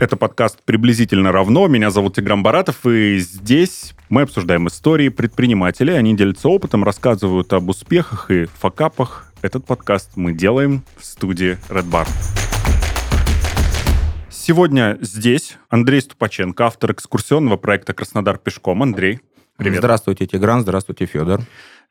Это 0.00 0.16
подкаст 0.16 0.60
«Приблизительно 0.64 1.30
равно». 1.30 1.68
Меня 1.68 1.90
зовут 1.90 2.16
Тиграм 2.16 2.42
Баратов, 2.42 2.84
и 2.84 3.18
здесь 3.18 3.94
мы 4.08 4.22
обсуждаем 4.22 4.66
истории 4.66 5.08
предпринимателей. 5.08 5.94
Они 5.94 6.16
делятся 6.16 6.48
опытом, 6.48 6.82
рассказывают 6.82 7.52
об 7.52 7.68
успехах 7.68 8.28
и 8.28 8.46
факапах. 8.46 9.32
Этот 9.40 9.64
подкаст 9.64 10.10
мы 10.16 10.32
делаем 10.32 10.82
в 10.96 11.04
студии 11.04 11.58
Red 11.68 11.88
Bar. 11.88 12.08
Сегодня 14.30 14.98
здесь 15.00 15.56
Андрей 15.68 16.00
Ступаченко, 16.00 16.66
автор 16.66 16.90
экскурсионного 16.90 17.56
проекта 17.56 17.94
«Краснодар 17.94 18.36
пешком». 18.36 18.82
Андрей, 18.82 19.20
привет. 19.56 19.78
Здравствуйте, 19.78 20.26
Тигран, 20.26 20.62
здравствуйте, 20.62 21.06
Федор. 21.06 21.40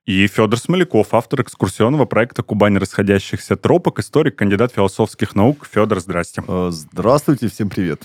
И 0.05 0.27
Федор 0.27 0.59
Смоляков, 0.59 1.13
автор 1.13 1.43
экскурсионного 1.43 2.03
проекта 2.03 2.43
«Кубань 2.43 2.77
расходящихся 2.77 3.55
тропок», 3.55 3.99
историк, 3.99 4.35
кандидат 4.35 4.73
философских 4.73 5.33
наук. 5.33 5.65
Федор, 5.71 6.01
здрасте. 6.01 6.43
Э, 6.45 6.71
здравствуйте, 6.71 7.47
всем 7.47 7.69
привет. 7.69 8.01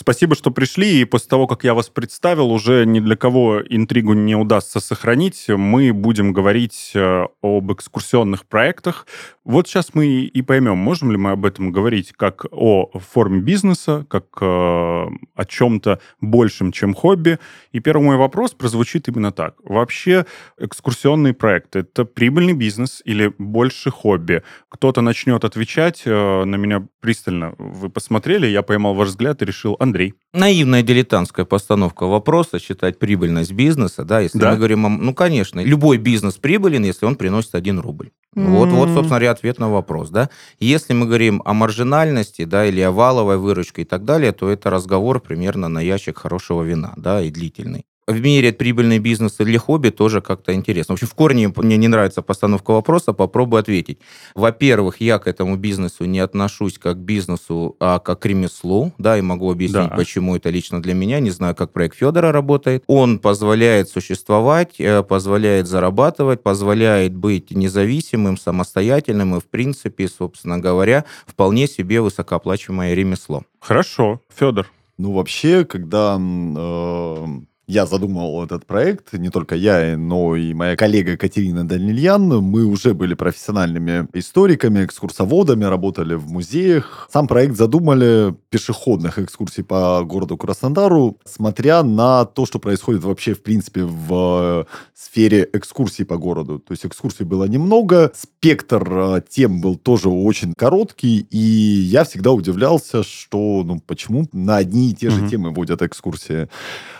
Спасибо, 0.00 0.36
что 0.36 0.52
пришли. 0.52 1.00
И 1.00 1.04
после 1.04 1.28
того, 1.28 1.48
как 1.48 1.64
я 1.64 1.74
вас 1.74 1.88
представил, 1.88 2.52
уже 2.52 2.86
ни 2.86 3.00
для 3.00 3.16
кого 3.16 3.60
интригу 3.68 4.12
не 4.12 4.36
удастся 4.36 4.78
сохранить. 4.78 5.46
Мы 5.48 5.92
будем 5.92 6.32
говорить 6.32 6.92
э, 6.94 7.26
об 7.42 7.72
экскурсионных 7.72 8.46
проектах. 8.46 9.08
Вот 9.44 9.66
сейчас 9.66 9.94
мы 9.94 10.06
и 10.06 10.42
поймем, 10.42 10.76
можем 10.76 11.10
ли 11.10 11.16
мы 11.16 11.32
об 11.32 11.44
этом 11.44 11.72
говорить 11.72 12.12
как 12.12 12.44
о 12.52 12.90
форме 12.94 13.40
бизнеса, 13.40 14.06
как 14.08 14.26
э, 14.40 14.44
о 14.44 15.44
чем-то 15.48 15.98
большем, 16.20 16.70
чем 16.70 16.94
хобби. 16.94 17.40
И 17.72 17.80
первый 17.80 18.04
мой 18.04 18.18
вопрос 18.18 18.52
прозвучит 18.52 19.08
именно 19.08 19.32
так. 19.32 19.56
Вообще 19.64 20.26
экскурсионные 20.58 21.34
проекты— 21.34 21.78
это 21.80 22.04
прибыльный 22.04 22.52
бизнес 22.52 23.02
или 23.04 23.32
больше 23.38 23.90
хобби? 23.90 24.44
Кто-то 24.68 25.00
начнет 25.00 25.42
отвечать 25.44 26.02
э, 26.04 26.44
на 26.44 26.54
меня 26.54 26.86
пристально. 27.00 27.54
Вы 27.58 27.88
посмотрели, 27.88 28.46
я 28.46 28.62
поймал 28.62 28.94
ваш 28.94 29.08
взгляд 29.08 29.42
и 29.42 29.44
решил, 29.44 29.76
Андрей. 29.88 30.14
Наивная 30.32 30.82
дилетантская 30.82 31.44
постановка 31.44 32.06
вопроса, 32.06 32.58
считать 32.58 32.98
прибыльность 32.98 33.52
бизнеса, 33.52 34.04
да, 34.04 34.20
если 34.20 34.38
да? 34.38 34.50
мы 34.50 34.56
говорим 34.56 34.86
о... 34.86 34.88
Ну, 34.88 35.14
конечно, 35.14 35.60
любой 35.60 35.98
бизнес 35.98 36.34
прибылен, 36.34 36.84
если 36.84 37.06
он 37.06 37.16
приносит 37.16 37.54
один 37.54 37.80
рубль. 37.80 38.10
Mm-hmm. 38.36 38.46
Вот, 38.46 38.68
вот, 38.68 38.88
собственно 38.88 39.08
говоря, 39.08 39.30
ответ 39.30 39.58
на 39.58 39.70
вопрос, 39.70 40.10
да. 40.10 40.28
Если 40.60 40.92
мы 40.92 41.06
говорим 41.06 41.42
о 41.44 41.54
маржинальности, 41.54 42.44
да, 42.44 42.66
или 42.66 42.80
о 42.80 42.92
валовой 42.92 43.38
выручке 43.38 43.82
и 43.82 43.84
так 43.84 44.04
далее, 44.04 44.32
то 44.32 44.48
это 44.48 44.70
разговор 44.70 45.20
примерно 45.20 45.68
на 45.68 45.80
ящик 45.80 46.18
хорошего 46.18 46.62
вина, 46.62 46.92
да, 46.96 47.22
и 47.22 47.30
длительный 47.30 47.84
в 48.08 48.20
мире 48.20 48.52
прибыльный 48.52 48.98
бизнес 48.98 49.36
для 49.36 49.58
хобби 49.58 49.90
тоже 49.90 50.20
как-то 50.20 50.54
интересно. 50.54 50.94
В 50.94 50.96
общем, 50.96 51.06
в 51.06 51.14
корне 51.14 51.52
мне 51.54 51.76
не 51.76 51.88
нравится 51.88 52.22
постановка 52.22 52.70
вопроса, 52.70 53.12
попробую 53.12 53.60
ответить. 53.60 53.98
Во-первых, 54.34 55.00
я 55.00 55.18
к 55.18 55.26
этому 55.26 55.56
бизнесу 55.56 56.06
не 56.06 56.18
отношусь 56.18 56.78
как 56.78 56.96
к 56.96 57.00
бизнесу, 57.00 57.76
а 57.78 57.98
как 57.98 58.20
к 58.20 58.26
ремеслу, 58.26 58.92
да, 58.96 59.18
и 59.18 59.20
могу 59.20 59.52
объяснить, 59.52 59.90
да. 59.90 59.96
почему 59.96 60.36
это 60.36 60.48
лично 60.48 60.80
для 60.80 60.94
меня. 60.94 61.20
Не 61.20 61.30
знаю, 61.30 61.54
как 61.54 61.72
проект 61.72 61.96
Федора 61.96 62.32
работает. 62.32 62.82
Он 62.86 63.18
позволяет 63.18 63.90
существовать, 63.90 64.76
э, 64.78 65.02
позволяет 65.02 65.66
зарабатывать, 65.66 66.42
позволяет 66.42 67.14
быть 67.14 67.50
независимым, 67.50 68.38
самостоятельным 68.38 69.36
и, 69.36 69.40
в 69.40 69.44
принципе, 69.44 70.08
собственно 70.08 70.58
говоря, 70.58 71.04
вполне 71.26 71.66
себе 71.66 72.00
высокооплачиваемое 72.00 72.94
ремесло. 72.94 73.42
Хорошо. 73.60 74.22
Федор, 74.34 74.66
ну, 74.98 75.12
вообще, 75.12 75.64
когда 75.64 76.18
э, 76.18 77.26
я 77.68 77.84
задумал 77.84 78.42
этот 78.42 78.64
проект, 78.64 79.12
не 79.12 79.28
только 79.28 79.54
я, 79.54 79.96
но 79.98 80.36
и 80.36 80.54
моя 80.54 80.74
коллега 80.74 81.18
Катерина 81.18 81.68
Данильян. 81.68 82.26
Мы 82.26 82.64
уже 82.64 82.94
были 82.94 83.12
профессиональными 83.12 84.08
историками, 84.14 84.86
экскурсоводами, 84.86 85.64
работали 85.64 86.14
в 86.14 86.30
музеях. 86.30 87.08
Сам 87.12 87.28
проект 87.28 87.56
задумали 87.56 88.34
пешеходных 88.48 89.18
экскурсий 89.18 89.62
по 89.62 90.02
городу 90.02 90.38
Краснодару, 90.38 91.18
смотря 91.26 91.82
на 91.82 92.24
то, 92.24 92.46
что 92.46 92.58
происходит 92.58 93.04
вообще, 93.04 93.34
в 93.34 93.42
принципе, 93.42 93.84
в 93.84 94.66
сфере 94.94 95.46
экскурсий 95.52 96.06
по 96.06 96.16
городу. 96.16 96.60
То 96.60 96.72
есть 96.72 96.86
экскурсий 96.86 97.26
было 97.26 97.44
немного, 97.44 98.12
спектр 98.14 98.82
э, 98.90 99.22
тем 99.28 99.60
был 99.60 99.76
тоже 99.76 100.08
очень 100.08 100.54
короткий, 100.56 101.26
и 101.30 101.38
я 101.38 102.04
всегда 102.04 102.32
удивлялся, 102.32 103.02
что, 103.02 103.62
ну, 103.62 103.78
почему 103.86 104.26
на 104.32 104.56
одни 104.56 104.90
и 104.90 104.94
те 104.94 105.10
же 105.10 105.20
mm-hmm. 105.20 105.28
темы 105.28 105.50
водят 105.50 105.82
экскурсии. 105.82 106.48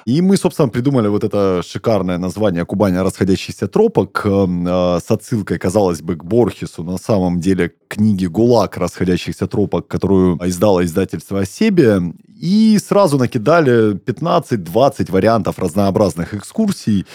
И 0.04 0.22
мы, 0.22 0.36
собственно, 0.36 0.57
придумали 0.66 1.08
вот 1.08 1.24
это 1.24 1.62
шикарное 1.62 2.18
название 2.18 2.64
«Кубань 2.64 2.96
расходящийся 2.98 3.68
тропок» 3.68 4.22
э, 4.24 4.98
с 5.00 5.10
отсылкой, 5.10 5.58
казалось 5.58 6.02
бы, 6.02 6.16
к 6.16 6.24
Борхесу, 6.24 6.82
на 6.82 6.98
самом 6.98 7.40
деле 7.40 7.72
книги 7.88 8.26
«ГУЛАГ 8.26 8.76
расходящихся 8.76 9.46
тропок», 9.46 9.86
которую 9.86 10.38
издало 10.48 10.84
издательство 10.84 11.40
«Осебе». 11.40 12.00
И 12.40 12.78
сразу 12.78 13.18
накидали 13.18 13.94
15-20 13.94 15.10
вариантов 15.10 15.58
разнообразных 15.58 16.34
экскурсий. 16.34 17.06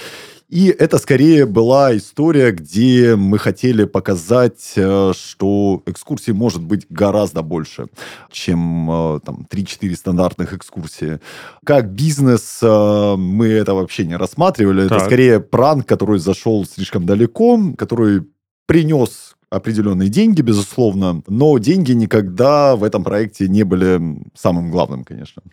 И 0.49 0.67
это 0.67 0.97
скорее 0.97 1.45
была 1.45 1.95
история, 1.97 2.51
где 2.51 3.15
мы 3.15 3.39
хотели 3.39 3.85
показать, 3.85 4.73
э, 4.75 5.11
что 5.15 5.81
экскурсий 5.85 6.33
может 6.33 6.61
быть 6.61 6.85
гораздо 6.89 7.41
больше, 7.41 7.87
чем 8.31 8.89
э, 8.89 9.19
там 9.25 9.47
3-4 9.49 9.95
стандартных 9.95 10.53
экскурсии. 10.53 11.19
Как 11.65 11.91
бизнес 11.91 12.59
э, 12.61 13.15
мы 13.17 13.47
это 13.47 13.73
вообще 13.73 14.05
не 14.05 14.15
рассматривали. 14.15 14.87
Так. 14.87 14.97
Это 14.97 15.05
скорее 15.05 15.39
пранк, 15.39 15.87
который 15.87 16.19
зашел 16.19 16.65
слишком 16.65 17.05
далеко, 17.05 17.59
который 17.77 18.23
принес 18.65 19.35
определенные 19.49 20.09
деньги, 20.09 20.41
безусловно, 20.41 21.21
но 21.27 21.57
деньги 21.57 21.91
никогда 21.91 22.75
в 22.75 22.83
этом 22.83 23.03
проекте 23.03 23.47
не 23.47 23.63
были 23.63 24.01
самым 24.33 24.71
главным, 24.71 25.03
конечно. 25.03 25.43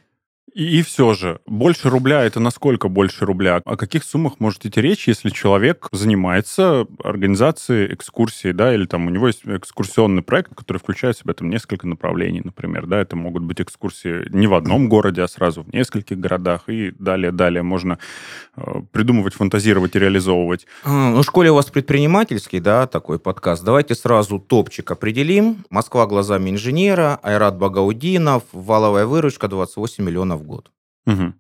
И, 0.55 0.79
и 0.79 0.83
все 0.83 1.15
же, 1.15 1.41
больше 1.47 1.91
рубля 1.91 2.25
это 2.25 2.41
насколько 2.41 2.89
больше 2.89 3.25
рубля? 3.25 3.61
О 3.65 3.77
каких 3.77 4.05
суммах 4.05 4.41
может 4.41 4.67
идти 4.67 4.81
речь, 4.81 5.09
если 5.09 5.31
человек 5.31 5.89
занимается 5.93 6.87
организацией 7.03 7.95
экскурсии, 7.95 8.53
да, 8.53 8.75
или 8.75 8.87
там 8.87 9.07
у 9.07 9.11
него 9.11 9.29
есть 9.29 9.43
экскурсионный 9.45 10.23
проект, 10.23 10.55
который 10.55 10.79
включает 10.79 11.17
в 11.17 11.21
себя 11.21 11.35
там 11.35 11.51
несколько 11.51 11.87
направлений, 11.87 12.41
например, 12.43 12.87
да, 12.87 13.01
это 13.01 13.17
могут 13.17 13.43
быть 13.43 13.61
экскурсии 13.61 14.27
не 14.31 14.47
в 14.47 14.55
одном 14.55 14.89
городе, 14.89 15.23
а 15.23 15.29
сразу 15.29 15.63
в 15.63 15.73
нескольких 15.73 16.19
городах, 16.19 16.69
и 16.69 16.93
далее-далее 16.99 17.63
можно 17.63 17.99
э, 18.57 18.63
придумывать, 18.93 19.35
фантазировать 19.35 19.97
и 19.97 19.99
реализовывать. 19.99 20.67
А, 20.85 21.11
ну, 21.11 21.23
в 21.23 21.25
школе 21.25 21.51
у 21.51 21.55
вас 21.55 21.67
предпринимательский, 21.67 22.61
да, 22.61 22.87
такой 22.87 23.19
подкаст. 23.19 23.65
Давайте 23.65 23.95
сразу 23.95 24.39
топчик 24.39 24.91
определим. 24.91 25.65
Москва 25.71 26.07
глазами 26.07 26.51
инженера, 26.51 27.19
Айрат 27.23 27.57
Багаудинов, 27.57 28.43
валовая 28.53 29.07
выручка 29.07 29.49
28 29.49 30.05
миллионов 30.05 30.40
в 30.41 30.47
год. 30.47 30.73
Угу. 31.07 31.33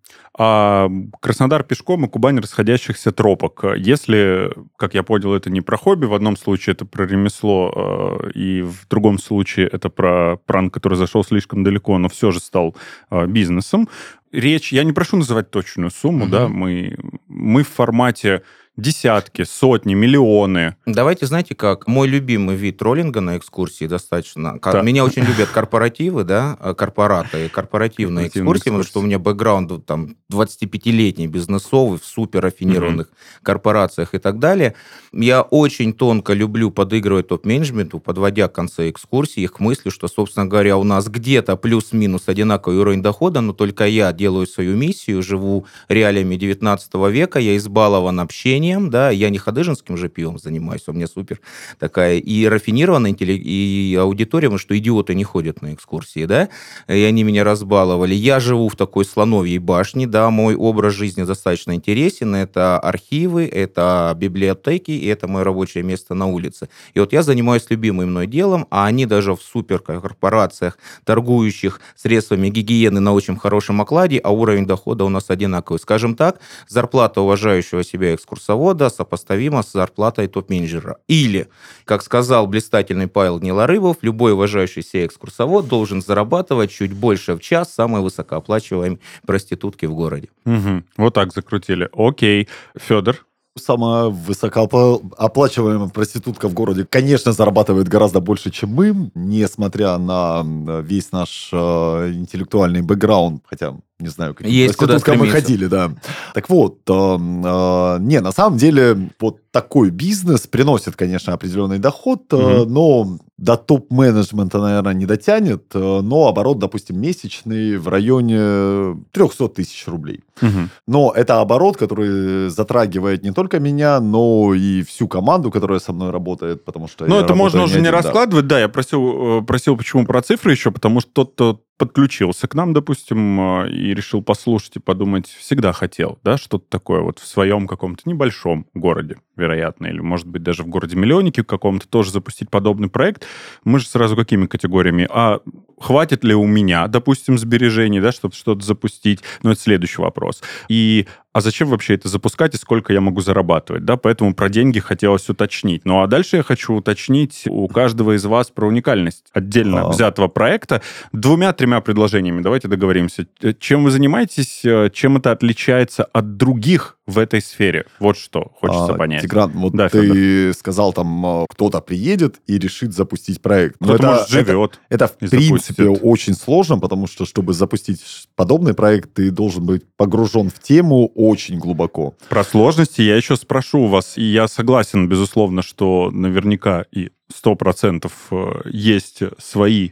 А 0.42 0.88
Краснодар 1.20 1.64
пешком 1.64 2.06
и 2.06 2.08
Кубань 2.08 2.38
расходящихся 2.38 3.12
тропок. 3.12 3.62
Если, 3.76 4.50
как 4.78 4.94
я 4.94 5.02
понял, 5.02 5.34
это 5.34 5.50
не 5.50 5.60
про 5.60 5.76
хобби, 5.76 6.06
в 6.06 6.14
одном 6.14 6.38
случае 6.38 6.72
это 6.72 6.86
про 6.86 7.06
ремесло, 7.06 8.22
э, 8.24 8.30
и 8.30 8.62
в 8.62 8.88
другом 8.88 9.18
случае 9.18 9.66
это 9.66 9.90
про 9.90 10.38
пранк, 10.46 10.72
который 10.72 10.94
зашел 10.94 11.24
слишком 11.24 11.62
далеко, 11.62 11.98
но 11.98 12.08
все 12.08 12.30
же 12.30 12.40
стал 12.40 12.74
э, 13.10 13.26
бизнесом. 13.26 13.86
Речь, 14.32 14.72
я 14.72 14.82
не 14.82 14.94
прошу 14.94 15.18
называть 15.18 15.50
точную 15.50 15.90
сумму, 15.90 16.24
угу. 16.24 16.32
да, 16.32 16.48
мы, 16.48 16.96
мы 17.28 17.62
в 17.62 17.68
формате 17.68 18.40
десятки, 18.80 19.44
сотни, 19.44 19.94
миллионы. 19.94 20.76
Давайте, 20.86 21.26
знаете, 21.26 21.54
как 21.54 21.86
мой 21.86 22.08
любимый 22.08 22.56
вид 22.56 22.78
троллинга 22.78 23.20
на 23.20 23.36
экскурсии 23.36 23.86
достаточно. 23.86 24.58
Так. 24.58 24.82
Меня 24.82 25.04
очень 25.04 25.22
любят 25.22 25.48
корпоративы, 25.48 26.24
да, 26.24 26.56
э, 26.60 26.74
корпораты, 26.74 27.48
корпоративные 27.48 28.28
экскурсии, 28.28 28.64
потому 28.64 28.82
что 28.82 29.00
у 29.00 29.02
меня 29.02 29.18
бэкграунд 29.18 29.86
там 29.86 30.16
25-летний 30.30 31.26
бизнесовый 31.26 31.98
в 31.98 32.04
супер 32.04 32.42
рафинированных 32.42 33.06
угу. 33.08 33.16
корпорациях 33.42 34.14
и 34.14 34.18
так 34.18 34.38
далее. 34.38 34.74
Я 35.12 35.42
очень 35.42 35.92
тонко 35.92 36.32
люблю 36.32 36.70
подыгрывать 36.70 37.28
топ-менеджменту, 37.28 37.98
подводя 37.98 38.48
концы 38.48 38.90
экскурсии 38.90 39.42
их 39.42 39.54
к 39.54 39.60
мысли, 39.60 39.90
что, 39.90 40.08
собственно 40.08 40.46
говоря, 40.46 40.76
у 40.76 40.84
нас 40.84 41.08
где-то 41.08 41.56
плюс-минус 41.56 42.22
одинаковый 42.26 42.78
уровень 42.78 43.02
дохода, 43.02 43.40
но 43.40 43.52
только 43.52 43.86
я 43.86 44.12
делаю 44.12 44.46
свою 44.46 44.76
миссию, 44.76 45.22
живу 45.22 45.66
реалиями 45.88 46.36
19 46.36 46.94
века, 47.10 47.38
я 47.40 47.56
избалован 47.56 48.20
общением, 48.20 48.90
да, 48.90 49.10
я 49.10 49.30
не 49.30 49.38
ходыжинским 49.38 49.96
же 49.96 50.08
пивом 50.08 50.38
занимаюсь, 50.38 50.82
у 50.86 50.92
меня 50.92 51.06
супер 51.06 51.40
такая 51.78 52.18
и 52.18 52.46
рафинированная 52.46 53.10
интеллиг... 53.10 53.42
и 53.44 53.96
аудитория, 54.00 54.48
потому 54.48 54.58
что 54.58 54.78
идиоты 54.78 55.14
не 55.14 55.24
ходят 55.24 55.62
на 55.62 55.74
экскурсии, 55.74 56.24
да, 56.26 56.48
и 56.88 57.02
они 57.02 57.24
меня 57.24 57.44
разбаловали. 57.44 58.14
Я 58.14 58.40
живу 58.40 58.68
в 58.68 58.76
такой 58.76 59.04
слоновьей 59.04 59.58
башне, 59.58 60.06
да, 60.06 60.19
мой 60.28 60.54
образ 60.54 60.92
жизни 60.92 61.22
достаточно 61.22 61.74
интересен, 61.74 62.34
это 62.34 62.78
архивы, 62.78 63.46
это 63.46 64.14
библиотеки, 64.14 64.90
и 64.90 65.06
это 65.06 65.26
мое 65.28 65.44
рабочее 65.44 65.82
место 65.84 66.12
на 66.14 66.26
улице. 66.26 66.68
И 66.92 67.00
вот 67.00 67.14
я 67.14 67.22
занимаюсь 67.22 67.64
любимым 67.70 68.10
мной 68.10 68.26
делом, 68.26 68.66
а 68.70 68.84
они 68.84 69.06
даже 69.06 69.34
в 69.34 69.40
суперкорпорациях, 69.40 70.76
торгующих 71.04 71.80
средствами 71.96 72.50
гигиены 72.50 73.00
на 73.00 73.12
очень 73.12 73.38
хорошем 73.38 73.80
окладе, 73.80 74.18
а 74.18 74.30
уровень 74.30 74.66
дохода 74.66 75.04
у 75.04 75.08
нас 75.08 75.30
одинаковый. 75.30 75.80
Скажем 75.80 76.14
так, 76.16 76.40
зарплата 76.68 77.20
уважающего 77.22 77.84
себя 77.84 78.14
экскурсовода 78.14 78.90
сопоставима 78.90 79.62
с 79.62 79.72
зарплатой 79.72 80.26
топ-менеджера. 80.26 80.98
Или, 81.08 81.48
как 81.84 82.02
сказал 82.02 82.46
блистательный 82.46 83.08
Павел 83.08 83.38
Неларыбов, 83.38 83.98
любой 84.02 84.32
уважающий 84.32 84.82
себя 84.82 85.06
экскурсовод 85.06 85.68
должен 85.68 86.02
зарабатывать 86.02 86.70
чуть 86.70 86.92
больше 86.92 87.34
в 87.34 87.40
час 87.40 87.72
самой 87.72 88.02
высокооплачиваемой 88.02 89.00
проститутки 89.26 89.86
в 89.86 89.94
городе. 89.94 90.09
Угу. 90.44 90.84
Вот 90.96 91.14
так 91.14 91.32
закрутили. 91.32 91.88
Окей. 91.92 92.48
Федор, 92.76 93.24
самая 93.56 94.06
высокооплачиваемая 94.06 95.88
проститутка 95.88 96.48
в 96.48 96.54
городе, 96.54 96.86
конечно, 96.88 97.32
зарабатывает 97.32 97.88
гораздо 97.88 98.20
больше, 98.20 98.50
чем 98.50 98.70
мы, 98.70 99.10
несмотря 99.14 99.98
на 99.98 100.42
весь 100.82 101.12
наш 101.12 101.50
э, 101.52 102.12
интеллектуальный 102.12 102.82
бэкграунд, 102.82 103.44
хотя 103.46 103.76
не 104.00 104.08
знаю, 104.08 104.34
какие 104.34 104.52
Есть 104.52 104.76
куда 104.76 104.98
мы 105.14 105.28
ходили, 105.28 105.66
да. 105.66 105.92
Так 106.34 106.48
вот, 106.48 106.78
э, 106.88 106.92
э, 106.92 107.98
не, 108.00 108.20
на 108.20 108.32
самом 108.32 108.58
деле, 108.58 109.10
вот 109.20 109.38
такой 109.50 109.90
бизнес 109.90 110.46
приносит, 110.46 110.96
конечно, 110.96 111.32
определенный 111.32 111.78
доход, 111.78 112.24
mm-hmm. 112.30 112.66
но 112.66 113.18
до 113.40 113.56
топ-менеджмента, 113.56 114.58
наверное, 114.58 114.92
не 114.92 115.06
дотянет, 115.06 115.64
э, 115.74 116.00
но 116.02 116.28
оборот, 116.28 116.58
допустим, 116.58 117.00
месячный 117.00 117.78
в 117.78 117.88
районе 117.88 119.02
300 119.12 119.48
тысяч 119.48 119.88
рублей. 119.88 120.22
Угу. 120.42 120.68
Но 120.86 121.12
это 121.16 121.40
оборот, 121.40 121.78
который 121.78 122.50
затрагивает 122.50 123.22
не 123.22 123.32
только 123.32 123.58
меня, 123.58 123.98
но 124.00 124.52
и 124.54 124.82
всю 124.82 125.08
команду, 125.08 125.50
которая 125.50 125.80
со 125.80 125.92
мной 125.92 126.10
работает, 126.10 126.64
потому 126.66 126.86
что... 126.86 127.06
Ну, 127.06 127.18
это 127.18 127.34
можно 127.34 127.62
уже 127.62 127.80
не, 127.80 127.88
один, 127.88 127.94
раскладывать, 127.94 128.46
да. 128.46 128.56
да, 128.56 128.60
я 128.60 128.68
просил, 128.68 129.42
просил 129.42 129.76
почему 129.76 130.04
про 130.04 130.20
цифры 130.20 130.52
еще, 130.52 130.70
потому 130.70 131.00
что 131.00 131.10
тот, 131.10 131.32
кто 131.32 131.60
подключился 131.80 132.46
к 132.46 132.54
нам, 132.54 132.74
допустим, 132.74 133.62
э, 133.64 133.70
и 133.70 133.94
решил 133.94 134.22
послушать 134.22 134.76
и 134.76 134.80
подумать, 134.80 135.26
всегда 135.26 135.72
хотел, 135.72 136.18
да, 136.22 136.36
что-то 136.36 136.66
такое 136.68 137.00
вот 137.00 137.18
в 137.18 137.26
своем 137.26 137.66
каком-то 137.66 138.02
небольшом 138.06 138.66
городе, 138.74 139.16
вероятно, 139.34 139.86
или, 139.86 140.00
может 140.00 140.26
быть, 140.26 140.42
даже 140.42 140.62
в 140.62 140.68
городе-миллионнике 140.68 141.42
каком-то 141.42 141.88
тоже 141.88 142.12
запустить 142.12 142.50
подобный 142.50 142.90
проект, 142.90 143.26
мы 143.64 143.78
же 143.78 143.86
сразу 143.86 144.14
какими 144.14 144.44
категориями? 144.46 145.08
А 145.10 145.40
хватит 145.80 146.22
ли 146.24 146.34
у 146.34 146.46
меня, 146.46 146.86
допустим, 146.86 147.38
сбережений, 147.38 148.00
да, 148.00 148.12
чтобы 148.12 148.34
что-то 148.34 148.64
запустить? 148.64 149.20
Ну, 149.42 149.50
это 149.50 149.60
следующий 149.60 150.00
вопрос. 150.00 150.42
И 150.68 151.06
а 151.32 151.40
зачем 151.40 151.68
вообще 151.68 151.94
это 151.94 152.08
запускать 152.08 152.54
и 152.54 152.58
сколько 152.58 152.92
я 152.92 153.00
могу 153.00 153.20
зарабатывать, 153.20 153.84
да, 153.84 153.96
поэтому 153.96 154.34
про 154.34 154.48
деньги 154.48 154.80
хотелось 154.80 155.28
уточнить. 155.28 155.84
Ну, 155.84 156.02
а 156.02 156.08
дальше 156.08 156.38
я 156.38 156.42
хочу 156.42 156.74
уточнить 156.74 157.44
у 157.48 157.68
каждого 157.68 158.16
из 158.16 158.24
вас 158.24 158.50
про 158.50 158.66
уникальность 158.66 159.26
отдельно 159.32 159.82
а. 159.82 159.88
взятого 159.90 160.26
проекта 160.26 160.82
двумя-тремя 161.12 161.80
предложениями. 161.80 162.42
Давайте 162.42 162.66
договоримся. 162.66 163.26
Чем 163.60 163.84
вы 163.84 163.92
занимаетесь, 163.92 164.64
э, 164.64 164.90
чем 164.92 165.18
это 165.18 165.30
отличается 165.30 166.04
от 166.04 166.36
других 166.36 166.98
в 167.10 167.18
этой 167.18 167.42
сфере? 167.42 167.86
Вот 167.98 168.16
что 168.16 168.52
хочется 168.60 168.94
а, 168.94 168.94
понять. 168.94 169.22
Тигран, 169.22 169.50
вот 169.54 169.72
да, 169.74 169.88
ты 169.88 170.02
Федор. 170.02 170.54
сказал, 170.54 170.92
там, 170.92 171.42
э, 171.42 171.46
кто-то 171.48 171.80
приедет 171.80 172.36
и 172.46 172.58
решит 172.58 172.94
запустить 172.94 173.42
проект. 173.42 173.76
Кто-то, 173.76 173.94
это, 173.94 174.06
может, 174.06 174.28
живет. 174.28 174.80
Это, 174.88 175.04
это 175.04 175.06
в 175.08 175.16
принципе, 175.18 175.84
запустит. 175.84 176.00
очень 176.02 176.34
сложно, 176.34 176.78
потому 176.78 177.06
что, 177.06 177.26
чтобы 177.26 177.52
запустить 177.52 178.02
подобный 178.36 178.74
проект, 178.74 179.14
ты 179.14 179.30
должен 179.30 179.64
быть 179.64 179.82
погружен 179.96 180.50
в 180.50 180.60
тему 180.60 181.08
очень 181.14 181.58
глубоко. 181.58 182.14
Про 182.28 182.44
сложности 182.44 183.02
я 183.02 183.16
еще 183.16 183.36
спрошу 183.36 183.80
у 183.80 183.86
вас, 183.88 184.16
и 184.16 184.22
я 184.22 184.48
согласен, 184.48 185.08
безусловно, 185.08 185.62
что 185.62 186.10
наверняка 186.12 186.84
и 186.92 187.10
сто 187.34 187.54
процентов 187.54 188.12
э, 188.30 188.62
есть 188.66 189.20
свои 189.38 189.90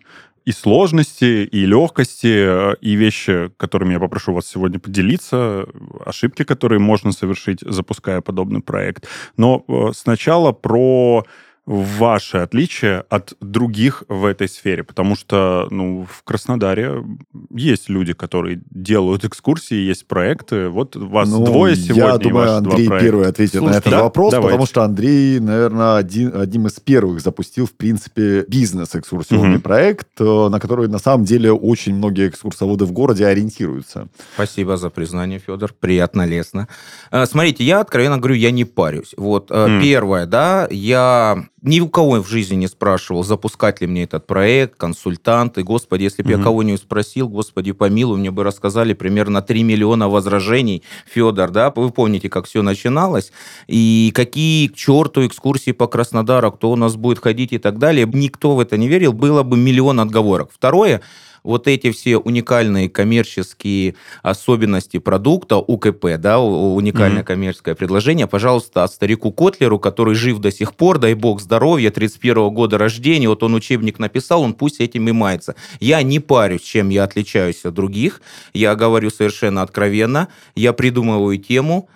и 0.48 0.52
сложности, 0.52 1.44
и 1.44 1.66
легкости, 1.66 2.72
э, 2.72 2.74
и 2.80 2.96
вещи, 2.96 3.50
которыми 3.58 3.92
я 3.92 4.00
попрошу 4.00 4.32
вас 4.32 4.46
сегодня 4.46 4.78
поделиться, 4.78 5.66
ошибки, 6.06 6.42
которые 6.42 6.78
можно 6.78 7.12
совершить, 7.12 7.60
запуская 7.60 8.22
подобный 8.22 8.62
проект. 8.62 9.06
Но 9.36 9.62
э, 9.68 9.92
сначала 9.94 10.52
про 10.52 11.24
ваше 11.68 12.38
отличие 12.38 13.04
от 13.10 13.34
других 13.40 14.04
в 14.08 14.24
этой 14.24 14.48
сфере? 14.48 14.84
Потому 14.84 15.16
что 15.16 15.68
ну, 15.70 16.06
в 16.10 16.22
Краснодаре 16.24 17.04
есть 17.50 17.88
люди, 17.90 18.14
которые 18.14 18.60
делают 18.70 19.24
экскурсии, 19.24 19.76
есть 19.76 20.06
проекты. 20.06 20.68
Вот 20.68 20.96
вас 20.96 21.28
ну, 21.28 21.44
двое 21.44 21.76
сегодня. 21.76 22.04
Я 22.04 22.18
думаю, 22.18 22.56
Андрей 22.56 22.88
первый 22.88 23.28
ответит 23.28 23.58
Слушайте, 23.58 23.74
на 23.74 23.78
этот 23.78 23.90
да? 23.90 24.02
вопрос, 24.02 24.32
Давайте. 24.32 24.48
потому 24.48 24.66
что 24.66 24.82
Андрей, 24.82 25.40
наверное, 25.40 25.96
один, 25.96 26.34
одним 26.34 26.68
из 26.68 26.80
первых 26.80 27.20
запустил, 27.20 27.66
в 27.66 27.72
принципе, 27.72 28.44
бизнес-экскурсионный 28.48 29.56
угу. 29.56 29.62
проект, 29.62 30.08
э, 30.20 30.48
на 30.48 30.58
который, 30.60 30.88
на 30.88 30.98
самом 30.98 31.24
деле, 31.24 31.52
очень 31.52 31.94
многие 31.94 32.28
экскурсоводы 32.28 32.86
в 32.86 32.92
городе 32.92 33.26
ориентируются. 33.26 34.08
Спасибо 34.34 34.76
за 34.78 34.88
признание, 34.88 35.38
Федор. 35.38 35.74
Приятно, 35.78 36.24
лестно. 36.24 36.66
Э, 37.10 37.26
смотрите, 37.26 37.64
я, 37.64 37.80
откровенно 37.80 38.16
говорю, 38.16 38.36
я 38.36 38.50
не 38.50 38.64
парюсь. 38.64 39.14
Вот, 39.16 39.50
mm. 39.50 39.82
первое, 39.82 40.26
да, 40.26 40.66
я 40.70 41.44
ни 41.62 41.80
у 41.80 41.88
кого 41.88 42.22
в 42.22 42.28
жизни 42.28 42.56
не 42.56 42.68
спрашивал, 42.68 43.24
запускать 43.24 43.80
ли 43.80 43.86
мне 43.86 44.04
этот 44.04 44.26
проект, 44.26 44.76
консультанты. 44.76 45.62
Господи, 45.62 46.04
если 46.04 46.22
бы 46.22 46.30
mm-hmm. 46.30 46.38
я 46.38 46.42
кого-нибудь 46.42 46.80
спросил, 46.80 47.28
господи, 47.28 47.72
помилуй, 47.72 48.18
мне 48.18 48.30
бы 48.30 48.44
рассказали 48.44 48.92
примерно 48.92 49.42
3 49.42 49.62
миллиона 49.64 50.08
возражений. 50.08 50.82
Федор, 51.06 51.50
да, 51.50 51.72
вы 51.74 51.90
помните, 51.90 52.28
как 52.28 52.46
все 52.46 52.62
начиналось, 52.62 53.32
и 53.66 54.12
какие 54.14 54.68
к 54.68 54.76
черту 54.76 55.26
экскурсии 55.26 55.72
по 55.72 55.88
Краснодару, 55.88 56.52
кто 56.52 56.70
у 56.70 56.76
нас 56.76 56.96
будет 56.96 57.18
ходить 57.18 57.52
и 57.52 57.58
так 57.58 57.78
далее. 57.78 58.08
Никто 58.12 58.54
в 58.54 58.60
это 58.60 58.76
не 58.76 58.88
верил, 58.88 59.12
было 59.12 59.42
бы 59.42 59.56
миллион 59.56 60.00
отговорок. 60.00 60.50
Второе, 60.52 61.02
вот 61.48 61.66
эти 61.66 61.90
все 61.90 62.18
уникальные 62.18 62.90
коммерческие 62.90 63.94
особенности 64.22 64.98
продукта, 64.98 65.56
УКП, 65.56 66.18
да, 66.18 66.40
уникальное 66.40 67.22
mm-hmm. 67.22 67.24
коммерческое 67.24 67.74
предложение, 67.74 68.26
пожалуйста, 68.26 68.84
от 68.84 68.92
старику 68.92 69.32
Котлеру, 69.32 69.78
который 69.78 70.14
жив 70.14 70.40
до 70.40 70.52
сих 70.52 70.74
пор, 70.74 70.98
дай 70.98 71.14
бог 71.14 71.40
здоровья, 71.40 71.90
31 71.90 72.50
года 72.50 72.76
рождения, 72.76 73.30
вот 73.30 73.42
он 73.42 73.54
учебник 73.54 73.98
написал, 73.98 74.42
он 74.42 74.52
пусть 74.52 74.80
этим 74.80 75.08
и 75.08 75.12
мается. 75.12 75.54
Я 75.80 76.02
не 76.02 76.20
парюсь, 76.20 76.60
чем 76.60 76.90
я 76.90 77.04
отличаюсь 77.04 77.64
от 77.64 77.72
других, 77.72 78.20
я 78.52 78.74
говорю 78.74 79.08
совершенно 79.08 79.62
откровенно, 79.62 80.28
я 80.54 80.74
придумываю 80.74 81.38
тему, 81.38 81.88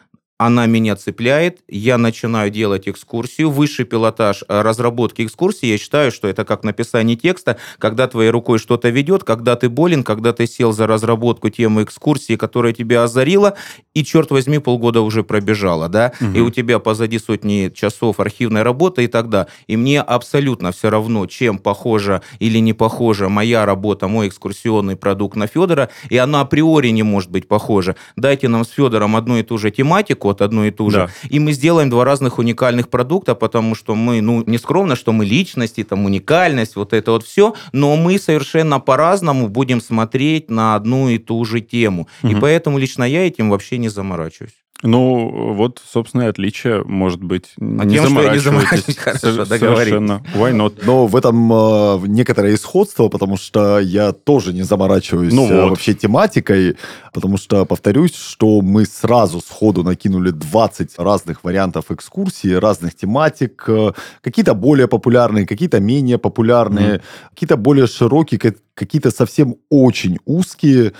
она 0.46 0.66
меня 0.66 0.96
цепляет, 0.96 1.60
я 1.68 1.98
начинаю 1.98 2.50
делать 2.50 2.88
экскурсию, 2.88 3.50
высший 3.50 3.84
пилотаж 3.84 4.42
э, 4.48 4.62
разработки 4.62 5.22
экскурсии, 5.22 5.66
я 5.66 5.78
считаю, 5.78 6.10
что 6.10 6.26
это 6.26 6.44
как 6.44 6.64
написание 6.64 7.16
текста, 7.16 7.58
когда 7.78 8.08
твоей 8.08 8.30
рукой 8.30 8.58
что-то 8.58 8.88
ведет, 8.88 9.22
когда 9.22 9.54
ты 9.54 9.68
болен, 9.68 10.02
когда 10.02 10.32
ты 10.32 10.48
сел 10.48 10.72
за 10.72 10.88
разработку 10.88 11.48
темы 11.48 11.84
экскурсии, 11.84 12.34
которая 12.34 12.72
тебя 12.72 13.04
озарила, 13.04 13.54
и, 13.94 14.04
черт 14.04 14.32
возьми, 14.32 14.58
полгода 14.58 15.00
уже 15.02 15.22
пробежала, 15.22 15.88
да, 15.88 16.12
угу. 16.20 16.32
и 16.32 16.40
у 16.40 16.50
тебя 16.50 16.80
позади 16.80 17.20
сотни 17.20 17.70
часов 17.72 18.18
архивной 18.18 18.62
работы 18.62 19.04
и 19.04 19.06
тогда. 19.06 19.46
И 19.68 19.76
мне 19.76 20.00
абсолютно 20.00 20.72
все 20.72 20.90
равно, 20.90 21.26
чем 21.26 21.58
похожа 21.58 22.20
или 22.40 22.58
не 22.58 22.72
похожа 22.72 23.28
моя 23.28 23.64
работа, 23.64 24.08
мой 24.08 24.26
экскурсионный 24.26 24.96
продукт 24.96 25.36
на 25.36 25.46
Федора, 25.46 25.88
и 26.10 26.16
она 26.16 26.40
априори 26.40 26.88
не 26.88 27.04
может 27.04 27.30
быть 27.30 27.46
похожа. 27.46 27.94
Дайте 28.16 28.48
нам 28.48 28.64
с 28.64 28.70
Федором 28.70 29.14
одну 29.14 29.36
и 29.38 29.44
ту 29.44 29.56
же 29.56 29.70
тематику, 29.70 30.31
вот 30.32 30.42
одну 30.42 30.64
и 30.64 30.70
ту 30.70 30.90
же. 30.90 30.98
Да. 30.98 31.28
И 31.28 31.38
мы 31.38 31.52
сделаем 31.52 31.90
два 31.90 32.04
разных 32.04 32.38
уникальных 32.38 32.88
продукта, 32.88 33.34
потому 33.34 33.74
что 33.74 33.94
мы, 33.94 34.20
ну, 34.20 34.42
не 34.46 34.58
скромно, 34.58 34.96
что 34.96 35.12
мы 35.12 35.24
личности, 35.24 35.84
там, 35.84 36.04
уникальность, 36.04 36.76
вот 36.76 36.92
это 36.92 37.12
вот 37.12 37.24
все, 37.24 37.54
но 37.72 37.96
мы 37.96 38.18
совершенно 38.18 38.80
по-разному 38.80 39.48
будем 39.48 39.80
смотреть 39.80 40.50
на 40.50 40.74
одну 40.74 41.08
и 41.08 41.18
ту 41.18 41.44
же 41.44 41.60
тему. 41.60 42.08
Угу. 42.22 42.32
И 42.32 42.34
поэтому 42.34 42.78
лично 42.78 43.04
я 43.04 43.26
этим 43.26 43.50
вообще 43.50 43.78
не 43.78 43.88
заморачиваюсь. 43.88 44.61
Ну, 44.82 45.52
вот, 45.54 45.80
собственно, 45.84 46.22
и 46.22 46.26
отличие 46.26 46.82
может 46.82 47.22
быть. 47.22 47.54
А 47.60 47.84
не 47.84 47.94
тем, 47.94 48.08
что 48.08 48.22
я 48.22 48.32
не 48.32 48.38
заморачиваюсь, 48.40 48.96
хорошо, 48.96 49.44
Совершенно. 49.44 50.22
Why 50.34 50.52
not? 50.52 50.82
Но 50.84 51.06
в 51.06 51.14
этом 51.14 51.52
э, 51.52 52.00
некоторое 52.08 52.54
исходство, 52.54 53.08
потому 53.08 53.36
что 53.36 53.78
я 53.78 54.12
тоже 54.12 54.52
не 54.52 54.62
заморачиваюсь 54.62 55.32
ну 55.32 55.48
э, 55.48 55.62
вот. 55.62 55.70
вообще 55.70 55.94
тематикой, 55.94 56.76
потому 57.12 57.36
что, 57.36 57.64
повторюсь, 57.64 58.16
что 58.16 58.60
мы 58.60 58.84
сразу 58.84 59.40
сходу 59.40 59.84
накинули 59.84 60.30
20 60.30 60.98
разных 60.98 61.44
вариантов 61.44 61.92
экскурсии, 61.92 62.52
разных 62.52 62.96
тематик, 62.96 63.64
э, 63.68 63.92
какие-то 64.20 64.54
более 64.54 64.88
популярные, 64.88 65.46
какие-то 65.46 65.78
менее 65.78 66.18
популярные, 66.18 66.96
mm. 66.96 67.02
какие-то 67.30 67.56
более 67.56 67.86
широкие, 67.86 68.56
какие-то 68.74 69.12
совсем 69.12 69.56
очень 69.70 70.18
узкие. 70.24 70.92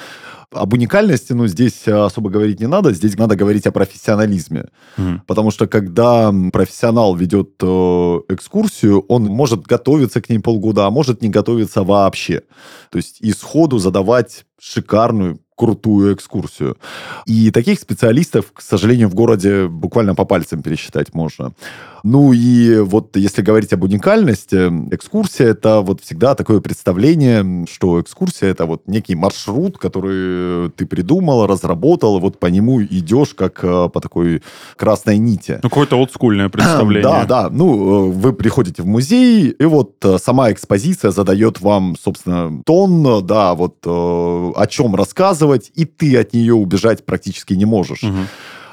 Об 0.53 0.73
уникальности, 0.73 1.33
ну, 1.33 1.47
здесь 1.47 1.89
особо 1.89 2.31
говорить 2.31 2.61
не 2.61 2.69
надо, 2.69 2.93
здесь 2.93 3.17
надо 3.17 3.37
говорить 3.37 3.67
о 3.67 3.73
профессионализме. 3.73 4.69
Mm. 4.97 5.21
Потому 5.27 5.51
что 5.51 5.67
когда 5.67 6.33
профессионал 6.53 7.15
ведет 7.15 7.51
э, 7.63 7.67
экскурсию, 8.29 9.01
он 9.09 9.25
может 9.25 9.63
готовиться 9.63 10.21
к 10.21 10.29
ней 10.29 10.39
полгода, 10.39 10.87
а 10.87 10.91
может 10.91 11.23
не 11.23 11.29
готовиться 11.29 11.83
вообще. 11.83 12.43
То 12.91 12.99
есть 12.99 13.19
исходу 13.21 13.79
задавать 13.79 14.45
шикарную, 14.61 15.41
крутую 15.63 16.15
экскурсию. 16.15 16.77
И 17.25 17.53
таких 17.53 17.79
специалистов, 17.79 18.47
к 18.53 18.61
сожалению, 18.61 19.09
в 19.09 19.15
городе 19.15 19.69
буквально 19.69 20.17
по 20.17 20.25
пальцам 20.25 20.61
пересчитать 20.61 21.15
можно. 21.15 21.53
Ну 22.05 22.33
и 22.33 22.79
вот 22.81 23.17
если 23.17 23.43
говорить 23.43 23.73
об 23.73 23.85
уникальности, 23.85 24.57
экскурсия 24.93 25.49
это 25.51 25.81
вот 25.83 26.01
всегда 26.01 26.35
такое 26.35 26.61
представление, 26.61 27.67
что 27.71 28.01
экскурсия 28.01 28.49
это 28.49 28.67
вот 28.67 28.83
некий 28.87 29.15
маршрут, 29.15 29.79
который 29.79 30.71
ты 30.71 30.85
придумал, 30.85 31.47
разработал, 31.47 32.19
и 32.19 32.21
вот 32.21 32.41
по 32.41 32.47
нему 32.47 32.83
идешь 32.83 33.35
как 33.35 33.63
э, 33.63 33.89
по 33.89 34.01
такой 34.01 34.43
красной 34.77 35.19
нити. 35.19 35.61
Ну, 35.63 35.69
какое-то 35.69 35.97
олдскульное 35.97 36.49
представление. 36.49 37.03
Да, 37.03 37.25
да. 37.25 37.49
Ну, 37.51 38.09
э, 38.09 38.13
вы 38.13 38.33
приходите 38.33 38.83
в 38.83 38.87
музей, 38.87 39.51
и 39.51 39.65
вот 39.65 40.05
э, 40.05 40.19
сама 40.19 40.51
экспозиция 40.51 41.13
задает 41.13 41.61
вам, 41.61 41.95
собственно, 42.03 42.63
тон, 42.65 43.25
да, 43.25 43.55
вот 43.55 43.77
о 43.85 44.67
чем 44.69 44.95
рассказывать, 44.95 45.52
и 45.75 45.85
ты 45.85 46.17
от 46.17 46.33
нее 46.33 46.55
убежать 46.55 47.05
практически 47.05 47.55
не 47.55 47.65
можешь. 47.65 48.03
Угу. 48.03 48.19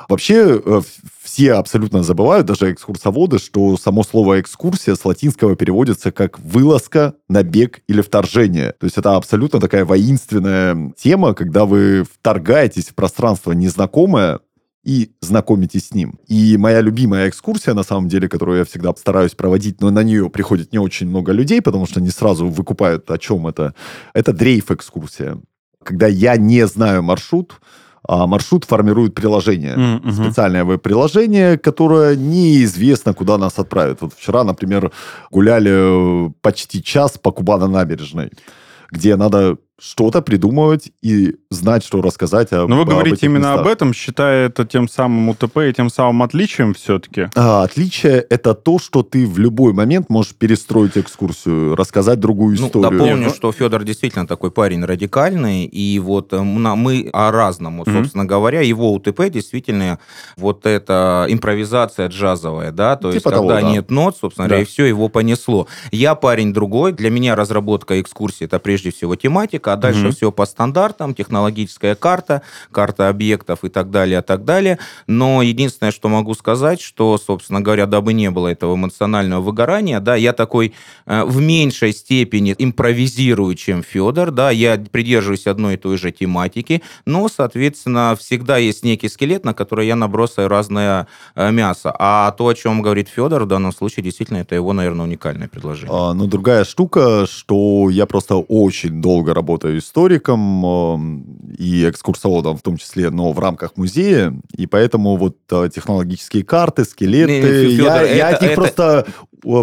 Вообще 0.09 0.59
э, 0.65 0.81
все 1.21 1.53
абсолютно 1.53 2.01
забывают, 2.01 2.47
даже 2.47 2.71
экскурсоводы, 2.71 3.37
что 3.37 3.77
само 3.77 4.03
слово 4.03 4.41
«экскурсия» 4.41 4.95
с 4.95 5.05
латинского 5.05 5.55
переводится 5.55 6.11
как 6.11 6.39
«вылазка», 6.39 7.13
«набег» 7.29 7.81
или 7.87 8.01
«вторжение». 8.01 8.73
То 8.79 8.85
есть 8.85 8.97
это 8.97 9.15
абсолютно 9.15 9.59
такая 9.59 9.85
воинственная 9.85 10.93
тема, 10.97 11.35
когда 11.35 11.65
вы 11.65 12.05
вторгаетесь 12.11 12.87
в 12.87 12.95
пространство 12.95 13.51
незнакомое, 13.51 14.39
и 14.83 15.11
знакомитесь 15.21 15.87
с 15.87 15.93
ним. 15.93 16.17
И 16.27 16.57
моя 16.57 16.81
любимая 16.81 17.29
экскурсия, 17.29 17.73
на 17.73 17.83
самом 17.83 18.07
деле, 18.07 18.29
которую 18.29 18.59
я 18.59 18.65
всегда 18.65 18.91
стараюсь 18.95 19.35
проводить, 19.35 19.81
но 19.81 19.91
на 19.91 20.03
нее 20.03 20.29
приходит 20.29 20.71
не 20.71 20.79
очень 20.79 21.07
много 21.07 21.31
людей, 21.31 21.61
потому 21.61 21.85
что 21.85 22.01
не 22.01 22.09
сразу 22.09 22.47
выкупают, 22.47 23.11
о 23.11 23.17
чем 23.17 23.45
это, 23.45 23.75
это 24.13 24.31
дрейф-экскурсия. 24.31 25.39
Когда 25.83 26.07
я 26.07 26.37
не 26.37 26.67
знаю 26.67 27.03
маршрут, 27.03 27.59
а 28.07 28.25
маршрут 28.27 28.65
формирует 28.65 29.13
приложение. 29.13 29.75
Mm-hmm. 29.75 30.11
Специальное 30.11 30.63
веб-приложение, 30.63 31.57
которое 31.57 32.15
неизвестно, 32.15 33.13
куда 33.13 33.37
нас 33.37 33.59
отправит. 33.59 34.01
Вот 34.01 34.13
вчера, 34.13 34.43
например, 34.43 34.91
гуляли 35.31 36.27
э, 36.27 36.31
почти 36.41 36.81
час 36.81 37.17
по 37.17 37.31
Кубана 37.31 37.67
набережной, 37.67 38.31
где 38.91 39.15
надо 39.15 39.57
что-то 39.79 40.21
придумывать 40.21 40.91
и 41.01 41.35
знать, 41.49 41.83
что 41.83 42.01
рассказать 42.01 42.51
об 42.51 42.69
Но 42.69 42.77
вы 42.77 42.85
говорите 42.85 43.25
об 43.27 43.31
именно 43.31 43.47
местах. 43.49 43.61
об 43.61 43.67
этом, 43.67 43.93
считая 43.93 44.47
это 44.47 44.65
тем 44.65 44.87
самым 44.87 45.29
УТП 45.29 45.57
и 45.69 45.73
тем 45.73 45.89
самым 45.89 46.23
отличием 46.23 46.73
все-таки? 46.73 47.29
А, 47.35 47.63
отличие— 47.63 48.19
это 48.29 48.53
то, 48.53 48.79
что 48.79 49.03
ты 49.03 49.25
в 49.25 49.39
любой 49.39 49.73
момент 49.73 50.09
можешь 50.09 50.35
перестроить 50.35 50.97
экскурсию, 50.97 51.75
рассказать 51.75 52.19
другую 52.19 52.57
ну, 52.59 52.67
историю. 52.67 52.99
Дополню, 52.99 53.27
ну, 53.27 53.33
что 53.33 53.51
Федор 53.51 53.83
действительно 53.83 54.27
такой 54.27 54.51
парень 54.51 54.83
радикальный, 54.83 55.65
и 55.65 55.99
вот 55.99 56.33
э, 56.33 56.41
мы 56.41 57.09
о 57.13 57.31
разном, 57.31 57.79
вот, 57.79 57.87
собственно 57.87 58.23
mm-hmm. 58.23 58.25
говоря, 58.25 58.61
его 58.61 58.93
УТП 58.93 59.29
действительно 59.29 59.99
вот 60.37 60.65
эта 60.65 61.25
импровизация 61.29 62.09
джазовая, 62.09 62.71
да, 62.71 62.95
то 62.95 63.11
типа 63.11 63.13
есть 63.13 63.23
того, 63.23 63.47
когда 63.47 63.61
да. 63.61 63.71
нет 63.71 63.91
нот, 63.91 64.17
собственно 64.17 64.47
да. 64.47 64.55
говоря, 64.55 64.63
и 64.63 64.65
все, 64.65 64.85
его 64.85 65.09
понесло. 65.09 65.67
Я 65.91 66.15
парень 66.15 66.53
другой, 66.53 66.91
для 66.91 67.09
меня 67.09 67.35
разработка 67.35 68.01
экскурсии— 68.01 68.43
это 68.45 68.59
прежде 68.59 68.91
всего 68.91 69.15
тематика, 69.15 69.68
а 69.73 69.75
дальше 69.75 70.07
mm-hmm. 70.07 70.15
все 70.15 70.31
по 70.31 70.45
стандартам, 70.45 71.13
технологическая 71.13 71.95
карта, 71.95 72.41
карта 72.71 73.09
объектов 73.09 73.63
и 73.63 73.69
так 73.69 73.91
далее, 73.91 74.19
и 74.19 74.23
так 74.23 74.45
далее. 74.45 74.79
Но 75.07 75.41
единственное, 75.41 75.91
что 75.91 76.09
могу 76.09 76.33
сказать, 76.33 76.81
что, 76.81 77.17
собственно 77.17 77.61
говоря, 77.61 77.85
дабы 77.85 78.13
не 78.13 78.29
было 78.31 78.47
этого 78.47 78.75
эмоционального 78.75 79.41
выгорания, 79.41 79.99
да, 79.99 80.15
я 80.15 80.33
такой 80.33 80.73
э, 81.05 81.23
в 81.23 81.39
меньшей 81.41 81.93
степени 81.93 82.55
импровизирую, 82.57 83.55
чем 83.55 83.83
Федор, 83.83 84.31
да, 84.31 84.51
я 84.51 84.77
придерживаюсь 84.91 85.47
одной 85.47 85.75
и 85.75 85.77
той 85.77 85.97
же 85.97 86.11
тематики, 86.11 86.81
но, 87.05 87.27
соответственно, 87.27 88.15
всегда 88.19 88.57
есть 88.57 88.83
некий 88.83 89.09
скелет, 89.09 89.45
на 89.45 89.53
который 89.53 89.87
я 89.87 89.95
набросаю 89.95 90.47
разное 90.47 91.07
э, 91.35 91.51
мясо. 91.51 91.93
А 91.97 92.31
то, 92.31 92.47
о 92.47 92.53
чем 92.53 92.81
говорит 92.81 93.09
Федор, 93.09 93.43
в 93.43 93.47
данном 93.47 93.73
случае, 93.73 94.03
действительно, 94.03 94.37
это 94.37 94.55
его, 94.55 94.73
наверное, 94.73 95.05
уникальное 95.05 95.47
предложение. 95.47 95.91
А, 95.91 96.13
ну, 96.13 96.27
другая 96.27 96.63
штука, 96.63 97.25
что 97.27 97.89
я 97.89 98.05
просто 98.05 98.35
очень 98.35 99.01
долго 99.01 99.33
работаю 99.33 99.58
работаю 99.59 99.79
историком 99.79 101.43
и 101.57 101.89
экскурсоводом 101.89 102.57
в 102.57 102.61
том 102.61 102.77
числе, 102.77 103.09
но 103.09 103.31
в 103.31 103.39
рамках 103.39 103.75
музея, 103.75 104.33
и 104.55 104.65
поэтому 104.67 105.17
вот 105.17 105.37
э, 105.51 105.69
технологические 105.73 106.43
карты, 106.43 106.85
скелеты, 106.85 107.75
Федор, 107.75 107.85
я, 107.85 108.01
это, 108.01 108.15
я 108.15 108.29
от 108.29 108.41
них 108.41 108.51
это, 108.51 108.61
просто 108.61 109.05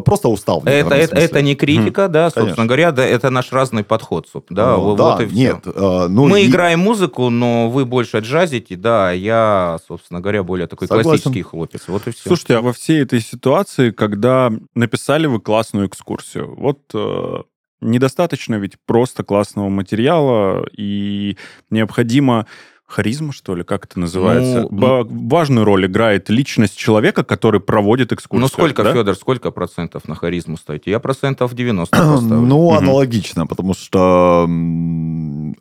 просто 0.04 0.28
устал. 0.28 0.62
Это, 0.64 0.94
это, 0.94 1.16
это 1.16 1.42
не 1.42 1.54
критика, 1.54 2.02
mm, 2.02 2.08
да, 2.08 2.24
собственно 2.26 2.46
конечно. 2.46 2.66
говоря, 2.66 2.92
да, 2.92 3.04
это 3.04 3.30
наш 3.30 3.52
разный 3.52 3.84
подход, 3.84 4.26
да, 4.48 4.76
ну, 4.76 4.82
вот 4.82 4.96
да, 4.96 5.22
и 5.22 5.26
все. 5.26 5.36
Нет, 5.36 5.58
э, 5.66 6.06
ну, 6.08 6.26
Мы 6.26 6.42
и... 6.42 6.48
играем 6.48 6.80
музыку, 6.80 7.30
но 7.30 7.68
вы 7.68 7.84
больше 7.84 8.18
джазите, 8.18 8.76
да, 8.76 9.12
я, 9.12 9.78
собственно 9.86 10.20
говоря, 10.20 10.42
более 10.42 10.66
такой 10.66 10.88
Согласен. 10.88 11.10
классический 11.10 11.42
хлопец, 11.42 11.82
вот 11.88 12.06
и 12.06 12.10
все. 12.10 12.22
Слушайте, 12.26 12.56
а 12.56 12.62
во 12.62 12.72
всей 12.72 13.02
этой 13.02 13.20
ситуации, 13.20 13.90
когда 13.90 14.50
написали 14.74 15.26
вы 15.26 15.40
классную 15.40 15.88
экскурсию, 15.88 16.54
вот 16.56 16.80
э, 16.94 17.42
недостаточно 17.80 18.56
ведь 18.56 18.76
просто 18.87 19.23
классного 19.25 19.68
материала, 19.68 20.66
и 20.76 21.37
необходимо 21.71 22.47
харизма, 22.86 23.32
что 23.32 23.54
ли, 23.54 23.64
как 23.64 23.84
это 23.84 23.98
называется? 23.98 24.68
Ну, 24.70 25.06
Важную 25.28 25.64
роль 25.64 25.86
играет 25.86 26.30
личность 26.30 26.76
человека, 26.76 27.24
который 27.24 27.60
проводит 27.60 28.12
экскурсию. 28.12 28.42
Ну, 28.42 28.48
сколько, 28.48 28.84
да? 28.84 28.92
Федор, 28.92 29.16
сколько 29.16 29.50
процентов 29.50 30.06
на 30.08 30.14
харизму 30.14 30.56
ставите? 30.56 30.90
Я 30.90 31.00
процентов 31.00 31.54
90 31.54 31.96
поставлю. 31.96 32.36
Ну, 32.46 32.72
аналогично, 32.74 33.46
потому 33.46 33.74
что 33.74 34.48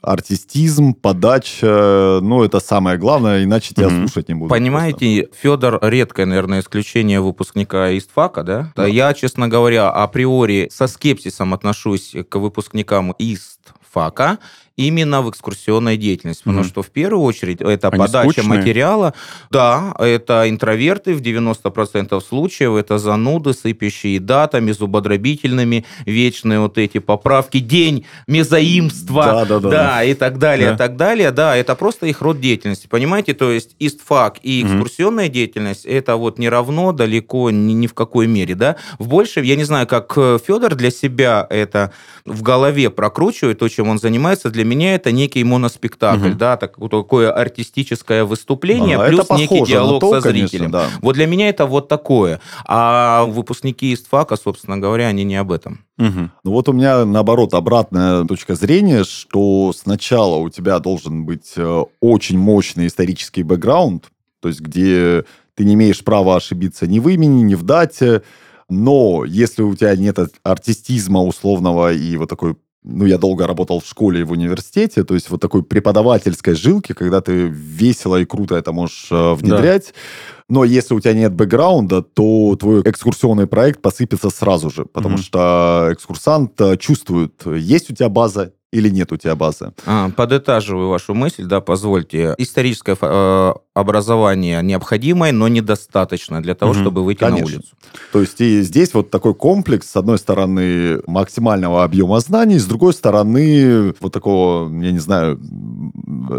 артистизм, 0.01 0.93
подача, 0.93 2.19
ну, 2.21 2.43
это 2.43 2.59
самое 2.59 2.97
главное, 2.97 3.43
иначе 3.43 3.73
тебя 3.73 3.89
слушать 3.89 4.29
не 4.29 4.35
будут. 4.35 4.49
Понимаете, 4.49 5.29
Федор 5.41 5.79
редкое, 5.81 6.25
наверное, 6.25 6.59
исключение 6.59 7.21
выпускника 7.21 7.97
ИСТФАКа, 7.97 8.43
да? 8.43 8.71
да? 8.75 8.85
Я, 8.85 9.13
честно 9.13 9.47
говоря, 9.47 9.89
априори 9.89 10.69
со 10.71 10.87
скепсисом 10.87 11.53
отношусь 11.53 12.15
к 12.29 12.35
выпускникам 12.37 13.15
ИСТФАКа, 13.17 14.39
именно 14.77 15.21
в 15.21 15.29
экскурсионной 15.29 15.97
деятельности. 15.97 16.43
Потому 16.43 16.61
mm-hmm. 16.61 16.67
что 16.67 16.81
в 16.81 16.89
первую 16.89 17.23
очередь 17.23 17.61
это 17.61 17.89
Они 17.89 17.99
подача 17.99 18.31
скучные? 18.31 18.59
материала. 18.59 19.13
Да, 19.49 19.95
это 19.99 20.49
интроверты 20.49 21.13
в 21.13 21.21
90% 21.21 22.21
случаев, 22.21 22.75
это 22.75 22.97
зануды, 22.97 23.53
сыпящие 23.53 24.19
датами, 24.19 24.71
зубодробительными, 24.71 25.85
вечные 26.05 26.59
вот 26.59 26.77
эти 26.77 26.99
поправки, 26.99 27.59
день 27.59 28.05
мезаимства, 28.27 29.23
да, 29.23 29.45
да, 29.45 29.59
да, 29.59 29.69
да, 29.69 30.03
и 30.03 30.13
так 30.13 30.37
далее, 30.37 30.71
да. 30.71 30.77
так 30.77 30.97
далее. 30.97 31.31
Да, 31.31 31.55
это 31.55 31.75
просто 31.75 32.05
их 32.07 32.21
род 32.21 32.39
деятельности, 32.39 32.87
понимаете? 32.87 33.33
То 33.33 33.51
есть 33.51 33.75
истфак 33.79 34.37
и 34.43 34.63
экскурсионная 34.63 35.27
mm-hmm. 35.27 35.29
деятельность, 35.29 35.85
это 35.85 36.15
вот 36.15 36.37
не 36.37 36.49
равно 36.49 36.91
далеко 36.91 37.49
ни, 37.49 37.73
ни 37.73 37.87
в 37.87 37.93
какой 37.93 38.27
мере, 38.27 38.55
да. 38.55 38.75
В 38.99 39.07
больше, 39.07 39.41
я 39.41 39.55
не 39.55 39.63
знаю, 39.63 39.87
как 39.87 40.13
э, 40.17 40.37
Федор 40.45 40.75
для 40.75 40.91
себя 40.91 41.47
это 41.49 41.93
в 42.25 42.41
голове 42.41 42.89
прокручивает, 42.89 43.59
то, 43.59 43.69
чем 43.69 43.87
он 43.87 43.99
занимается, 43.99 44.49
для 44.49 44.65
меня 44.65 44.95
это 44.95 45.11
некий 45.11 45.43
моноспектакль, 45.43 46.29
угу. 46.29 46.37
да, 46.37 46.57
так, 46.57 46.77
такое 46.89 47.31
артистическое 47.31 48.25
выступление, 48.25 48.97
а, 48.97 49.07
плюс 49.07 49.29
некий 49.29 49.63
диалог 49.63 50.01
то, 50.01 50.19
со 50.19 50.29
зрителем. 50.29 50.71
Конечно, 50.71 50.71
да. 50.71 50.85
Вот 51.01 51.13
для 51.13 51.27
меня 51.27 51.49
это 51.49 51.67
вот 51.67 51.87
такое. 51.87 52.41
А 52.65 53.25
выпускники 53.25 53.93
ИСТФАКа, 53.93 54.37
собственно 54.37 54.77
говоря, 54.77 55.07
они 55.07 55.23
не 55.23 55.35
об 55.35 55.51
этом. 55.51 55.85
Угу. 55.99 56.29
Ну 56.43 56.51
вот 56.51 56.67
у 56.67 56.73
меня, 56.73 57.05
наоборот, 57.05 57.53
обратная 57.53 58.25
точка 58.25 58.55
зрения, 58.55 59.03
что 59.03 59.71
сначала 59.77 60.37
у 60.37 60.49
тебя 60.49 60.79
должен 60.79 61.25
быть 61.25 61.53
э, 61.55 61.83
очень 61.99 62.39
мощный 62.39 62.87
исторический 62.87 63.43
бэкграунд, 63.43 64.05
то 64.41 64.47
есть 64.47 64.61
где 64.61 65.25
ты 65.53 65.63
не 65.63 65.75
имеешь 65.75 66.03
права 66.03 66.37
ошибиться 66.37 66.87
ни 66.87 66.99
в 66.99 67.07
имени, 67.07 67.43
ни 67.43 67.55
в 67.55 67.63
дате, 67.63 68.23
но 68.69 69.25
если 69.25 69.61
у 69.61 69.75
тебя 69.75 69.95
нет 69.95 70.17
артистизма 70.43 71.21
условного 71.21 71.93
и 71.93 72.17
вот 72.17 72.29
такой 72.29 72.55
ну, 72.87 73.05
я 73.05 73.17
долго 73.17 73.47
работал 73.47 73.79
в 73.79 73.85
школе 73.85 74.21
и 74.21 74.23
в 74.23 74.31
университете, 74.31 75.03
то 75.03 75.15
есть 75.15 75.29
вот 75.31 75.41
такой 75.41 75.63
преподавательской 75.63 76.53
жилки, 76.53 76.93
когда 76.93 77.19
ты 77.19 77.47
весело 77.47 78.17
и 78.17 78.25
круто 78.25 78.55
это 78.55 78.71
можешь 78.71 79.07
э, 79.09 79.33
внедрять. 79.33 79.87
Да. 79.87 79.93
Но 80.49 80.63
если 80.63 80.93
у 80.93 80.99
тебя 80.99 81.13
нет 81.13 81.33
бэкграунда, 81.33 82.03
то 82.03 82.55
твой 82.59 82.81
экскурсионный 82.81 83.47
проект 83.47 83.81
посыпется 83.81 84.29
сразу 84.29 84.69
же, 84.69 84.85
потому 84.85 85.15
mm-hmm. 85.15 85.21
что 85.21 85.89
экскурсант 85.91 86.61
э, 86.61 86.77
чувствует, 86.77 87.41
есть 87.47 87.89
у 87.89 87.95
тебя 87.95 88.09
база, 88.09 88.53
или 88.75 88.89
нет 88.89 89.11
у 89.11 89.17
тебя 89.17 89.35
базы? 89.35 89.71
А, 89.85 90.09
подытаживаю 90.09 90.89
вашу 90.89 91.13
мысль, 91.13 91.45
да, 91.45 91.61
позвольте. 91.61 92.35
Историческое 92.37 92.97
э, 92.99 93.53
образование 93.73 94.61
необходимое, 94.61 95.31
но 95.31 95.47
недостаточно 95.47 96.41
для 96.41 96.55
того, 96.55 96.71
угу, 96.71 96.79
чтобы 96.81 97.03
выйти 97.03 97.19
конечно. 97.19 97.45
на 97.45 97.55
улицу. 97.55 97.75
То 98.11 98.19
есть 98.21 98.41
и 98.41 98.61
здесь 98.61 98.93
вот 98.93 99.09
такой 99.09 99.33
комплекс, 99.33 99.89
с 99.89 99.95
одной 99.95 100.17
стороны, 100.17 101.01
максимального 101.07 101.85
объема 101.85 102.19
знаний, 102.19 102.59
с 102.59 102.65
другой 102.65 102.93
стороны, 102.93 103.93
вот 104.01 104.11
такого, 104.11 104.69
я 104.83 104.91
не 104.91 104.99
знаю, 104.99 105.39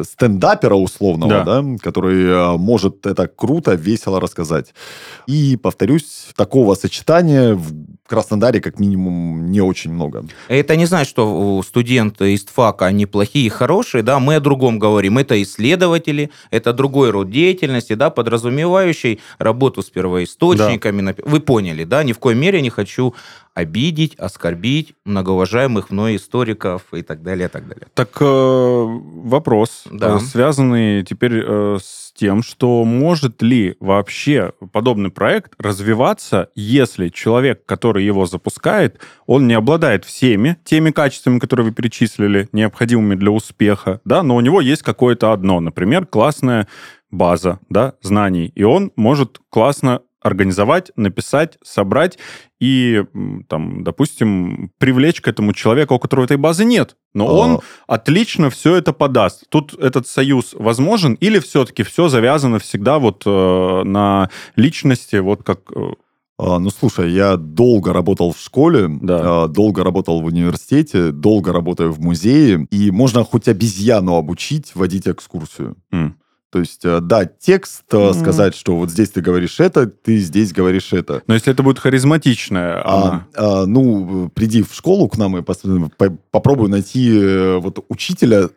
стендапера 0.03 0.75
условного, 0.75 1.45
да. 1.45 1.63
да, 1.63 1.79
который 1.83 2.23
э, 2.23 2.57
может 2.59 3.07
это 3.07 3.29
круто, 3.29 3.75
весело 3.75 4.21
рассказать. 4.21 4.75
И, 5.27 5.57
повторюсь, 5.57 6.29
такого 6.37 6.75
сочетания 6.75 7.55
в 7.55 7.96
в 8.07 8.09
Краснодаре 8.09 8.61
как 8.61 8.79
минимум 8.79 9.51
не 9.51 9.61
очень 9.61 9.93
много. 9.93 10.25
Это 10.47 10.77
не 10.77 10.87
значит, 10.87 11.11
что 11.11 11.61
студенты 11.67 12.35
из 12.35 12.45
ТФАКа, 12.45 12.87
они 12.87 13.05
плохие 13.05 13.47
и 13.47 13.49
хорошие, 13.49 14.05
да, 14.05 14.21
мы 14.21 14.37
о 14.37 14.41
другом 14.41 14.79
говорим. 14.79 15.19
Это 15.19 15.43
исследователи, 15.43 16.31
это 16.53 16.73
другой 16.73 17.11
род 17.11 17.31
деятельности, 17.31 17.95
да, 17.95 18.11
подразумевающий 18.11 19.19
работу 19.39 19.83
с 19.83 19.91
первоисточниками. 19.91 21.03
Да. 21.03 21.17
Вы 21.25 21.41
поняли, 21.41 21.83
да, 21.83 22.05
ни 22.05 22.13
в 22.13 22.21
коей 22.21 22.39
мере 22.39 22.63
не 22.63 22.71
хочу 22.71 23.13
обидеть, 23.55 24.15
оскорбить 24.17 24.95
многоуважаемых 25.05 25.91
мной 25.91 26.17
историков 26.17 26.83
и 26.93 27.03
так 27.03 27.23
далее, 27.23 27.47
и 27.47 27.51
так 27.51 27.67
далее. 27.67 27.89
Так 27.95 28.11
э, 28.21 28.25
вопрос, 28.25 29.85
да. 29.91 30.17
Э, 30.17 30.21
связанный 30.21 31.03
теперь 31.03 31.43
э, 31.43 31.79
с 31.83 32.06
тем, 32.17 32.43
что 32.43 32.85
может 32.85 33.43
ли 33.43 33.77
вообще 33.79 34.53
подобный 34.73 35.11
проект 35.11 35.53
развиваться, 35.59 36.49
если 36.55 37.09
человек, 37.11 37.65
который 37.67 38.05
его 38.05 38.27
запускает, 38.27 39.01
он 39.27 39.47
не 39.47 39.55
обладает 39.55 40.05
всеми 40.05 40.57
теми 40.65 40.91
качествами, 40.91 41.39
которые 41.39 41.67
вы 41.67 41.73
перечислили, 41.73 42.49
необходимыми 42.53 43.15
для 43.15 43.31
успеха, 43.31 44.01
да, 44.05 44.23
но 44.23 44.37
у 44.37 44.41
него 44.41 44.61
есть 44.61 44.83
какое-то 44.83 45.33
одно, 45.33 45.61
например, 45.61 46.07
классная 46.07 46.67
база, 47.11 47.61
да, 47.69 47.95
знаний, 48.03 48.53
и 48.55 48.63
он 48.63 48.93
может 48.97 49.41
классно 49.51 50.03
организовать, 50.27 50.91
написать, 50.97 51.59
собрать 51.63 52.19
и, 52.61 53.05
там, 53.49 53.85
допустим, 53.85 54.71
привлечь 54.79 55.21
к 55.21 55.29
этому 55.29 55.53
человека, 55.53 55.93
у 55.93 55.99
которого 55.99 56.25
этой 56.25 56.37
базы 56.37 56.65
нет. 56.65 56.97
Но 57.15 57.29
а... 57.29 57.33
он 57.33 57.61
отлично 57.87 58.51
все 58.51 58.77
это 58.77 58.93
подаст. 58.93 59.45
Тут 59.49 59.75
этот 59.75 60.07
союз 60.07 60.55
возможен 60.55 61.15
или 61.15 61.39
все-таки 61.39 61.83
все 61.83 62.09
завязано 62.09 62.59
всегда 62.59 62.99
вот 62.99 63.23
э, 63.27 63.83
на 63.85 64.31
личности, 64.57 65.17
вот 65.17 65.43
как... 65.43 65.61
Э... 65.75 65.93
А, 66.39 66.59
ну, 66.59 66.71
слушай, 66.71 67.11
я 67.13 67.37
долго 67.37 67.93
работал 67.93 68.33
в 68.33 68.39
школе, 68.39 68.89
да. 68.89 69.45
а, 69.45 69.49
долго 69.49 69.83
работал 69.83 70.21
в 70.21 70.27
университете, 70.27 71.11
долго 71.11 71.53
работаю 71.53 71.93
в 71.93 72.01
музее, 72.01 72.67
и 72.71 72.91
можно 72.91 73.25
хоть 73.25 73.49
обезьяну 73.49 74.17
обучить 74.17 74.75
водить 74.75 75.09
экскурсию. 75.09 75.77
Mm. 75.93 76.13
То 76.51 76.61
есть, 76.61 76.85
э, 76.85 77.01
да, 77.01 77.25
текст, 77.25 77.83
mm. 77.91 78.15
сказать, 78.21 78.55
что 78.55 78.77
вот 78.77 78.91
здесь 78.91 79.11
ты 79.11 79.21
говоришь 79.21 79.59
это, 79.61 79.87
ты 79.87 80.19
здесь 80.19 80.53
говоришь 80.53 80.93
это. 80.93 81.23
Но 81.27 81.35
если 81.35 81.53
это 81.53 81.63
будет 81.63 81.79
харизматичное... 81.79 82.83
А, 82.85 83.27
а, 83.35 83.67
ну, 83.67 84.31
приди 84.35 84.63
в 84.63 84.73
школу 84.73 85.09
к 85.09 85.19
нам 85.19 85.37
и 85.39 85.43
попробуй 86.31 86.69
найти 86.69 87.19
э, 87.19 87.59
вот 87.59 87.85
учителя, 87.89 88.49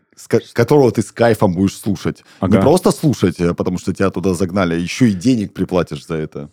которого 0.53 0.91
ты 0.91 1.01
с 1.01 1.11
кайфом 1.11 1.53
будешь 1.53 1.77
слушать. 1.77 2.23
Ага. 2.39 2.57
Не 2.57 2.61
просто 2.61 2.91
слушать, 2.91 3.37
потому 3.57 3.79
что 3.79 3.93
тебя 3.93 4.11
туда 4.11 4.33
загнали, 4.33 4.75
а 4.75 4.77
еще 4.77 5.09
и 5.09 5.13
денег 5.13 5.53
приплатишь 5.53 6.05
за 6.05 6.15
это. 6.15 6.49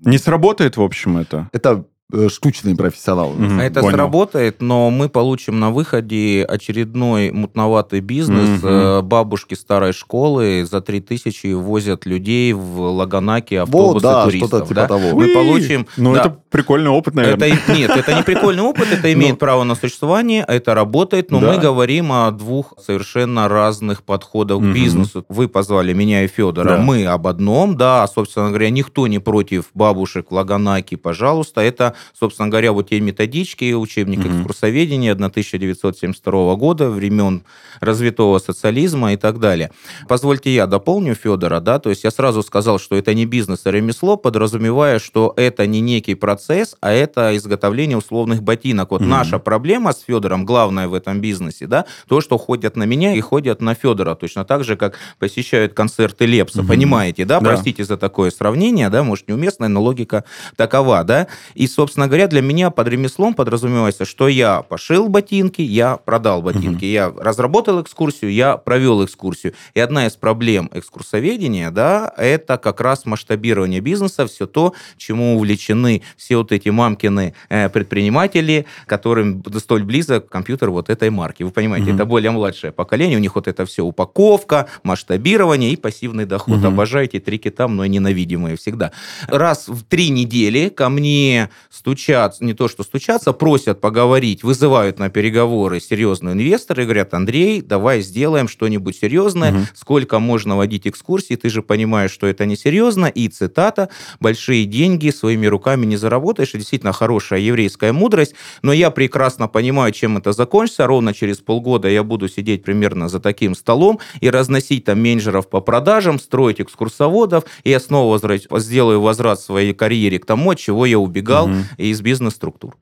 Не 0.00 0.18
сработает, 0.18 0.76
в 0.76 0.82
общем, 0.82 1.18
это? 1.18 1.48
Это 1.52 1.84
Э, 2.12 2.28
штучный 2.28 2.74
профессионал. 2.74 3.34
Mm-hmm, 3.34 3.60
это 3.60 3.80
понял. 3.80 3.94
сработает, 3.94 4.60
но 4.60 4.90
мы 4.90 5.08
получим 5.08 5.60
на 5.60 5.70
выходе 5.70 6.44
очередной 6.48 7.30
мутноватый 7.30 8.00
бизнес. 8.00 8.62
Mm-hmm. 8.62 9.02
Бабушки 9.02 9.54
старой 9.54 9.92
школы 9.92 10.66
за 10.68 10.80
3000 10.80 11.52
возят 11.54 12.06
людей 12.06 12.52
в 12.52 12.80
Лаганаке 12.80 13.60
автобусы 13.60 13.94
вот, 13.94 14.02
да, 14.02 14.24
туристов. 14.24 14.68
Типа 14.68 14.74
да? 14.74 14.88
того. 14.88 15.14
Мы 15.14 15.28
получим... 15.28 15.86
Ну, 15.96 16.14
да, 16.14 16.20
это 16.20 16.36
прикольный 16.50 16.90
опыт, 16.90 17.14
наверное. 17.14 17.48
Это, 17.48 17.72
нет, 17.72 17.90
это 17.90 18.14
не 18.14 18.22
прикольный 18.22 18.62
опыт, 18.62 18.88
это 18.90 19.12
имеет 19.12 19.38
право 19.38 19.62
на 19.64 19.74
существование, 19.74 20.44
это 20.46 20.74
работает, 20.74 21.30
но 21.30 21.40
мы 21.40 21.58
говорим 21.58 22.12
о 22.12 22.30
двух 22.30 22.74
совершенно 22.84 23.48
разных 23.48 24.02
подходах 24.02 24.58
к 24.58 24.64
бизнесу. 24.64 25.24
Вы 25.28 25.48
позвали 25.48 25.92
меня 25.92 26.24
и 26.24 26.26
Федора, 26.26 26.78
мы 26.78 27.06
об 27.06 27.26
одном, 27.26 27.76
да, 27.76 28.06
собственно 28.08 28.48
говоря, 28.48 28.70
никто 28.70 29.06
не 29.06 29.18
против 29.18 29.66
бабушек 29.74 30.30
в 30.30 30.34
Лаганаке, 30.34 30.96
пожалуйста, 30.96 31.60
это 31.60 31.94
собственно 32.12 32.48
говоря, 32.48 32.72
вот 32.72 32.90
те 32.90 33.00
методички, 33.00 33.72
учебник 33.72 34.20
mm-hmm. 34.20 34.38
экскурсоведения 34.38 35.12
1972 35.12 36.54
года, 36.56 36.90
времен 36.90 37.42
развитого 37.80 38.38
социализма 38.38 39.12
и 39.12 39.16
так 39.16 39.38
далее. 39.38 39.70
Позвольте 40.08 40.54
я 40.54 40.66
дополню 40.66 41.14
Федора, 41.14 41.60
да, 41.60 41.78
то 41.78 41.90
есть 41.90 42.04
я 42.04 42.10
сразу 42.10 42.42
сказал, 42.42 42.78
что 42.78 42.96
это 42.96 43.14
не 43.14 43.26
бизнес, 43.26 43.66
а 43.66 43.70
ремесло, 43.70 44.16
подразумевая, 44.16 44.98
что 44.98 45.32
это 45.36 45.66
не 45.66 45.80
некий 45.80 46.14
процесс, 46.14 46.76
а 46.80 46.92
это 46.92 47.36
изготовление 47.36 47.98
условных 47.98 48.42
ботинок. 48.42 48.90
Вот 48.90 49.02
mm-hmm. 49.02 49.06
наша 49.06 49.38
проблема 49.38 49.92
с 49.92 50.00
Федором, 50.00 50.44
главная 50.44 50.88
в 50.88 50.94
этом 50.94 51.20
бизнесе, 51.20 51.66
да, 51.66 51.86
то, 52.08 52.20
что 52.20 52.38
ходят 52.38 52.76
на 52.76 52.84
меня 52.84 53.14
и 53.14 53.20
ходят 53.20 53.60
на 53.60 53.74
Федора, 53.74 54.14
точно 54.14 54.44
так 54.44 54.64
же, 54.64 54.76
как 54.76 54.96
посещают 55.18 55.74
концерты 55.74 56.26
Лепса, 56.26 56.60
mm-hmm. 56.60 56.68
понимаете, 56.68 57.24
да? 57.24 57.40
да, 57.40 57.50
простите 57.50 57.84
за 57.84 57.96
такое 57.96 58.30
сравнение, 58.30 58.88
да, 58.88 59.02
может, 59.02 59.28
неуместное, 59.28 59.68
но 59.68 59.82
логика 59.82 60.24
такова, 60.56 61.04
да, 61.04 61.26
и, 61.54 61.66
собственно 61.66 61.89
говоря, 61.96 62.26
для 62.26 62.42
меня 62.42 62.70
под 62.70 62.88
ремеслом 62.88 63.34
подразумевается, 63.34 64.04
что 64.04 64.28
я 64.28 64.62
пошил 64.62 65.08
ботинки, 65.08 65.62
я 65.62 65.96
продал 65.96 66.42
ботинки, 66.42 66.84
угу. 66.84 66.92
я 66.92 67.12
разработал 67.16 67.82
экскурсию, 67.82 68.32
я 68.32 68.56
провел 68.56 69.04
экскурсию. 69.04 69.54
И 69.74 69.80
одна 69.80 70.06
из 70.06 70.16
проблем 70.16 70.70
экскурсоведения, 70.72 71.70
да, 71.70 72.12
это 72.16 72.58
как 72.58 72.80
раз 72.80 73.06
масштабирование 73.06 73.80
бизнеса, 73.80 74.26
все 74.26 74.46
то, 74.46 74.74
чему 74.96 75.36
увлечены 75.36 76.02
все 76.16 76.36
вот 76.36 76.52
эти 76.52 76.68
мамкины 76.68 77.34
э, 77.48 77.68
предприниматели, 77.68 78.66
которым 78.86 79.42
столь 79.58 79.84
близок 79.84 80.28
компьютер 80.28 80.70
вот 80.70 80.90
этой 80.90 81.10
марки. 81.10 81.42
Вы 81.42 81.50
понимаете, 81.50 81.90
угу. 81.90 81.96
это 81.96 82.04
более 82.04 82.30
младшее 82.30 82.72
поколение, 82.72 83.18
у 83.18 83.20
них 83.20 83.34
вот 83.34 83.48
это 83.48 83.66
все 83.66 83.82
упаковка, 83.82 84.68
масштабирование 84.82 85.72
и 85.72 85.76
пассивный 85.76 86.24
доход. 86.24 86.58
Угу. 86.58 86.66
Обожаете 86.66 87.20
три 87.20 87.38
кита, 87.38 87.68
мной 87.68 87.88
ненавидимые 87.88 88.56
всегда. 88.56 88.92
Раз 89.28 89.68
в 89.68 89.84
три 89.84 90.10
недели 90.10 90.68
ко 90.68 90.88
мне 90.88 91.50
стучатся, 91.80 92.44
не 92.44 92.52
то 92.52 92.68
что 92.68 92.82
стучатся, 92.82 93.32
просят 93.32 93.80
поговорить, 93.80 94.42
вызывают 94.42 94.98
на 94.98 95.08
переговоры 95.08 95.80
серьезные 95.80 96.34
инвесторы 96.34 96.82
и 96.82 96.84
говорят, 96.84 97.14
Андрей, 97.14 97.62
давай 97.62 98.02
сделаем 98.02 98.48
что-нибудь 98.48 98.98
серьезное, 98.98 99.52
угу. 99.52 99.60
сколько 99.72 100.18
можно 100.18 100.58
водить 100.58 100.86
экскурсии, 100.86 101.36
ты 101.36 101.48
же 101.48 101.62
понимаешь, 101.62 102.10
что 102.10 102.26
это 102.26 102.44
несерьезно, 102.44 103.06
и 103.06 103.28
цитата, 103.28 103.88
большие 104.20 104.66
деньги 104.66 105.08
своими 105.08 105.46
руками 105.46 105.86
не 105.86 105.96
заработаешь, 105.96 106.52
действительно 106.52 106.92
хорошая 106.92 107.40
еврейская 107.40 107.92
мудрость, 107.92 108.34
но 108.60 108.74
я 108.74 108.90
прекрасно 108.90 109.48
понимаю, 109.48 109.92
чем 109.92 110.18
это 110.18 110.32
закончится, 110.32 110.86
ровно 110.86 111.14
через 111.14 111.38
полгода 111.38 111.88
я 111.88 112.02
буду 112.04 112.28
сидеть 112.28 112.62
примерно 112.62 113.08
за 113.08 113.20
таким 113.20 113.54
столом 113.54 114.00
и 114.20 114.28
разносить 114.28 114.84
там 114.84 115.02
менеджеров 115.02 115.48
по 115.48 115.62
продажам, 115.62 116.20
строить 116.20 116.60
экскурсоводов, 116.60 117.44
и 117.64 117.70
я 117.70 117.80
снова 117.80 118.20
сделаю 118.58 119.00
возврат 119.00 119.40
своей 119.40 119.72
карьере 119.72 120.18
к 120.18 120.26
тому, 120.26 120.50
от 120.50 120.58
чего 120.58 120.84
я 120.84 120.98
убегал, 120.98 121.46
угу. 121.46 121.54
И 121.76 121.90
из 121.90 122.00
бизнес-структур. 122.00 122.76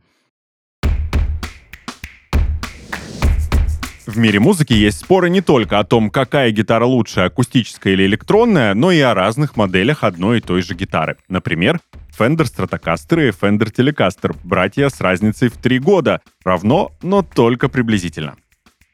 В 4.09 4.17
мире 4.17 4.41
музыки 4.41 4.73
есть 4.73 5.01
споры 5.01 5.29
не 5.29 5.43
только 5.43 5.79
о 5.79 5.85
том, 5.85 6.09
какая 6.09 6.51
гитара 6.51 6.87
лучше, 6.87 7.21
акустическая 7.21 7.93
или 7.93 8.07
электронная, 8.07 8.73
но 8.73 8.91
и 8.91 9.01
о 9.01 9.13
разных 9.13 9.55
моделях 9.55 10.03
одной 10.03 10.39
и 10.39 10.41
той 10.41 10.63
же 10.63 10.75
гитары. 10.75 11.19
Например, 11.29 11.79
Fender 12.19 12.47
Stratocaster 12.47 13.29
и 13.29 13.33
Fender 13.33 13.71
Telecaster, 13.71 14.35
братья 14.43 14.89
с 14.89 15.03
разницей 15.03 15.51
в 15.51 15.59
три 15.59 15.79
года, 15.79 16.23
равно, 16.43 16.91
но 17.03 17.23
только 17.23 17.69
приблизительно. 17.69 18.37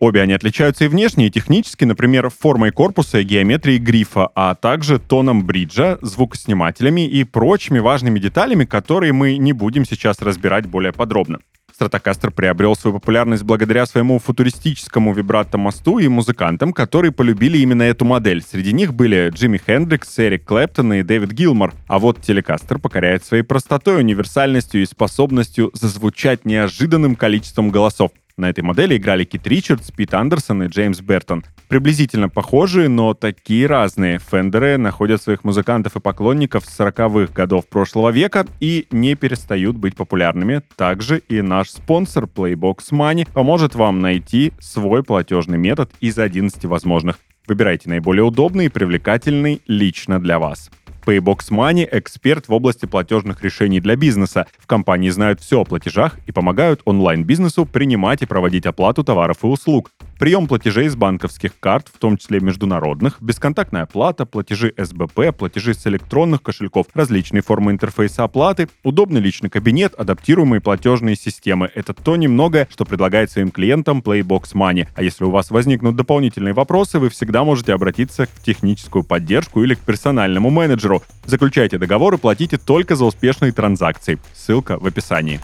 Обе 0.01 0.23
они 0.23 0.33
отличаются 0.33 0.85
и 0.85 0.89
внешне, 0.89 1.29
и 1.29 1.31
технически, 1.31 1.85
например, 1.85 2.29
формой 2.29 2.73
корпуса 2.73 3.21
и 3.21 3.25
геометрией 3.25 3.79
грифа, 3.79 4.29
а 4.35 4.55
также 4.55 4.99
тоном 4.99 5.47
бриджа, 5.47 5.99
звукоснимателями 6.03 7.07
и 7.07 7.25
прочими 7.25 7.79
важными 7.79 8.19
деталями, 8.19 8.65
которые 8.65 9.13
мы 9.13 9.37
не 9.37 9.53
будем 9.53 9.85
сейчас 9.85 10.21
разбирать 10.21 10.67
более 10.67 10.93
подробно. 10.93 11.39
Stratocaster 11.79 12.31
приобрел 12.31 12.77
свою 12.77 12.95
популярность 12.95 13.43
благодаря 13.43 13.85
своему 13.87 14.21
футуристическому 14.21 15.13
вибрато-мосту 15.13 15.99
и 15.99 16.07
музыкантам, 16.07 16.73
которые 16.73 17.11
полюбили 17.11 17.59
именно 17.59 17.83
эту 17.83 18.05
модель. 18.05 18.43
Среди 18.43 18.73
них 18.73 18.95
были 18.95 19.31
Джимми 19.35 19.59
Хендрикс, 19.59 20.19
Эрик 20.21 20.45
Клэптон 20.45 20.93
и 20.93 21.03
Дэвид 21.03 21.33
Гилмор. 21.33 21.75
А 21.89 21.99
вот 21.99 22.21
Телекастер 22.21 22.79
покоряет 22.79 23.25
своей 23.25 23.43
простотой, 23.43 23.99
универсальностью 23.99 24.83
и 24.83 24.87
способностью 24.87 25.71
зазвучать 25.75 26.45
неожиданным 26.45 27.17
количеством 27.17 27.71
голосов. 27.71 28.13
На 28.37 28.51
этой 28.51 28.63
модели 28.63 28.97
играли 28.97 29.23
Кит 29.23 29.47
Ричардс, 29.47 29.93
Пит 29.93 30.13
Андерсон 30.13 30.65
и 30.65 30.67
Джеймс 30.67 31.01
Бертон. 31.01 31.45
Приблизительно 31.69 32.29
похожие, 32.29 32.89
но 32.89 33.15
такие 33.15 33.69
разные. 33.69 34.19
Фендеры 34.19 34.77
находят 34.77 35.23
своих 35.23 35.45
музыкантов 35.45 35.95
и 35.95 36.01
поклонников 36.01 36.65
с 36.65 36.81
40-х 36.81 37.33
годов 37.33 37.69
прошлого 37.69 38.11
века 38.11 38.45
и 38.59 38.89
не 38.91 39.15
перестают 39.15 39.77
быть 39.77 39.95
популярными. 39.95 40.63
Также 40.77 41.19
и 41.29 41.43
наш 41.43 41.71
спонсор 41.71 42.25
Playbox 42.25 42.91
Money 42.91 43.29
поможет 43.33 43.77
вам 43.77 44.01
найти 44.01 44.53
свой 44.59 45.05
платежный 45.05 45.59
метод 45.59 45.93
из 46.01 46.19
11 46.19 46.65
возможных. 46.65 47.21
Выбирайте 47.47 47.89
наиболее 47.89 48.25
удобный 48.25 48.67
и 48.67 48.71
привлекательный 48.71 49.63
лично 49.69 50.19
для 50.19 50.41
вас. 50.41 50.71
Paybox 51.05 51.51
Money– 51.51 51.89
эксперт 51.93 52.49
в 52.49 52.53
области 52.53 52.87
платежных 52.87 53.43
решений 53.43 53.81
для 53.81 53.97
бизнеса. 53.97 54.47
В 54.59 54.67
компании 54.67 55.11
знают 55.11 55.41
все 55.41 55.61
о 55.61 55.65
платежах 55.65 56.19
и 56.27 56.33
помогают 56.33 56.81
онлайн-бизнесу 56.85 57.67
принимать 57.67 58.23
и 58.23 58.27
проводить 58.27 58.67
оплату 58.67 59.05
товаров 59.05 59.39
и 59.43 59.47
услуг. 59.47 59.91
Прием 60.19 60.47
платежей 60.47 60.89
с 60.89 60.97
банковских 60.97 61.59
карт, 61.59 61.89
в 61.93 61.99
том 61.99 62.17
числе 62.17 62.41
международных, 62.41 63.21
бесконтактная 63.21 63.83
оплата, 63.83 64.27
платежи 64.27 64.73
СБП, 64.77 65.37
платежи 65.37 65.75
с 65.75 65.87
электронных 65.87 66.43
кошельков, 66.43 66.87
различные 66.95 67.43
формы 67.43 67.73
интерфейса 67.73 68.25
оплаты, 68.25 68.69
удобный 68.83 69.21
личный 69.21 69.51
кабинет, 69.51 69.95
адаптируемые 69.95 70.61
платежные 70.61 71.17
системы. 71.17 71.71
Это 71.75 71.95
то 71.95 72.17
немногое, 72.17 72.69
что 72.71 72.85
предлагает 72.85 73.31
своим 73.31 73.51
клиентам 73.51 74.01
Playbox 74.01 74.55
Money. 74.55 74.89
А 74.95 75.03
если 75.03 75.25
у 75.25 75.31
вас 75.31 75.51
возникнут 75.51 75.97
дополнительные 75.97 76.55
вопросы, 76.55 76.99
вы 76.99 77.09
всегда 77.11 77.45
можете 77.45 77.73
обратиться 77.73 78.27
в 78.27 78.43
техническую 78.43 79.05
поддержку 79.05 79.63
или 79.63 79.75
к 79.75 79.81
персональному 79.81 80.51
менеджеру. 80.51 81.03
Заключайте 81.27 81.79
договор 81.79 82.15
и 82.15 82.19
платите 82.19 82.59
только 82.59 82.97
за 82.97 83.05
успешные 83.05 83.53
транзакции. 83.53 84.19
Ссылка 84.35 84.79
в 84.79 84.87
описании. 84.87 85.41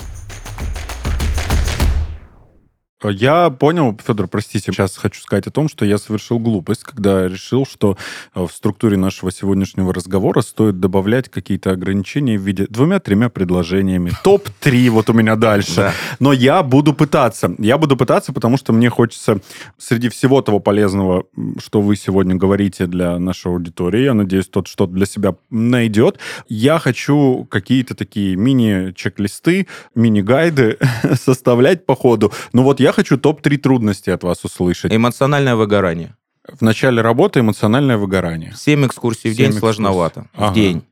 Я 3.05 3.49
понял, 3.51 3.99
Федор, 4.05 4.29
простите, 4.29 4.73
сейчас 4.73 4.97
хочу 4.97 5.23
сказать 5.23 5.47
о 5.47 5.51
том, 5.51 5.69
что 5.69 5.87
я 5.87 5.97
совершил 5.97 6.39
глупость, 6.39 6.85
когда 6.85 7.29
решил, 7.29 7.65
что 7.65 7.97
э, 8.35 8.43
в 8.43 8.51
структуре 8.53 8.99
нашего 8.99 9.33
сегодняшнего 9.33 9.95
разговора 9.95 10.43
стоит 10.43 10.81
добавлять 10.81 11.31
какие-то 11.31 11.71
ограничения 11.71 12.37
в 12.37 12.43
виде 12.43 12.67
двумя-тремя 12.69 13.31
предложениями. 13.31 14.13
Топ-3 14.25 14.91
вот 14.91 15.09
у 15.09 15.15
меня 15.15 15.37
дальше. 15.37 15.77
Да. 15.77 15.93
Но 16.19 16.33
я 16.35 16.63
буду 16.63 16.93
пытаться. 16.93 17.55
Я 17.59 17.79
буду 17.79 17.97
пытаться, 17.97 18.35
потому 18.35 18.59
что 18.59 18.73
мне 18.75 18.91
хочется 18.91 19.41
среди 19.79 20.11
всего 20.11 20.43
того 20.43 20.61
полезного, 20.61 21.25
что 21.59 21.81
вы 21.81 21.97
сегодня 21.97 22.35
говорите 22.35 22.87
для 22.87 23.19
нашей 23.19 23.51
аудитории, 23.51 24.03
я 24.03 24.15
надеюсь, 24.15 24.49
тот 24.49 24.67
что-то 24.67 24.93
для 24.93 25.07
себя 25.07 25.37
найдет, 25.49 26.19
я 26.49 26.79
хочу 26.79 27.47
какие-то 27.51 27.95
такие 27.95 28.37
мини-чек-листы, 28.37 29.67
мини-гайды 29.95 30.79
составлять 31.15 31.87
по 31.87 31.97
ходу. 31.97 32.33
Ну 32.53 32.63
вот 32.63 32.81
я 32.81 32.90
я 32.91 32.93
хочу 32.93 33.17
топ-3 33.17 33.57
трудности 33.59 34.11
от 34.11 34.25
вас 34.25 34.45
услышать. 34.45 34.93
Эмоциональное 34.93 35.55
выгорание. 35.55 36.17
В 36.49 36.63
начале 36.63 37.01
работы 37.03 37.41
эмоциональное 37.41 37.97
выгорание. 37.97 38.53
7 38.57 38.87
экскурсий 38.87 39.31
в 39.31 39.37
день 39.37 39.51
экскурсий. 39.51 39.61
сложновато. 39.61 40.27
Ага. 40.35 40.51
В 40.51 40.55
день. 40.55 40.83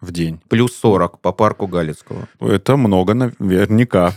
В 0.00 0.12
день. 0.12 0.40
Плюс 0.48 0.76
40 0.76 1.20
по 1.20 1.32
парку 1.32 1.66
Галицкого. 1.66 2.28
Это 2.40 2.76
много, 2.76 3.14
наверняка. 3.14 4.12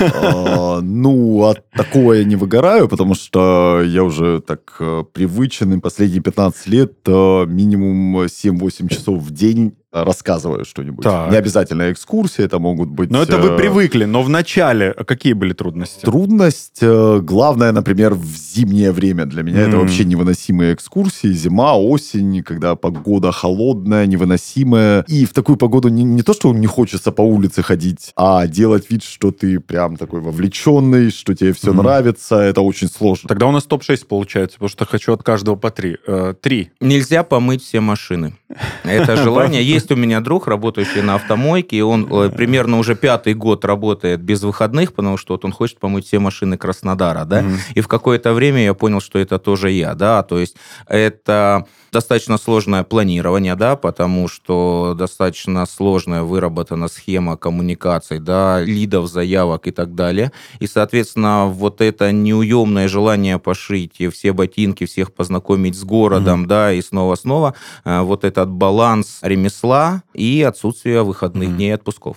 А, 0.00 0.80
ну, 0.80 1.44
от 1.44 1.70
такого 1.70 2.14
я 2.14 2.24
не 2.24 2.36
выгораю, 2.36 2.88
потому 2.88 3.14
что 3.14 3.82
я 3.82 4.02
уже 4.04 4.40
так 4.40 4.76
э, 4.80 5.04
привычен, 5.12 5.80
последние 5.80 6.22
15 6.22 6.66
лет 6.66 6.92
э, 7.06 7.46
минимум 7.46 8.22
7-8 8.24 8.88
часов 8.88 9.22
в 9.22 9.30
день 9.30 9.76
рассказываю 9.92 10.64
что-нибудь. 10.64 11.02
Так. 11.02 11.30
Не 11.30 11.36
обязательно 11.36 11.90
экскурсии, 11.90 12.44
это 12.44 12.58
могут 12.58 12.88
быть... 12.88 13.10
Но 13.10 13.22
это 13.22 13.38
вы 13.38 13.50
э, 13.50 13.56
привыкли, 13.56 14.04
но 14.04 14.22
в 14.22 14.28
начале 14.28 14.94
какие 15.06 15.32
были 15.32 15.52
трудности? 15.52 16.04
Трудность, 16.04 16.78
э, 16.80 17.18
главное, 17.20 17.72
например, 17.72 18.14
в 18.14 18.24
зимнее 18.24 18.92
время 18.92 19.26
для 19.26 19.42
меня 19.42 19.62
mm. 19.62 19.68
это 19.68 19.76
вообще 19.78 20.04
невыносимые 20.04 20.74
экскурсии, 20.74 21.32
зима, 21.32 21.76
осень, 21.76 22.42
когда 22.42 22.76
погода 22.76 23.32
холодная, 23.32 24.06
невыносимая. 24.06 25.04
И 25.08 25.24
в 25.24 25.32
такую 25.32 25.56
погоду 25.56 25.88
не, 25.88 26.04
не 26.04 26.22
то, 26.22 26.34
что 26.34 26.54
не 26.54 26.66
хочется 26.66 27.10
по 27.10 27.22
улице 27.22 27.62
ходить, 27.62 28.12
а 28.16 28.46
делать 28.46 28.90
вид, 28.90 29.02
что 29.02 29.32
ты 29.32 29.58
прям 29.58 29.96
такой 29.96 30.20
вовлеченный, 30.20 31.10
что 31.10 31.34
тебе 31.34 31.52
все 31.52 31.72
mm. 31.72 31.82
нравится, 31.82 32.36
это 32.36 32.60
очень 32.60 32.88
сложно. 32.88 33.28
Тогда 33.28 33.46
у 33.46 33.52
нас 33.52 33.64
топ-6 33.64 34.06
получается, 34.06 34.54
потому 34.54 34.68
что 34.68 34.84
хочу 34.84 35.12
от 35.12 35.24
каждого 35.24 35.56
по 35.56 35.70
три. 35.70 35.96
Э, 36.06 36.34
три. 36.40 36.70
Нельзя 36.80 37.24
помыть 37.24 37.64
все 37.64 37.80
машины. 37.80 38.36
Это 38.84 39.16
желание 39.22 39.64
есть 39.64 39.79
есть 39.80 39.90
у 39.90 39.96
меня 39.96 40.20
друг, 40.20 40.46
работающий 40.46 41.02
на 41.02 41.14
автомойке, 41.14 41.76
и 41.76 41.80
он 41.80 42.06
э, 42.10 42.30
примерно 42.30 42.78
уже 42.78 42.94
пятый 42.94 43.34
год 43.34 43.64
работает 43.64 44.20
без 44.20 44.42
выходных, 44.42 44.92
потому 44.92 45.16
что 45.16 45.34
вот 45.34 45.44
он 45.44 45.52
хочет 45.52 45.78
помыть 45.78 46.06
все 46.06 46.18
машины 46.18 46.56
Краснодара, 46.56 47.24
да, 47.24 47.44
и 47.74 47.80
в 47.80 47.88
какое-то 47.88 48.32
время 48.32 48.62
я 48.64 48.74
понял, 48.74 49.00
что 49.00 49.18
это 49.18 49.38
тоже 49.38 49.70
я, 49.70 49.94
да, 49.94 50.22
то 50.22 50.38
есть 50.38 50.56
это 50.86 51.66
достаточно 51.92 52.38
сложное 52.38 52.84
планирование, 52.84 53.54
да, 53.56 53.76
потому 53.76 54.28
что 54.28 54.94
достаточно 54.96 55.66
сложная 55.66 56.22
выработана 56.22 56.88
схема 56.88 57.36
коммуникаций, 57.36 58.18
да, 58.18 58.60
лидов, 58.60 59.08
заявок 59.08 59.66
и 59.66 59.70
так 59.70 59.94
далее. 59.94 60.32
И, 60.58 60.66
соответственно, 60.66 61.46
вот 61.46 61.80
это 61.80 62.12
неуемное 62.12 62.88
желание 62.88 63.38
пошить 63.38 64.00
все 64.12 64.32
ботинки, 64.32 64.86
всех 64.86 65.12
познакомить 65.12 65.76
с 65.76 65.84
городом, 65.84 66.44
mm-hmm. 66.44 66.48
да, 66.48 66.72
и 66.72 66.82
снова-снова 66.82 67.54
э, 67.84 68.00
вот 68.00 68.24
этот 68.24 68.48
баланс 68.48 69.18
ремесла 69.22 70.02
и 70.14 70.42
отсутствие 70.42 71.02
выходных 71.02 71.50
mm-hmm. 71.50 71.56
дней 71.56 71.74
отпусков. 71.74 72.16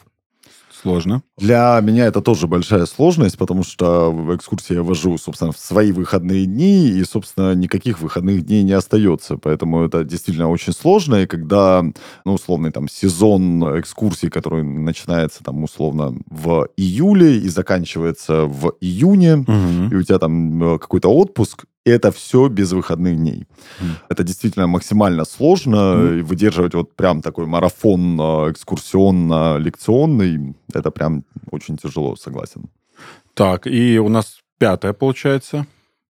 Сложно. 0.83 1.23
Для 1.37 1.79
меня 1.81 2.05
это 2.07 2.21
тоже 2.21 2.45
большая 2.45 2.85
сложность, 2.85 3.37
потому 3.37 3.63
что 3.63 4.11
в 4.11 4.35
экскурсии 4.35 4.73
я 4.73 4.83
вожу, 4.83 5.17
собственно, 5.17 5.53
в 5.53 5.57
свои 5.57 5.93
выходные 5.93 6.45
дни, 6.45 6.89
и, 6.89 7.03
собственно, 7.05 7.55
никаких 7.55 8.01
выходных 8.01 8.45
дней 8.45 8.63
не 8.63 8.73
остается. 8.73 9.37
Поэтому 9.37 9.85
это 9.85 10.03
действительно 10.03 10.49
очень 10.49 10.73
сложно. 10.73 11.15
И 11.15 11.25
когда, 11.25 11.85
ну, 12.25 12.33
условный 12.33 12.71
там 12.71 12.89
сезон 12.89 13.63
экскурсий, 13.79 14.29
который 14.29 14.63
начинается 14.63 15.41
там 15.41 15.63
условно 15.63 16.17
в 16.29 16.67
июле 16.75 17.37
и 17.37 17.47
заканчивается 17.47 18.43
в 18.43 18.73
июне, 18.81 19.37
угу. 19.37 19.89
и 19.89 19.95
у 19.95 20.03
тебя 20.03 20.19
там 20.19 20.75
э, 20.75 20.79
какой-то 20.79 21.07
отпуск, 21.07 21.63
и 21.85 21.89
это 21.89 22.11
все 22.11 22.47
без 22.47 22.71
выходных 22.71 23.17
дней. 23.17 23.45
Mm. 23.79 23.95
Это 24.09 24.23
действительно 24.23 24.67
максимально 24.67 25.25
сложно. 25.25 25.75
Mm. 25.75 26.23
Выдерживать 26.23 26.73
вот 26.73 26.95
прям 26.95 27.21
такой 27.21 27.45
марафон 27.45 28.17
а, 28.19 28.51
экскурсионно-лекционный, 28.51 30.55
это 30.73 30.91
прям 30.91 31.23
очень 31.51 31.77
тяжело, 31.77 32.15
согласен. 32.15 32.69
Так, 33.33 33.67
и 33.67 33.99
у 33.99 34.09
нас 34.09 34.39
пятое 34.57 34.93
получается. 34.93 35.65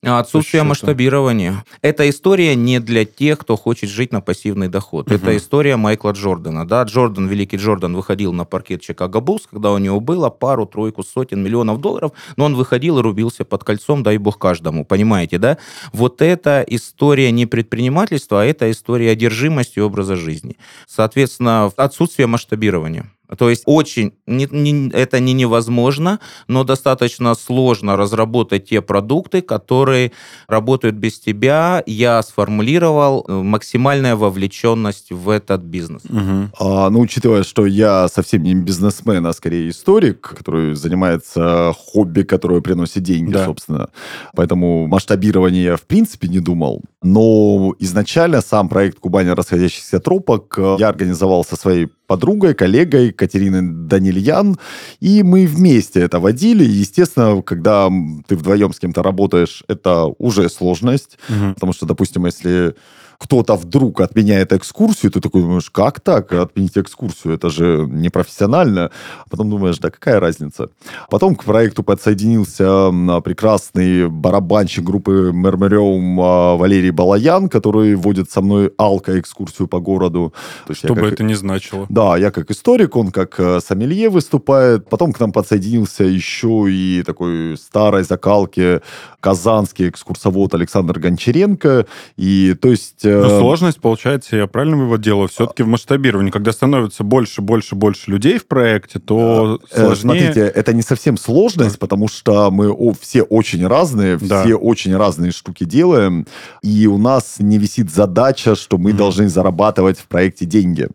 Отсутствие 0.04 0.64
масштабирования. 0.64 1.64
Эта 1.80 2.10
история 2.10 2.56
не 2.56 2.80
для 2.80 3.04
тех, 3.04 3.38
кто 3.38 3.56
хочет 3.56 3.88
жить 3.88 4.10
на 4.12 4.20
пассивный 4.20 4.66
доход. 4.66 5.06
Угу. 5.06 5.14
Это 5.14 5.36
история 5.36 5.76
Майкла 5.76 6.10
Джордана. 6.10 6.66
Да? 6.66 6.82
Джордан, 6.82 7.28
великий 7.28 7.56
Джордан, 7.56 7.94
выходил 7.94 8.32
на 8.32 8.44
паркет 8.44 8.80
Чикаго 8.80 9.20
Буллс, 9.20 9.46
когда 9.48 9.70
у 9.70 9.78
него 9.78 10.00
было 10.00 10.28
пару-тройку 10.28 11.04
сотен 11.04 11.40
миллионов 11.44 11.80
долларов, 11.80 12.12
но 12.36 12.46
он 12.46 12.56
выходил 12.56 12.98
и 12.98 13.02
рубился 13.02 13.44
под 13.44 13.62
кольцом, 13.62 14.02
дай 14.02 14.18
бог 14.18 14.38
каждому. 14.38 14.84
Понимаете, 14.84 15.38
да? 15.38 15.58
Вот 15.92 16.20
это 16.20 16.64
история 16.66 17.30
не 17.30 17.46
предпринимательства, 17.46 18.42
а 18.42 18.44
это 18.44 18.68
история 18.72 19.12
одержимости 19.12 19.78
образа 19.78 20.16
жизни. 20.16 20.56
Соответственно, 20.88 21.70
отсутствие 21.76 22.26
масштабирования. 22.26 23.08
То 23.36 23.50
есть 23.50 23.62
очень, 23.66 24.12
не, 24.26 24.46
не, 24.50 24.90
это 24.90 25.20
не 25.20 25.32
невозможно, 25.32 26.20
но 26.48 26.64
достаточно 26.64 27.34
сложно 27.34 27.96
разработать 27.96 28.68
те 28.68 28.80
продукты, 28.80 29.42
которые 29.42 30.12
работают 30.48 30.96
без 30.96 31.18
тебя. 31.18 31.82
Я 31.86 32.22
сформулировал 32.22 33.24
э, 33.26 33.32
максимальная 33.32 34.16
вовлеченность 34.16 35.10
в 35.10 35.28
этот 35.28 35.62
бизнес. 35.62 36.02
Угу. 36.04 36.50
А, 36.58 36.90
ну, 36.90 37.00
учитывая, 37.00 37.42
что 37.42 37.66
я 37.66 38.08
совсем 38.08 38.42
не 38.42 38.54
бизнесмен, 38.54 39.26
а 39.26 39.32
скорее 39.32 39.70
историк, 39.70 40.20
который 40.20 40.74
занимается 40.74 41.72
хобби, 41.76 42.22
которое 42.22 42.60
приносит 42.60 43.02
деньги, 43.02 43.32
да. 43.32 43.46
собственно. 43.46 43.88
Поэтому 44.34 44.86
масштабирование 44.86 45.64
я 45.64 45.76
в 45.76 45.82
принципе 45.82 46.28
не 46.28 46.40
думал. 46.40 46.82
Но 47.02 47.74
изначально 47.78 48.40
сам 48.42 48.68
проект 48.68 48.98
«Кубань 48.98 49.28
расходящихся 49.30 50.00
тропок» 50.00 50.58
я 50.78 50.88
организовал 50.88 51.44
со 51.44 51.56
своей 51.56 51.88
подругой, 52.12 52.54
коллегой 52.54 53.10
Катериной 53.10 53.62
Данильян, 53.62 54.58
и 55.00 55.22
мы 55.22 55.46
вместе 55.46 56.00
это 56.00 56.20
водили. 56.20 56.62
Естественно, 56.62 57.40
когда 57.40 57.88
ты 58.26 58.36
вдвоем 58.36 58.74
с 58.74 58.78
кем-то 58.78 59.02
работаешь, 59.02 59.64
это 59.66 60.04
уже 60.18 60.50
сложность, 60.50 61.18
угу. 61.30 61.54
потому 61.54 61.72
что, 61.72 61.86
допустим, 61.86 62.26
если 62.26 62.74
кто-то 63.22 63.54
вдруг 63.54 64.00
отменяет 64.00 64.52
экскурсию, 64.52 65.12
ты 65.12 65.20
такой 65.20 65.42
думаешь, 65.42 65.70
как 65.70 66.00
так 66.00 66.32
отменить 66.32 66.76
экскурсию? 66.76 67.34
Это 67.34 67.50
же 67.50 67.86
непрофессионально. 67.88 68.90
А 69.24 69.30
потом 69.30 69.48
думаешь, 69.48 69.78
да 69.78 69.90
какая 69.90 70.18
разница? 70.18 70.70
Потом 71.08 71.36
к 71.36 71.44
проекту 71.44 71.84
подсоединился 71.84 72.90
прекрасный 73.24 74.08
барабанщик 74.08 74.82
группы 74.82 75.30
Мермереум 75.32 76.20
а, 76.20 76.56
Валерий 76.56 76.90
Балаян, 76.90 77.48
который 77.48 77.94
водит 77.94 78.28
со 78.28 78.40
мной 78.40 78.72
алко-экскурсию 78.76 79.68
по 79.68 79.78
городу. 79.78 80.34
То 80.66 80.72
есть 80.72 80.84
Что 80.84 80.94
бы 80.94 81.02
как... 81.02 81.12
это 81.12 81.22
ни 81.22 81.34
значило. 81.34 81.86
Да, 81.88 82.16
я 82.16 82.32
как 82.32 82.50
историк, 82.50 82.96
он 82.96 83.12
как 83.12 83.38
э, 83.38 83.60
сомелье 83.60 84.08
выступает. 84.08 84.88
Потом 84.88 85.12
к 85.12 85.20
нам 85.20 85.30
подсоединился 85.30 86.02
еще 86.02 86.66
и 86.68 87.04
такой 87.06 87.56
старой 87.56 88.02
закалки 88.02 88.80
казанский 89.20 89.88
экскурсовод 89.88 90.54
Александр 90.54 90.98
Гончаренко. 90.98 91.86
И 92.16 92.56
то 92.60 92.68
есть 92.68 93.04
но 93.14 93.26
э, 93.26 93.38
сложность, 93.38 93.80
получается, 93.80 94.36
я 94.36 94.46
правильно 94.46 94.76
вывод 94.76 95.00
делаю, 95.00 95.28
все-таки 95.28 95.62
в 95.62 95.66
масштабировании. 95.68 96.30
Когда 96.30 96.52
становится 96.52 97.04
больше, 97.04 97.42
больше, 97.42 97.74
больше 97.74 98.10
людей 98.10 98.38
в 98.38 98.46
проекте, 98.46 98.98
то 98.98 99.60
э, 99.70 99.76
сложнее... 99.76 99.96
Смотрите, 99.96 100.40
это 100.40 100.72
не 100.72 100.82
совсем 100.82 101.16
сложность, 101.16 101.78
потому 101.78 102.08
что 102.08 102.50
мы 102.50 102.94
все 103.00 103.22
очень 103.22 103.66
разные, 103.66 104.18
да. 104.18 104.42
все 104.42 104.54
очень 104.54 104.96
разные 104.96 105.32
штуки 105.32 105.64
делаем, 105.64 106.26
и 106.62 106.86
у 106.86 106.98
нас 106.98 107.36
не 107.38 107.58
висит 107.58 107.90
задача, 107.90 108.54
что 108.54 108.78
мы 108.78 108.90
mm-hmm. 108.90 108.96
должны 108.96 109.28
зарабатывать 109.28 109.98
в 109.98 110.06
проекте 110.06 110.46
деньги. 110.46 110.88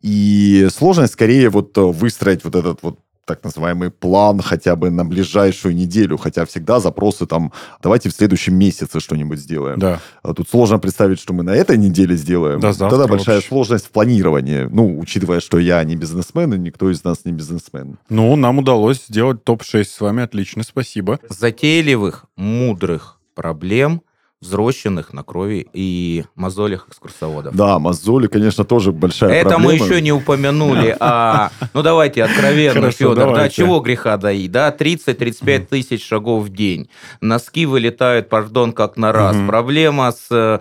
И 0.00 0.68
сложность 0.74 1.12
скорее 1.12 1.48
вот 1.48 1.76
выстроить 1.76 2.44
вот 2.44 2.56
этот 2.56 2.82
вот 2.82 2.98
так 3.34 3.44
называемый 3.44 3.90
план 3.90 4.40
хотя 4.40 4.76
бы 4.76 4.90
на 4.90 5.04
ближайшую 5.04 5.74
неделю, 5.74 6.16
хотя 6.16 6.44
всегда 6.44 6.80
запросы 6.80 7.26
там, 7.26 7.52
давайте 7.82 8.08
в 8.08 8.12
следующем 8.12 8.54
месяце 8.54 9.00
что-нибудь 9.00 9.38
сделаем. 9.38 9.78
Да. 9.78 10.00
А 10.22 10.34
тут 10.34 10.48
сложно 10.48 10.78
представить, 10.78 11.18
что 11.18 11.32
мы 11.32 11.42
на 11.42 11.54
этой 11.54 11.78
неделе 11.78 12.16
сделаем. 12.16 12.60
Да, 12.60 12.72
завтра 12.72 12.98
Тогда 12.98 13.08
большая 13.08 13.36
вообще. 13.36 13.48
сложность 13.48 13.86
в 13.86 13.90
планировании. 13.90 14.68
Ну, 14.70 14.98
учитывая, 14.98 15.40
что 15.40 15.58
я 15.58 15.82
не 15.84 15.96
бизнесмен, 15.96 16.54
и 16.54 16.58
никто 16.58 16.90
из 16.90 17.04
нас 17.04 17.24
не 17.24 17.32
бизнесмен. 17.32 17.98
Ну, 18.08 18.36
нам 18.36 18.58
удалось 18.58 19.06
сделать 19.08 19.44
топ-6 19.44 19.84
с 19.84 20.00
вами. 20.00 20.22
Отлично, 20.22 20.62
спасибо. 20.62 21.18
Затейливых, 21.28 22.26
мудрых 22.36 23.18
проблем, 23.34 24.02
взросленных 24.42 25.12
на 25.12 25.22
крови 25.22 25.66
и 25.72 26.24
мозолях 26.34 26.86
экскурсоводов. 26.88 27.54
Да, 27.54 27.78
мозоли, 27.78 28.26
конечно, 28.26 28.64
тоже 28.64 28.90
большая 28.92 29.30
Это 29.32 29.50
проблема. 29.50 29.72
мы 29.72 29.74
еще 29.86 30.00
не 30.02 30.12
упомянули. 30.12 30.96
А, 31.00 31.50
ну, 31.72 31.82
давайте 31.82 32.24
откровенно, 32.24 32.74
Хорошо, 32.80 32.96
Федор. 32.98 33.14
Да, 33.16 33.26
давайте. 33.26 33.54
чего 33.54 33.80
греха 33.80 34.16
доить? 34.16 34.50
Да, 34.50 34.70
30-35 34.76 35.66
тысяч 35.66 36.04
шагов 36.06 36.44
в 36.44 36.48
день. 36.52 36.88
Носки 37.20 37.66
вылетают, 37.66 38.28
пардон, 38.28 38.72
как 38.72 38.96
на 38.96 39.12
раз. 39.12 39.36
Проблема 39.46 40.10
с 40.12 40.26
э, 40.30 40.58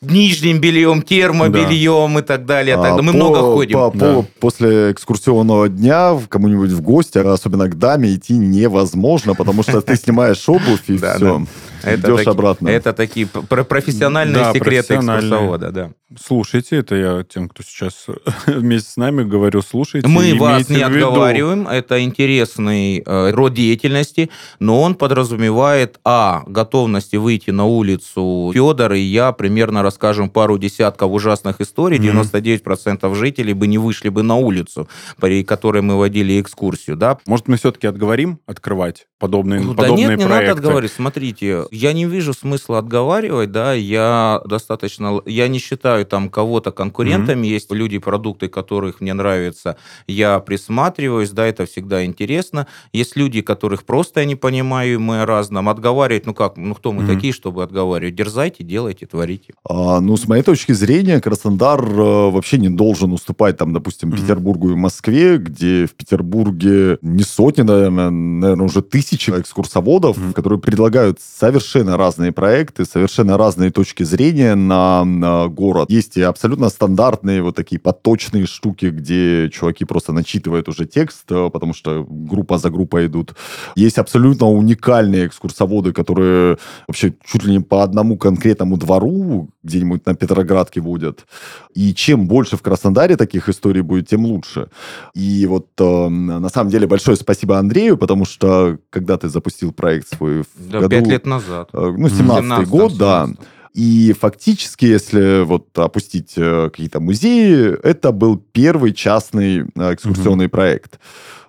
нижним 0.00 0.58
бельем, 0.60 1.02
термобельем 1.02 2.18
и 2.18 2.22
так 2.22 2.46
далее. 2.46 2.76
так 2.76 2.84
А, 2.86 2.96
далее. 2.96 3.02
Мы 3.02 3.12
по- 3.12 3.16
много 3.18 3.40
ходим. 3.54 3.78
по- 3.78 3.92
Да. 3.94 4.14
по- 4.14 4.26
после 4.40 4.90
экскурсионного 4.92 5.68
дня 5.68 6.18
кому-нибудь 6.28 6.70
в 6.70 6.80
гости, 6.80 7.18
особенно 7.18 7.68
к 7.68 7.78
даме, 7.78 8.14
идти 8.14 8.32
невозможно, 8.32 9.34
потому 9.34 9.62
что 9.62 9.80
ты 9.82 9.96
снимаешь 9.96 10.48
обувь 10.48 10.82
и 10.88 10.98
Да, 10.98 11.16
все. 11.16 11.46
Это 11.82 12.08
Идешь 12.08 12.18
таки- 12.18 12.30
обратно. 12.30 12.68
Это 12.68 12.92
такие 12.92 13.26
п- 13.26 13.64
профессиональные 13.64 14.44
Да, 14.44 14.52
секреты 14.52 14.88
профессиональные. 14.94 15.28
экскурсовода, 15.30 15.70
да. 15.70 15.90
Слушайте, 16.22 16.76
это 16.76 16.94
я 16.94 17.24
тем, 17.24 17.48
кто 17.48 17.62
сейчас 17.62 18.06
вместе 18.46 18.90
с 18.90 18.96
нами 18.96 19.22
говорю, 19.24 19.62
слушайте. 19.62 20.06
Мы 20.08 20.34
вас 20.36 20.68
не 20.68 20.82
отговариваем, 20.82 21.66
это 21.66 22.02
интересный 22.04 23.02
э, 23.04 23.30
род 23.30 23.54
деятельности, 23.54 24.30
но 24.58 24.82
он 24.82 24.94
подразумевает, 24.94 25.98
а, 26.04 26.42
готовности 26.46 27.16
выйти 27.16 27.50
на 27.50 27.64
улицу. 27.64 28.50
Федор 28.54 28.92
и 28.92 29.00
я 29.00 29.32
примерно 29.32 29.82
расскажем 29.82 30.28
пару 30.28 30.58
десятков 30.58 31.10
ужасных 31.12 31.60
историй, 31.60 31.98
Мгм. 31.98 32.20
99% 32.20 33.14
жителей 33.14 33.54
бы 33.54 33.66
не 33.66 33.78
вышли 33.78 34.08
бы 34.10 34.22
на 34.22 34.36
улицу, 34.36 34.88
при 35.20 35.42
которой 35.44 35.82
мы 35.82 35.96
водили 35.98 36.40
экскурсию, 36.40 36.96
да. 36.96 37.18
Может, 37.26 37.48
мы 37.48 37.56
все-таки 37.56 37.86
отговорим 37.86 38.38
открывать 38.46 39.06
подобные, 39.18 39.60
Ну, 39.60 39.74
да 39.74 39.82
подобные 39.84 40.08
нет, 40.08 40.18
не 40.18 40.24
проекты? 40.26 40.48
надо 40.48 40.58
отговаривать. 40.58 40.92
Смотрите, 40.92 41.64
я 41.72 41.94
не 41.94 42.04
вижу 42.04 42.34
смысла 42.34 42.78
отговаривать, 42.78 43.50
да, 43.50 43.72
я 43.72 44.42
достаточно, 44.44 45.22
я 45.24 45.48
не 45.48 45.58
считаю 45.58 46.04
там 46.04 46.28
кого-то 46.28 46.70
конкурентами, 46.70 47.46
есть 47.46 47.72
люди, 47.72 47.96
продукты, 47.98 48.48
которых 48.48 49.00
мне 49.00 49.14
нравятся, 49.14 49.76
я 50.06 50.38
присматриваюсь, 50.40 51.30
да, 51.30 51.46
это 51.46 51.64
всегда 51.64 52.04
интересно. 52.04 52.66
Есть 52.92 53.16
люди, 53.16 53.40
которых 53.40 53.84
просто 53.84 54.20
я 54.20 54.26
не 54.26 54.36
понимаю, 54.36 54.94
и 54.94 54.96
мы 54.98 55.22
о 55.22 55.26
разном. 55.26 55.70
Отговаривать, 55.70 56.26
ну 56.26 56.34
как, 56.34 56.58
ну 56.58 56.74
кто 56.74 56.92
мы 56.92 57.02
Мгм. 57.04 57.06
такие, 57.14 57.32
чтобы 57.32 57.62
отговаривать? 57.62 58.14
Дерзайте, 58.14 58.64
делайте, 58.64 59.06
творите. 59.06 59.54
А, 59.66 60.00
ну, 60.00 60.16
с 60.18 60.28
моей 60.28 60.42
точки 60.42 60.72
зрения, 60.72 61.20
Краснодар 61.20 61.82
э, 61.82 62.30
вообще 62.30 62.58
не 62.58 62.68
должен 62.68 63.12
уступать, 63.12 63.56
там, 63.56 63.72
допустим, 63.72 64.10
Мгм. 64.10 64.18
Петербургу 64.18 64.72
и 64.72 64.74
Москве, 64.74 65.38
где 65.38 65.86
в 65.86 65.94
Петербурге 65.94 66.98
не 67.00 67.22
сотни, 67.22 67.62
наверное, 67.62 68.10
наверное, 68.10 68.66
уже 68.66 68.82
тысячи 68.82 69.30
экскурсоводов, 69.30 70.18
Мгм. 70.18 70.32
которые 70.34 70.58
предлагают 70.60 71.18
совершенно 71.20 71.61
разные 71.96 72.32
проекты, 72.32 72.84
совершенно 72.84 73.36
разные 73.36 73.70
точки 73.70 74.02
зрения 74.04 74.54
на, 74.54 75.04
на 75.04 75.48
город. 75.48 75.90
Есть 75.90 76.16
и 76.16 76.22
абсолютно 76.22 76.68
стандартные 76.68 77.42
вот 77.42 77.56
такие 77.56 77.78
поточные 77.78 78.46
штуки, 78.46 78.86
где 78.86 79.50
чуваки 79.50 79.84
просто 79.84 80.12
начитывают 80.12 80.68
уже 80.68 80.86
текст, 80.86 81.30
э, 81.30 81.50
потому 81.52 81.74
что 81.74 82.06
группа 82.08 82.58
за 82.58 82.70
группой 82.70 83.06
идут. 83.06 83.34
Есть 83.76 83.98
абсолютно 83.98 84.48
уникальные 84.48 85.26
экскурсоводы, 85.26 85.92
которые 85.92 86.58
вообще 86.88 87.14
чуть 87.24 87.44
ли 87.44 87.52
не 87.52 87.60
по 87.60 87.82
одному 87.82 88.16
конкретному 88.16 88.76
двору 88.76 89.48
где-нибудь 89.62 90.06
на 90.06 90.14
Петроградке 90.14 90.80
водят. 90.80 91.26
И 91.74 91.94
чем 91.94 92.26
больше 92.26 92.56
в 92.56 92.62
Краснодаре 92.62 93.16
таких 93.16 93.48
историй 93.48 93.82
будет, 93.82 94.08
тем 94.08 94.24
лучше. 94.24 94.68
И 95.14 95.46
вот 95.46 95.68
э, 95.78 96.08
на 96.08 96.48
самом 96.48 96.70
деле 96.70 96.86
большое 96.86 97.16
спасибо 97.16 97.58
Андрею, 97.58 97.96
потому 97.96 98.24
что 98.24 98.78
когда 98.90 99.16
ты 99.16 99.28
запустил 99.28 99.72
проект 99.72 100.08
свой 100.14 100.42
в 100.42 100.46
Да, 100.70 100.80
году... 100.80 100.90
пять 100.90 101.06
лет 101.06 101.26
назад. 101.26 101.51
Э, 101.72 101.94
Ну, 101.96 102.08
17 102.08 102.44
17-м, 102.44 102.64
год, 102.66 102.96
да. 102.96 103.24
17-м. 103.24 103.38
И 103.74 104.12
фактически, 104.12 104.84
если 104.84 105.44
вот 105.44 105.66
опустить 105.78 106.34
э, 106.36 106.68
какие-то 106.70 107.00
музеи, 107.00 107.74
это 107.82 108.12
был 108.12 108.36
первый 108.36 108.92
частный 108.92 109.60
э, 109.60 109.94
экскурсионный 109.94 110.48
проект. 110.48 111.00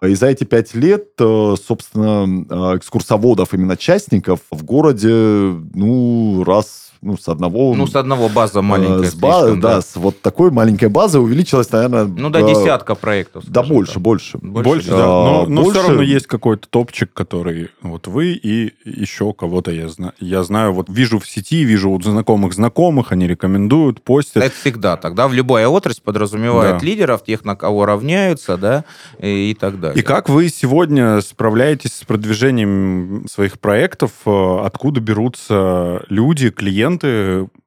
И 0.02 0.16
за 0.16 0.28
эти 0.28 0.44
пять 0.44 0.74
лет, 0.74 1.08
собственно, 1.18 2.76
экскурсоводов, 2.76 3.54
именно 3.54 3.78
частников 3.78 4.42
в 4.52 4.64
городе, 4.64 5.10
ну, 5.10 6.44
раз, 6.46 6.93
ну, 7.04 7.18
с 7.18 7.28
одного... 7.28 7.76
Ну, 7.76 7.86
с 7.86 7.96
одного 7.96 8.30
база 8.30 8.60
э, 8.60 8.62
маленькая. 8.62 9.10
с 9.10 9.16
ба- 9.16 9.40
слишком, 9.42 9.60
да, 9.60 9.82
с 9.82 9.96
вот 9.96 10.22
такой 10.22 10.52
маленькой 10.52 10.90
базы 10.90 11.20
увеличилось, 11.20 11.72
наверное... 11.72 12.06
Ну, 12.06 12.30
до 12.30 12.40
э, 12.40 12.48
десятка 12.50 12.96
проектов. 12.96 13.44
Да 13.48 13.62
больше, 13.64 13.94
так. 13.94 14.02
больше. 14.02 14.38
Больше, 14.40 14.90
да. 14.90 14.98
да. 14.98 15.06
Но, 15.06 15.46
но 15.48 15.64
больше- 15.64 15.80
все 15.80 15.88
равно 15.90 16.02
есть 16.02 16.28
какой-то 16.28 16.68
топчик, 16.68 17.12
который 17.14 17.70
вот 17.82 18.08
вы 18.08 18.32
и 18.34 18.74
еще 18.86 19.34
кого-то 19.34 19.72
я 19.72 19.90
знаю. 19.90 20.14
Я 20.20 20.44
знаю, 20.44 20.74
вот 20.74 20.88
вижу 20.90 21.20
в 21.20 21.28
сети, 21.28 21.64
вижу 21.64 21.90
у 21.92 22.02
знакомых 22.02 22.54
знакомых, 22.54 23.12
они 23.12 23.28
рекомендуют, 23.28 24.02
постят. 24.02 24.44
Это 24.44 24.56
всегда 24.56 24.98
так, 24.98 25.16
да? 25.16 25.28
В 25.28 25.34
любая 25.34 25.68
отрасль 25.68 26.02
подразумевает 26.04 26.80
Да. 26.80 26.86
лидеров, 26.86 27.24
тех, 27.24 27.44
на 27.46 27.56
кого 27.56 27.86
равняются, 27.86 28.58
да, 28.58 28.86
и, 29.20 29.52
и 29.52 29.54
так 29.54 29.80
далее. 29.80 30.00
И 30.00 30.06
как 30.06 30.30
вы 30.30 30.50
сегодня 30.50 31.22
справляетесь 31.22 31.94
с 31.94 32.04
продвижением 32.04 33.26
своих 33.30 33.60
проектов? 33.60 34.12
Э, 34.26 34.54
Откуда 34.64 35.02
берутся 35.02 36.04
люди, 36.10 36.50
клиенты, 36.50 36.93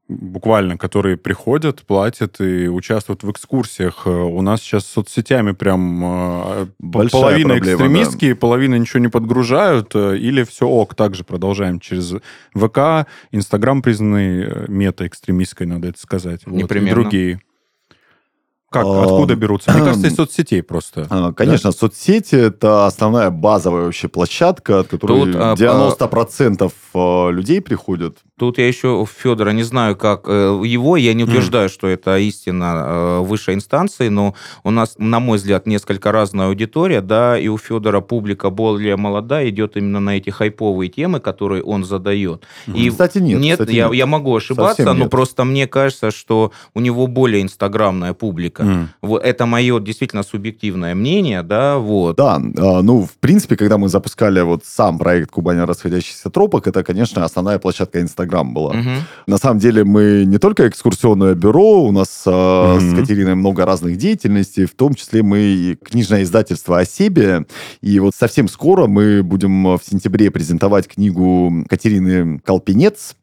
буквально, 0.08 0.78
которые 0.78 1.16
приходят, 1.16 1.82
платят 1.82 2.40
и 2.40 2.68
участвуют 2.68 3.22
в 3.22 3.30
экскурсиях? 3.30 4.02
Э, 4.06 4.10
У 4.10 4.40
нас 4.42 4.60
сейчас 4.60 4.84
с 4.86 4.92
соцсетями 4.92 5.52
прям 5.52 6.04
э, 6.04 6.66
Большая 6.78 7.22
половина 7.22 7.54
проблема, 7.54 7.74
экстремистские, 7.74 8.34
половина 8.34 8.76
ничего 8.76 9.00
не 9.00 9.08
подгружают, 9.08 9.94
э, 9.94 10.16
или 10.18 10.44
все 10.44 10.66
ок, 10.68 10.94
также 10.94 11.24
продолжаем 11.24 11.80
через 11.80 12.14
ВК, 12.54 13.08
Инстаграм 13.32 13.82
признанный 13.82 14.68
мета-экстремистской, 14.68 15.66
надо 15.66 15.88
это 15.88 15.98
сказать. 15.98 16.42
Вот, 16.46 16.54
и 16.54 16.62
Непременно. 16.62 16.94
другие. 16.94 17.40
Как, 18.68 18.84
А, 18.84 19.02
откуда 19.04 19.36
берутся? 19.36 19.70
Мне 19.72 19.84
кажется, 19.84 20.08
из 20.08 20.16
соцсетей 20.16 20.62
просто. 20.62 21.06
А, 21.08 21.32
Конечно, 21.32 21.70
соцсети 21.70 22.34
это 22.34 22.86
основная 22.86 23.30
базовая 23.30 23.84
вообще 23.84 24.08
площадка, 24.08 24.80
от 24.80 24.88
которой 24.88 25.32
Тут, 25.32 25.36
а, 25.36 25.54
90% 25.54 26.72
э, 26.94 27.30
людей 27.30 27.60
приходят. 27.60 28.18
Тут 28.38 28.58
я 28.58 28.66
еще 28.66 29.06
Федора 29.06 29.50
не 29.50 29.62
знаю, 29.62 29.96
как 29.96 30.24
э, 30.26 30.60
его, 30.64 30.96
я 30.96 31.14
не 31.14 31.24
утверждаю, 31.24 31.68
что 31.68 31.86
это 31.86 32.18
истина 32.18 32.84
э, 32.86 33.20
высшей 33.20 33.54
инстанции, 33.54 34.08
но 34.08 34.34
у 34.64 34.70
нас, 34.70 34.96
на 34.98 35.20
мой 35.20 35.38
взгляд, 35.38 35.66
несколько 35.66 36.12
разная 36.12 36.48
аудитория, 36.48 37.00
да, 37.00 37.38
и 37.38 37.48
у 37.48 37.56
Федора 37.58 38.00
публика 38.00 38.50
более 38.50 38.96
молодая, 38.96 39.48
идет 39.48 39.76
именно 39.76 40.00
на 40.00 40.16
эти 40.18 40.30
хайповые 40.30 40.90
темы, 40.90 41.20
которые 41.20 41.62
он 41.62 41.84
задает. 41.84 42.42
И 42.66 42.90
Кстати, 42.90 43.18
нет. 43.18 43.40
Нет, 43.40 43.58
кстати, 43.60 43.76
я, 43.76 43.86
нет. 43.86 43.94
я 43.94 44.06
могу 44.06 44.36
ошибаться, 44.36 44.82
Совсем 44.82 44.98
но 44.98 45.04
нет. 45.04 45.10
просто 45.10 45.44
мне 45.44 45.66
кажется, 45.66 46.10
что 46.10 46.52
у 46.74 46.80
него 46.80 47.06
более 47.06 47.42
инстаграмная 47.42 48.12
публика. 48.12 48.55
М. 48.60 48.88
Вот 49.02 49.22
это 49.22 49.46
мое 49.46 49.78
действительно 49.80 50.22
субъективное 50.22 50.94
мнение, 50.94 51.42
да, 51.42 51.78
вот. 51.78 52.16
Да, 52.16 52.36
а, 52.36 52.82
ну, 52.82 53.02
в 53.04 53.12
принципе, 53.20 53.56
когда 53.56 53.78
мы 53.78 53.88
запускали 53.88 54.40
вот 54.40 54.64
сам 54.64 54.98
проект 54.98 55.30
Кубань 55.30 55.60
расходящихся 55.64 56.30
тропок, 56.30 56.66
это, 56.66 56.82
конечно, 56.84 57.24
основная 57.24 57.58
площадка 57.58 58.00
Инстаграм 58.00 58.52
была. 58.54 58.74
Мгм. 58.74 58.96
На 59.26 59.38
самом 59.38 59.58
деле 59.58 59.84
мы 59.84 60.24
не 60.26 60.38
только 60.38 60.68
экскурсионное 60.68 61.34
бюро, 61.34 61.82
у 61.84 61.92
нас 61.92 62.22
Мгм. 62.26 62.80
с 62.80 62.94
Катериной 62.94 63.34
много 63.34 63.64
разных 63.64 63.96
деятельностей, 63.96 64.64
в 64.66 64.74
том 64.74 64.94
числе 64.94 65.22
мы 65.22 65.38
и 65.38 65.74
книжное 65.76 66.22
издательство 66.22 66.78
о 66.78 66.84
себе. 66.84 67.46
И 67.80 67.98
вот 68.00 68.14
совсем 68.14 68.48
скоро 68.48 68.86
мы 68.86 69.22
будем 69.22 69.76
в 69.76 69.80
сентябре 69.84 70.30
презентовать 70.30 70.88
книгу 70.88 71.64
Катерины 71.68 72.38
Колпинец, 72.40 73.14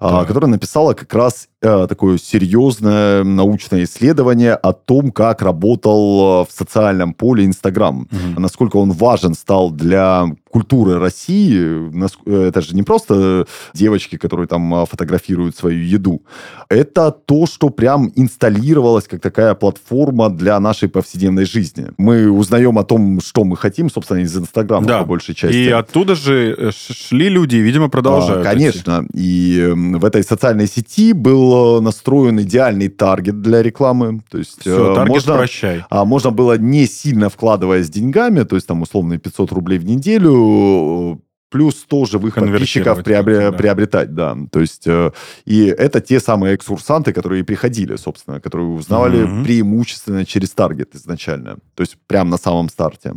Так. 0.00 0.26
которая 0.28 0.50
написала 0.50 0.94
как 0.94 1.12
раз 1.14 1.48
такое 1.62 2.18
серьезное 2.18 3.24
научное 3.24 3.84
исследование 3.84 4.54
о 4.54 4.72
том, 4.72 5.10
как 5.12 5.42
работал 5.42 6.42
э, 6.42 6.46
в 6.50 6.52
социальном 6.56 7.14
поле 7.14 7.44
Инстаграм 7.44 8.08
Мгм. 8.10 8.42
насколько 8.42 8.76
он 8.76 8.90
важен 8.92 9.34
стал 9.34 9.70
для 9.70 10.26
культуры 10.50 10.98
России. 10.98 11.90
Э, 12.26 12.48
Это 12.48 12.60
же 12.60 12.74
не 12.74 12.82
просто 12.82 13.46
девочки, 13.74 14.16
которые 14.16 14.46
там 14.46 14.84
фотографируют 14.86 15.56
свою 15.56 15.82
еду. 15.84 16.20
Это 16.68 17.10
то, 17.10 17.46
что 17.46 17.68
прям 17.70 18.10
инсталлировалось 18.16 19.06
как 19.08 19.20
такая 19.20 19.54
платформа 19.54 20.28
для 20.30 20.58
нашей 20.60 20.88
повседневной 20.88 21.44
жизни. 21.46 21.86
Мы 21.96 22.30
узнаем 22.30 22.78
о 22.78 22.82
том, 22.84 23.20
что 23.20 23.44
мы 23.44 23.56
хотим, 23.56 23.88
собственно, 23.90 24.18
из 24.18 24.36
Инстаграма 24.36 24.86
Да. 24.86 25.00
по 25.00 25.06
большей 25.06 25.34
части. 25.34 25.56
И 25.56 25.68
оттуда 25.70 26.14
же 26.14 26.54
э, 26.58 26.70
шли 26.72 27.28
люди, 27.28 27.56
и, 27.56 27.60
видимо, 27.62 27.88
продолжают. 27.88 28.46
А, 28.46 28.50
идти. 28.54 28.56
конечно. 28.62 29.06
И 29.14 29.60
м, 29.72 29.98
в 30.00 30.04
этой 30.04 30.22
социальной 30.22 30.66
сети 30.66 31.12
был 31.12 31.51
был 31.52 31.82
настроен 31.82 32.40
идеальный 32.40 32.88
таргет 32.88 33.40
для 33.40 33.62
рекламы. 33.62 34.20
То 34.30 34.38
есть 34.38 34.60
Все, 34.60 34.94
таргет 34.94 35.14
можно, 35.14 35.34
прощай. 35.34 35.84
А, 35.90 36.04
можно 36.04 36.30
было 36.30 36.58
не 36.58 36.86
сильно 36.86 37.28
вкладываясь 37.28 37.90
деньгами, 37.90 38.44
то 38.44 38.56
есть 38.56 38.66
там 38.66 38.82
условно 38.82 39.18
500 39.18 39.52
рублей 39.52 39.78
в 39.78 39.84
неделю, 39.84 41.20
плюс 41.52 41.74
тоже 41.74 42.12
живых 42.12 42.34
подписчиков 42.34 43.00
приобре- 43.00 43.50
да. 43.50 43.52
приобретать, 43.52 44.14
да. 44.14 44.36
То 44.50 44.60
есть, 44.60 44.86
э, 44.86 45.12
и 45.44 45.66
это 45.66 46.00
те 46.00 46.18
самые 46.18 46.56
экскурсанты, 46.56 47.12
которые 47.12 47.44
приходили, 47.44 47.96
собственно, 47.96 48.40
которые 48.40 48.68
узнавали 48.68 49.18
mm-hmm. 49.18 49.44
преимущественно 49.44 50.24
через 50.24 50.50
таргет 50.50 50.94
изначально. 50.94 51.58
То 51.74 51.82
есть, 51.82 51.98
прямо 52.06 52.30
на 52.30 52.38
самом 52.38 52.70
старте. 52.70 53.12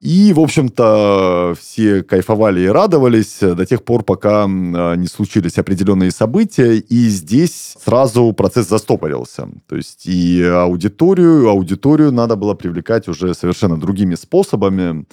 И, 0.00 0.32
в 0.32 0.40
общем-то, 0.40 1.54
все 1.60 2.02
кайфовали 2.02 2.60
и 2.60 2.68
радовались 2.68 3.38
до 3.40 3.66
тех 3.66 3.84
пор, 3.84 4.02
пока 4.02 4.46
не 4.46 5.06
случились 5.06 5.58
определенные 5.58 6.10
события, 6.10 6.78
и 6.78 7.08
здесь 7.08 7.76
сразу 7.84 8.32
процесс 8.32 8.68
застопорился. 8.68 9.48
То 9.68 9.76
есть 9.76 10.06
и 10.06 10.42
аудиторию, 10.42 11.50
аудиторию 11.50 12.12
надо 12.12 12.36
было 12.36 12.54
привлекать 12.54 13.08
уже 13.08 13.34
совершенно 13.34 13.78
другими 13.78 14.14
способами. 14.14 15.04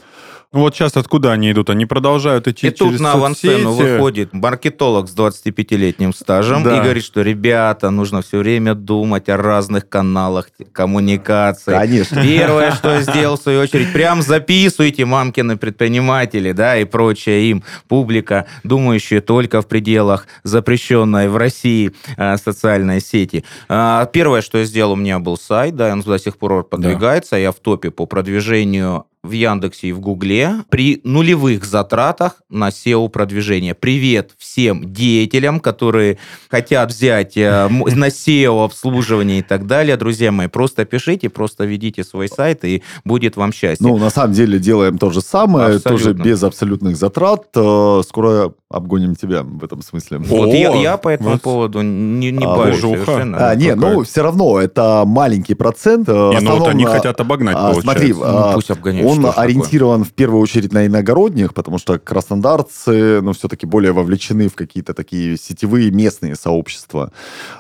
Ну 0.53 0.62
вот 0.62 0.73
сейчас 0.73 0.95
откуда 0.95 1.33
они 1.33 1.51
идут? 1.51 1.69
Они 1.69 1.86
продолжают 1.86 2.47
идти 2.47 2.67
и 2.67 2.69
через 2.69 2.77
тут 2.77 2.99
на 3.01 3.13
авансцену 3.13 3.73
выходит 3.73 4.31
маркетолог 4.31 5.10
с 5.10 5.15
25-летним 5.15 6.13
стажем 6.13 6.63
да. 6.63 6.77
и 6.77 6.81
говорит, 6.81 7.03
что, 7.03 7.21
ребята, 7.21 7.89
нужно 7.89 8.21
все 8.21 8.38
время 8.38 8.73
думать 8.73 9.27
о 9.27 9.36
разных 9.36 9.89
каналах 9.89 10.49
коммуникации. 10.71 11.71
Конечно. 11.71 12.23
Первое, 12.23 12.71
что 12.75 13.01
сделал, 13.01 13.38
в 13.38 13.41
свою 13.41 13.60
очередь, 13.60 13.91
прям 13.91 14.21
записывайте 14.21 15.03
мамкины 15.03 15.57
предприниматели, 15.57 16.53
да, 16.53 16.77
и 16.77 16.86
прочая 16.86 17.39
им 17.41 17.63
публика, 17.89 18.45
думающая 18.63 19.19
только 19.19 19.62
в 19.62 19.67
пределах 19.67 20.27
запрещенной 20.43 21.27
в 21.27 21.36
России 21.36 21.91
э, 22.15 22.38
социальной 22.38 23.01
сети. 23.01 23.43
Э, 23.67 24.07
первое, 24.13 24.41
что 24.41 24.60
я 24.60 24.63
сделал, 24.63 24.93
у 24.93 24.95
меня 24.95 25.19
был 25.19 25.36
сайт, 25.36 25.75
да, 25.75 25.91
он 25.91 26.01
до 26.01 26.17
сих 26.17 26.38
пор 26.38 26.63
продвигается, 26.63 27.31
да. 27.31 27.38
я 27.38 27.51
в 27.51 27.55
топе 27.55 27.91
по 27.91 28.05
продвижению 28.05 29.07
в 29.27 29.31
Яндексе 29.31 29.87
и 29.87 29.91
в 29.91 29.99
Гугле 29.99 30.63
при 30.69 31.01
нулевых 31.03 31.65
затратах 31.65 32.41
на 32.49 32.69
SEO-продвижение. 32.69 33.75
Привет 33.75 34.31
всем 34.37 34.93
деятелям, 34.93 35.59
которые 35.59 36.17
хотят 36.49 36.91
взять 36.91 37.37
э, 37.37 37.67
на 37.69 38.07
SEO 38.07 38.65
обслуживание 38.65 39.39
и 39.39 39.41
так 39.41 39.67
далее. 39.67 39.97
Друзья 39.97 40.31
мои, 40.31 40.47
просто 40.47 40.85
пишите, 40.85 41.29
просто 41.29 41.65
ведите 41.65 42.03
свой 42.03 42.29
сайт, 42.29 42.63
и 42.63 42.83
будет 43.03 43.35
вам 43.35 43.51
счастье. 43.51 43.85
Ну, 43.85 43.97
на 43.97 44.09
самом 44.09 44.33
деле 44.33 44.59
делаем 44.59 44.97
то 44.97 45.09
же 45.09 45.21
самое, 45.21 45.75
Абсолютно. 45.75 45.91
тоже 45.91 46.13
без 46.13 46.43
абсолютных 46.43 46.95
затрат. 46.95 47.47
Э, 47.55 48.01
скоро 48.07 48.53
обгоним 48.69 49.15
тебя 49.15 49.43
в 49.43 49.63
этом 49.63 49.81
смысле. 49.81 50.17
Вот 50.19 50.49
я, 50.49 50.75
я 50.75 50.97
по 50.97 51.09
этому 51.09 51.31
вот. 51.31 51.41
поводу 51.41 51.81
не, 51.81 52.31
не 52.31 52.45
а, 52.45 52.55
боюсь 52.55 52.81
совершенно. 52.81 53.49
А, 53.49 53.55
нет, 53.55 53.77
ну, 53.77 54.03
все 54.03 54.23
равно 54.23 54.59
это 54.59 55.03
маленький 55.05 55.53
процент. 55.53 56.07
Не, 56.07 56.13
Основном, 56.13 56.43
ну 56.43 56.59
вот 56.59 56.69
они 56.69 56.85
хотят 56.85 57.19
обогнать, 57.19 57.55
а, 57.57 57.73
Смотри, 57.75 58.13
ну, 58.13 58.53
пусть 58.53 58.71
обгоняют. 58.71 59.07
Он 59.07 59.16
ориентирован 59.25 59.99
такое? 59.99 60.12
в 60.12 60.13
первую 60.13 60.41
очередь 60.41 60.73
на 60.73 60.86
иногородних, 60.86 61.53
потому 61.53 61.77
что 61.77 61.99
краснодарцы, 61.99 63.21
ну, 63.21 63.34
все-таки 63.34 63.65
более 63.65 63.91
вовлечены 63.91 64.47
в 64.49 64.56
какие-то 64.56 64.93
такие 64.93 65.38
сетевые 65.38 65.91
местные 65.91 66.36
сообщества. 66.36 67.12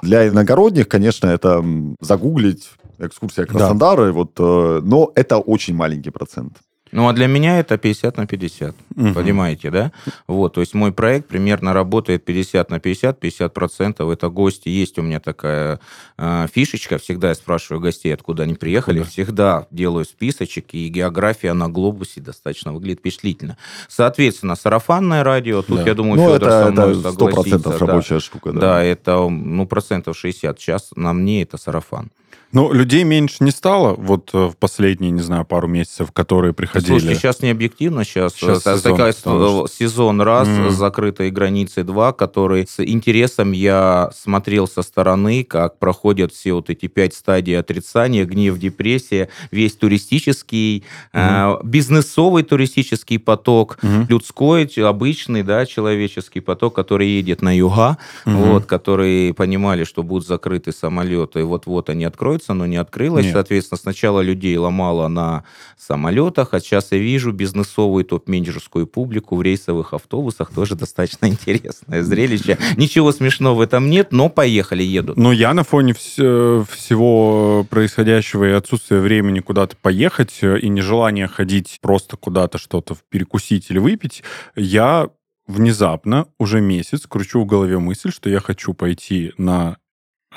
Для 0.01 0.27
иногородних, 0.27 0.87
конечно, 0.87 1.27
это 1.27 1.63
загуглить 2.01 2.69
экскурсия 2.99 3.45
Краснодара, 3.45 4.07
да. 4.07 4.11
вот, 4.11 4.31
э, 4.39 4.81
но 4.83 5.11
это 5.15 5.37
очень 5.37 5.75
маленький 5.75 6.09
процент. 6.09 6.53
Ну, 6.91 7.07
а 7.07 7.13
для 7.13 7.27
меня 7.27 7.59
это 7.59 7.77
50 7.77 8.17
на 8.17 8.27
50. 8.27 8.75
Угу. 8.95 9.13
Понимаете, 9.13 9.69
да? 9.69 9.91
Вот, 10.27 10.53
то 10.53 10.61
есть 10.61 10.73
мой 10.73 10.91
проект 10.91 11.27
примерно 11.27 11.73
работает 11.73 12.25
50 12.25 12.69
на 12.69 12.79
50, 12.79 13.19
50 13.19 13.53
процентов 13.53 14.09
это 14.09 14.29
гости. 14.29 14.69
Есть 14.69 14.97
у 14.99 15.01
меня 15.01 15.19
такая 15.19 15.79
э, 16.17 16.47
фишечка, 16.53 16.97
всегда 16.97 17.29
я 17.29 17.35
спрашиваю 17.35 17.81
гостей, 17.81 18.13
откуда 18.13 18.43
они 18.43 18.55
приехали, 18.55 18.99
Куда? 18.99 19.09
всегда 19.09 19.67
делаю 19.71 20.05
списочек, 20.05 20.67
и 20.71 20.87
география 20.87 21.53
на 21.53 21.69
глобусе 21.69 22.21
достаточно 22.21 22.73
выглядит 22.73 22.99
впечатлительно. 22.99 23.57
Соответственно, 23.87 24.55
сарафанное 24.55 25.23
радио, 25.23 25.61
тут, 25.61 25.77
да. 25.77 25.83
я 25.83 25.93
думаю, 25.93 26.17
ну, 26.17 26.33
Федор 26.33 26.49
это, 26.49 26.65
со 26.65 26.71
мной 26.71 26.99
это 26.99 27.09
100% 27.09 27.77
рабочая 27.77 28.15
да. 28.15 28.19
штука. 28.19 28.51
Да. 28.53 28.59
да, 28.59 28.83
это, 28.83 29.27
ну, 29.29 29.65
процентов 29.65 30.17
60. 30.17 30.59
Сейчас 30.59 30.89
на 30.95 31.13
мне 31.13 31.43
это 31.43 31.57
сарафан. 31.57 32.09
Ну, 32.53 32.71
людей 32.71 33.03
меньше 33.03 33.37
не 33.41 33.51
стало 33.51 33.93
вот 33.93 34.29
э, 34.33 34.47
в 34.47 34.55
последние, 34.55 35.11
не 35.11 35.21
знаю, 35.21 35.43
пару 35.43 35.67
месяцев, 35.67 36.11
которые 36.13 36.53
приходили. 36.53 36.99
Слушайте, 36.99 37.19
сейчас 37.19 37.41
не 37.41 37.49
объективно, 37.49 38.05
сейчас, 38.05 38.33
сейчас 38.33 38.63
сезон, 38.63 38.81
такая, 38.81 39.11
что... 39.11 39.67
сезон 39.67 40.21
раз, 40.21 40.47
mm. 40.47 40.69
закрытые 40.69 41.29
границы 41.29 41.83
два, 41.83 42.13
который 42.13 42.65
с 42.65 42.81
интересом 42.83 43.51
я 43.51 44.11
смотрел 44.15 44.67
со 44.67 44.81
стороны, 44.81 45.43
как 45.43 45.77
проходят 45.77 46.31
все 46.31 46.53
вот 46.53 46.69
эти 46.69 46.87
пять 46.87 47.13
стадий 47.13 47.59
отрицания, 47.59 48.23
гнев, 48.23 48.57
депрессия, 48.57 49.27
весь 49.51 49.75
туристический, 49.75 50.85
mm. 51.13 51.59
э, 51.61 51.65
бизнесовый 51.65 52.43
туристический 52.43 53.19
поток, 53.19 53.77
mm. 53.81 54.07
людской, 54.07 54.71
обычный, 54.77 55.43
да, 55.43 55.65
человеческий 55.65 56.39
поток, 56.39 56.75
который 56.75 57.09
едет 57.09 57.41
на 57.41 57.55
юга, 57.55 57.97
mm. 58.25 58.33
вот, 58.33 58.65
которые 58.65 59.33
понимали, 59.33 59.83
что 59.83 60.01
будут 60.01 60.25
закрыты 60.25 60.71
самолеты, 60.71 61.43
вот-вот 61.43 61.89
они 61.89 62.05
откроют 62.05 62.16
откроется, 62.17 62.53
но 62.53 62.65
не 62.65 62.77
открылось. 62.77 63.25
Нет. 63.25 63.33
Соответственно, 63.33 63.77
сначала 63.77 64.21
людей 64.21 64.57
ломало 64.57 65.07
на 65.07 65.43
самолетах, 65.77 66.53
а 66.53 66.59
сейчас 66.59 66.91
я 66.91 66.97
вижу 66.97 67.31
бизнесовую 67.31 68.03
топ-менеджерскую 68.05 68.87
публику 68.87 69.35
в 69.35 69.41
рейсовых 69.43 69.93
автобусах. 69.93 70.51
Тоже 70.51 70.75
достаточно 70.75 71.25
интересное 71.27 72.01
зрелище. 72.01 72.57
Ничего 72.75 73.11
смешного 73.11 73.57
в 73.57 73.61
этом 73.61 73.89
нет, 73.89 74.11
но 74.11 74.29
поехали, 74.29 74.81
едут. 74.81 75.17
Но 75.17 75.31
я 75.31 75.53
на 75.53 75.63
фоне 75.63 75.93
вс- 75.93 76.65
всего 76.71 77.65
происходящего 77.69 78.45
и 78.45 78.51
отсутствия 78.51 78.99
времени 78.99 79.39
куда-то 79.39 79.75
поехать 79.75 80.39
э, 80.41 80.59
и 80.59 80.69
нежелания 80.69 81.27
ходить 81.27 81.77
просто 81.81 82.17
куда-то 82.17 82.57
что-то 82.57 82.95
перекусить 83.09 83.69
или 83.69 83.77
выпить, 83.77 84.23
я 84.55 85.09
внезапно 85.47 86.27
уже 86.39 86.61
месяц 86.61 87.05
кручу 87.07 87.41
в 87.41 87.45
голове 87.45 87.79
мысль, 87.79 88.11
что 88.11 88.29
я 88.29 88.39
хочу 88.39 88.73
пойти 88.73 89.33
на 89.37 89.77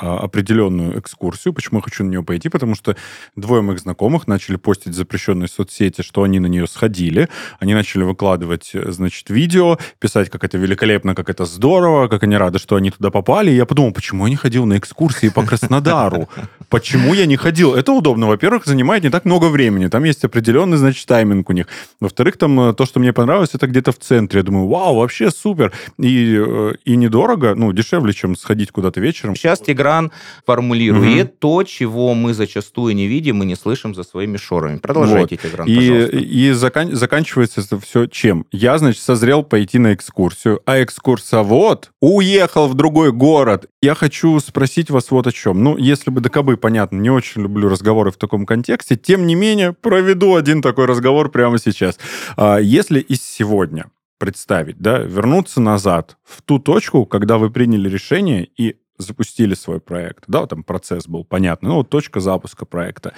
определенную 0.00 0.98
экскурсию. 0.98 1.54
Почему 1.54 1.78
я 1.78 1.82
хочу 1.82 2.04
на 2.04 2.08
нее 2.08 2.22
пойти? 2.22 2.48
Потому 2.48 2.74
что 2.74 2.96
двое 3.36 3.62
моих 3.62 3.80
знакомых 3.80 4.26
начали 4.26 4.56
постить 4.56 4.94
в 4.94 4.96
запрещенной 4.96 5.48
соцсети, 5.48 6.02
что 6.02 6.22
они 6.22 6.40
на 6.40 6.46
нее 6.46 6.66
сходили. 6.66 7.28
Они 7.58 7.74
начали 7.74 8.02
выкладывать, 8.02 8.70
значит, 8.72 9.30
видео, 9.30 9.78
писать, 9.98 10.30
как 10.30 10.44
это 10.44 10.58
великолепно, 10.58 11.14
как 11.14 11.28
это 11.30 11.44
здорово, 11.44 12.08
как 12.08 12.22
они 12.22 12.36
рады, 12.36 12.58
что 12.58 12.76
они 12.76 12.90
туда 12.90 13.10
попали. 13.10 13.50
И 13.50 13.56
я 13.56 13.66
подумал, 13.66 13.92
почему 13.92 14.26
я 14.26 14.30
не 14.30 14.36
ходил 14.36 14.66
на 14.66 14.78
экскурсии 14.78 15.28
по 15.28 15.44
Краснодару? 15.44 16.28
Почему 16.70 17.14
я 17.14 17.26
не 17.26 17.36
ходил? 17.36 17.74
Это 17.74 17.92
удобно. 17.92 18.28
Во-первых, 18.28 18.64
занимает 18.64 19.02
не 19.02 19.10
так 19.10 19.24
много 19.24 19.46
времени. 19.46 19.88
Там 19.88 20.04
есть 20.04 20.24
определенный, 20.24 20.76
значит, 20.76 21.04
тайминг 21.06 21.50
у 21.50 21.52
них. 21.52 21.66
Во-вторых, 21.98 22.36
там 22.38 22.60
э, 22.60 22.74
то, 22.74 22.86
что 22.86 23.00
мне 23.00 23.12
понравилось, 23.12 23.50
это 23.54 23.66
где-то 23.66 23.90
в 23.90 23.98
центре. 23.98 24.38
Я 24.38 24.44
думаю, 24.44 24.68
вау, 24.68 24.96
вообще 24.96 25.30
супер. 25.30 25.72
И, 25.98 26.36
э, 26.38 26.74
и 26.84 26.94
недорого, 26.94 27.56
ну, 27.56 27.72
дешевле, 27.72 28.12
чем 28.12 28.36
сходить 28.36 28.70
куда-то 28.70 29.00
вечером. 29.00 29.34
Сейчас 29.34 29.58
Тигран 29.58 30.12
формулирует 30.46 31.26
угу. 31.26 31.36
то, 31.40 31.62
чего 31.64 32.14
мы 32.14 32.34
зачастую 32.34 32.94
не 32.94 33.08
видим 33.08 33.42
и 33.42 33.46
не 33.46 33.56
слышим 33.56 33.92
за 33.92 34.04
своими 34.04 34.36
шорами. 34.36 34.78
Продолжайте, 34.78 35.38
вот. 35.42 35.50
Тигран, 35.50 35.66
и, 35.66 35.76
пожалуйста. 35.76 36.16
И 36.16 36.50
закан- 36.52 36.94
заканчивается 36.94 37.60
это 37.62 37.80
все 37.80 38.06
чем? 38.06 38.46
Я, 38.52 38.78
значит, 38.78 39.02
созрел 39.02 39.42
пойти 39.42 39.78
на 39.78 39.92
экскурсию, 39.92 40.60
а 40.66 40.80
экскурсовод 40.82 41.90
уехал 42.00 42.68
в 42.68 42.74
другой 42.74 43.10
город. 43.10 43.66
Я 43.82 43.96
хочу 43.96 44.38
спросить 44.38 44.90
вас 44.90 45.10
вот 45.10 45.26
о 45.26 45.32
чем. 45.32 45.64
Ну, 45.64 45.76
если 45.76 46.10
бы 46.10 46.20
до 46.20 46.30
понятно, 46.60 46.96
не 46.98 47.10
очень 47.10 47.42
люблю 47.42 47.68
разговоры 47.68 48.10
в 48.10 48.16
таком 48.16 48.46
контексте, 48.46 48.96
тем 48.96 49.26
не 49.26 49.34
менее, 49.34 49.72
проведу 49.72 50.36
один 50.36 50.62
такой 50.62 50.86
разговор 50.86 51.30
прямо 51.30 51.58
сейчас. 51.58 51.98
А, 52.36 52.58
если 52.58 53.00
из 53.00 53.22
сегодня 53.22 53.86
представить, 54.18 54.78
да, 54.78 54.98
вернуться 54.98 55.60
назад 55.60 56.18
в 56.22 56.42
ту 56.42 56.58
точку, 56.58 57.06
когда 57.06 57.38
вы 57.38 57.50
приняли 57.50 57.88
решение 57.88 58.48
и 58.56 58.76
запустили 59.00 59.54
свой 59.54 59.80
проект, 59.80 60.24
да, 60.28 60.46
там 60.46 60.62
процесс 60.62 61.06
был 61.06 61.24
понятный, 61.24 61.68
ну, 61.68 61.76
вот 61.76 61.90
точка 61.90 62.20
запуска 62.20 62.66
проекта, 62.66 63.12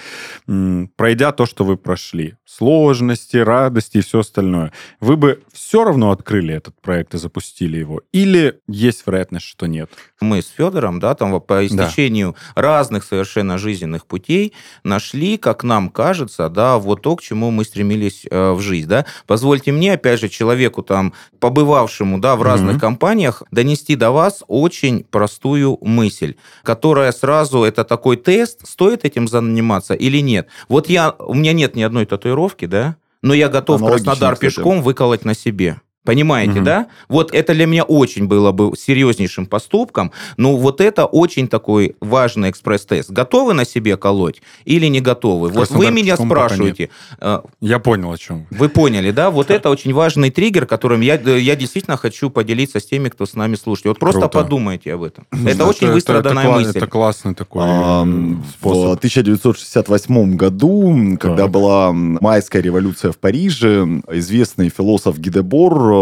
пройдя 0.95 1.31
то, 1.31 1.45
что 1.45 1.63
вы 1.63 1.77
прошли, 1.77 2.35
сложности, 2.45 3.37
радости 3.37 3.97
и 3.97 4.01
все 4.01 4.19
остальное, 4.19 4.71
вы 4.99 5.17
бы 5.17 5.43
все 5.51 5.83
равно 5.83 6.11
открыли 6.11 6.53
этот 6.53 6.79
проект 6.81 7.13
и 7.13 7.17
запустили 7.17 7.77
его? 7.77 8.01
Или 8.11 8.59
есть 8.67 9.03
вероятность, 9.05 9.45
что 9.45 9.67
нет? 9.67 9.89
Мы 10.21 10.41
с 10.41 10.47
Федором, 10.47 10.99
да, 10.99 11.15
там 11.15 11.39
по 11.41 11.65
истечению 11.65 12.35
да. 12.55 12.61
разных 12.61 13.03
совершенно 13.03 13.57
жизненных 13.57 14.05
путей 14.05 14.53
нашли, 14.83 15.37
как 15.37 15.63
нам 15.63 15.89
кажется, 15.89 16.49
да, 16.49 16.77
вот 16.77 17.01
то, 17.01 17.15
к 17.15 17.21
чему 17.21 17.51
мы 17.51 17.65
стремились 17.65 18.25
э, 18.29 18.51
в 18.51 18.61
жизнь, 18.61 18.87
да. 18.87 19.05
Позвольте 19.27 19.71
мне, 19.71 19.93
опять 19.93 20.19
же, 20.19 20.29
человеку 20.29 20.83
там, 20.83 21.13
побывавшему, 21.39 22.19
да, 22.19 22.35
в 22.35 22.43
разных 22.43 22.77
mm-hmm. 22.77 22.79
компаниях, 22.79 23.43
донести 23.51 23.95
до 23.95 24.11
вас 24.11 24.43
очень 24.47 25.03
простую 25.03 25.72
мысль, 25.81 26.35
которая 26.63 27.11
сразу, 27.11 27.63
это 27.63 27.83
такой 27.83 28.17
тест, 28.17 28.67
стоит 28.67 29.05
этим 29.05 29.27
заниматься 29.27 29.93
или 29.93 30.19
нет. 30.19 30.47
Вот 30.69 30.89
я, 30.89 31.15
у 31.19 31.33
меня 31.33 31.53
нет 31.53 31.75
ни 31.75 31.81
одной 31.81 32.05
татуировки, 32.05 32.65
да, 32.65 32.97
но 33.21 33.33
я 33.33 33.49
готов 33.49 33.81
Аналогично, 33.81 34.11
Краснодар 34.11 34.37
пешком 34.37 34.81
выколоть 34.81 35.25
на 35.25 35.33
себе. 35.33 35.79
Понимаете, 36.03 36.59
угу. 36.59 36.65
да? 36.65 36.87
Вот 37.07 37.33
это 37.33 37.53
для 37.53 37.65
меня 37.65 37.83
очень 37.83 38.27
было 38.27 38.51
бы 38.51 38.73
серьезнейшим 38.77 39.45
поступком, 39.45 40.11
но 40.35 40.57
вот 40.57 40.81
это 40.81 41.05
очень 41.05 41.47
такой 41.47 41.95
важный 42.01 42.49
экспресс-тест. 42.49 43.09
Готовы 43.09 43.53
на 43.53 43.65
себе 43.65 43.95
колоть 43.95 44.41
или 44.65 44.87
не 44.87 44.99
готовы? 44.99 45.49
Вот 45.49 45.71
вы 45.71 45.91
меня 45.91 46.17
спрашиваете. 46.17 46.89
Э, 47.19 47.39
я 47.61 47.79
понял, 47.79 48.11
о 48.11 48.17
чем. 48.17 48.47
Вы 48.51 48.67
поняли, 48.67 49.11
да? 49.11 49.31
Вот 49.31 49.49
это 49.49 49.69
очень 49.69 49.93
важный 49.93 50.29
триггер, 50.29 50.65
которым 50.65 50.99
я, 50.99 51.15
я 51.15 51.55
действительно 51.55 51.95
хочу 51.95 52.29
поделиться 52.29 52.81
с 52.81 52.85
теми, 52.85 53.07
кто 53.07 53.25
с 53.25 53.33
нами 53.35 53.55
слушает. 53.55 53.85
Вот 53.85 53.99
просто 53.99 54.21
Круто. 54.21 54.39
подумайте 54.39 54.93
об 54.93 55.03
этом. 55.03 55.25
Это, 55.31 55.49
это 55.49 55.65
очень 55.65 55.89
выстраданная 55.89 56.43
это, 56.43 56.51
мысль. 56.51 56.77
Это 56.77 56.87
классный 56.87 57.33
такой 57.33 57.63
а, 57.65 58.05
способ. 58.49 58.89
В 58.89 58.97
1968 58.97 60.35
году, 60.35 61.17
когда 61.17 61.43
да. 61.43 61.47
была 61.47 61.93
майская 61.93 62.61
революция 62.61 63.13
в 63.13 63.17
Париже, 63.17 64.01
известный 64.09 64.67
философ 64.67 65.17
Гидебор 65.17 65.92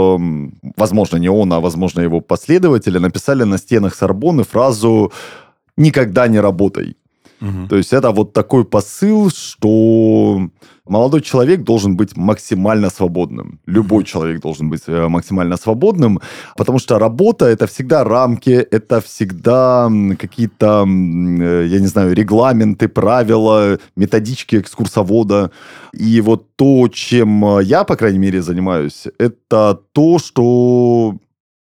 Возможно, 0.77 1.17
не 1.17 1.29
он, 1.29 1.53
а, 1.53 1.59
возможно, 1.59 2.01
его 2.01 2.21
последователи, 2.21 2.99
написали 2.99 3.43
на 3.43 3.57
стенах 3.57 3.95
Сорбоны 3.95 4.43
фразу 4.43 5.11
«никогда 5.77 6.27
не 6.27 6.39
работай». 6.39 6.95
Угу. 7.41 7.67
То 7.69 7.77
есть 7.77 7.93
это 7.93 8.11
вот 8.11 8.33
такой 8.33 8.65
посыл, 8.65 9.29
что 9.31 10.49
молодой 10.91 11.21
человек 11.21 11.63
должен 11.63 11.95
быть 11.95 12.17
максимально 12.17 12.89
свободным. 12.89 13.59
Любой 13.65 14.03
человек 14.03 14.41
должен 14.41 14.69
быть 14.69 14.81
э, 14.87 15.07
максимально 15.07 15.57
свободным, 15.57 16.19
потому 16.57 16.79
что 16.79 16.99
работа 16.99 17.45
это 17.45 17.65
всегда 17.65 18.03
рамки, 18.03 18.49
это 18.49 18.99
всегда 18.99 19.89
какие-то, 20.19 20.85
э, 20.85 21.67
я 21.67 21.79
не 21.79 21.87
знаю, 21.87 22.13
регламенты, 22.13 22.87
правила, 22.87 23.77
методички 23.95 24.57
экскурсовода. 24.57 25.51
И 25.93 26.21
вот 26.21 26.55
то, 26.55 26.87
чем 26.89 27.45
э, 27.45 27.63
я, 27.63 27.83
по 27.83 27.95
крайней 27.95 28.19
мере, 28.19 28.41
занимаюсь, 28.41 29.07
это 29.17 29.79
то, 29.93 30.19
что 30.19 31.15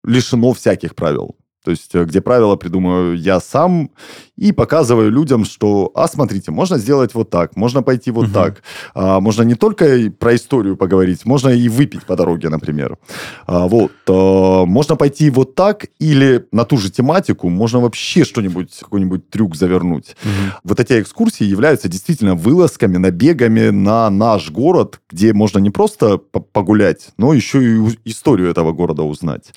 лишено 0.04 0.54
всяких 0.54 0.96
правил. 0.96 1.36
То 1.70 1.72
есть, 1.72 1.94
э, 1.94 2.04
где 2.04 2.20
правила 2.20 2.56
придумаю 2.56 3.16
я 3.16 3.40
сам 3.40 3.92
и 4.40 4.52
показываю 4.52 5.12
людям, 5.12 5.46
что, 5.46 5.92
а, 5.94 6.08
смотрите, 6.08 6.50
можно 6.50 6.80
сделать 6.80 7.14
вот 7.14 7.30
так, 7.30 7.56
можно 7.56 7.84
пойти 7.84 8.10
вот 8.10 8.26
угу. 8.26 8.34
так. 8.34 8.64
А, 8.96 9.20
можно 9.20 9.44
не 9.44 9.54
только 9.54 10.12
про 10.18 10.34
историю 10.34 10.78
поговорить, 10.78 11.26
можно 11.26 11.50
и 11.50 11.70
выпить 11.70 12.06
по 12.06 12.16
дороге, 12.16 12.50
например. 12.50 12.98
А, 13.46 13.68
вот. 13.68 13.92
А, 14.08 14.66
можно 14.66 14.96
пойти 14.96 15.30
вот 15.30 15.54
так 15.54 15.86
или 16.00 16.48
на 16.52 16.66
ту 16.66 16.78
же 16.78 16.90
тематику, 16.90 17.50
можно 17.50 17.82
вообще 17.82 18.24
что-нибудь, 18.24 18.80
какой-нибудь 18.80 19.30
трюк 19.30 19.56
завернуть. 19.56 20.16
Угу. 20.24 20.60
Вот 20.64 20.80
эти 20.80 21.02
экскурсии 21.02 21.44
являются 21.44 21.88
действительно 21.88 22.34
вылазками, 22.34 22.98
набегами 22.98 23.70
на 23.70 24.10
наш 24.10 24.50
город, 24.50 25.02
где 25.12 25.34
можно 25.34 25.60
не 25.60 25.70
просто 25.70 26.18
погулять, 26.18 27.10
но 27.18 27.34
еще 27.34 27.62
и 27.62 28.00
историю 28.06 28.50
этого 28.50 28.72
города 28.72 29.04
узнать. 29.04 29.54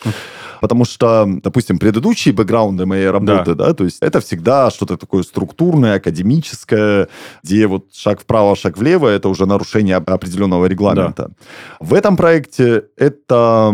Потому 0.60 0.84
что, 0.84 1.26
допустим, 1.42 1.78
предыдущие 2.02 2.34
бэкграунды 2.34 2.86
моей 2.86 3.10
работы, 3.10 3.54
да, 3.54 3.66
да 3.66 3.74
то 3.74 3.84
есть 3.84 3.98
это 4.00 4.20
всегда 4.20 4.70
что-то 4.70 4.96
такое 4.96 5.22
структурное, 5.22 5.96
академическое, 5.96 7.08
где 7.42 7.66
вот 7.66 7.94
шаг 7.94 8.20
вправо, 8.20 8.56
шаг 8.56 8.76
влево, 8.76 9.08
это 9.08 9.28
уже 9.28 9.46
нарушение 9.46 9.96
определенного 9.96 10.66
регламента. 10.66 11.28
Да. 11.28 11.34
В 11.80 11.94
этом 11.94 12.16
проекте 12.16 12.84
это 12.96 13.72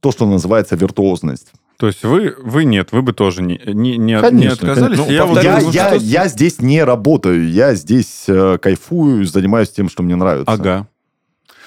то, 0.00 0.12
что 0.12 0.26
называется 0.26 0.76
виртуозность. 0.76 1.52
То 1.76 1.86
есть 1.86 2.04
вы, 2.04 2.34
вы 2.42 2.64
нет, 2.64 2.90
вы 2.90 3.02
бы 3.02 3.12
тоже 3.12 3.42
не, 3.42 3.60
не, 3.66 3.98
не, 3.98 4.20
конечно, 4.20 4.36
не 4.36 4.46
отказались. 4.46 4.98
Конечно. 4.98 5.04
Ну, 5.06 5.12
я, 5.12 5.26
вот 5.26 5.42
я, 5.42 5.58
я, 5.58 5.88
что... 5.94 6.04
я 6.04 6.28
здесь 6.28 6.60
не 6.60 6.82
работаю, 6.82 7.48
я 7.48 7.74
здесь 7.74 8.24
э, 8.26 8.58
кайфую, 8.60 9.24
занимаюсь 9.24 9.70
тем, 9.70 9.88
что 9.88 10.02
мне 10.02 10.16
нравится. 10.16 10.52
Ага. 10.52 10.88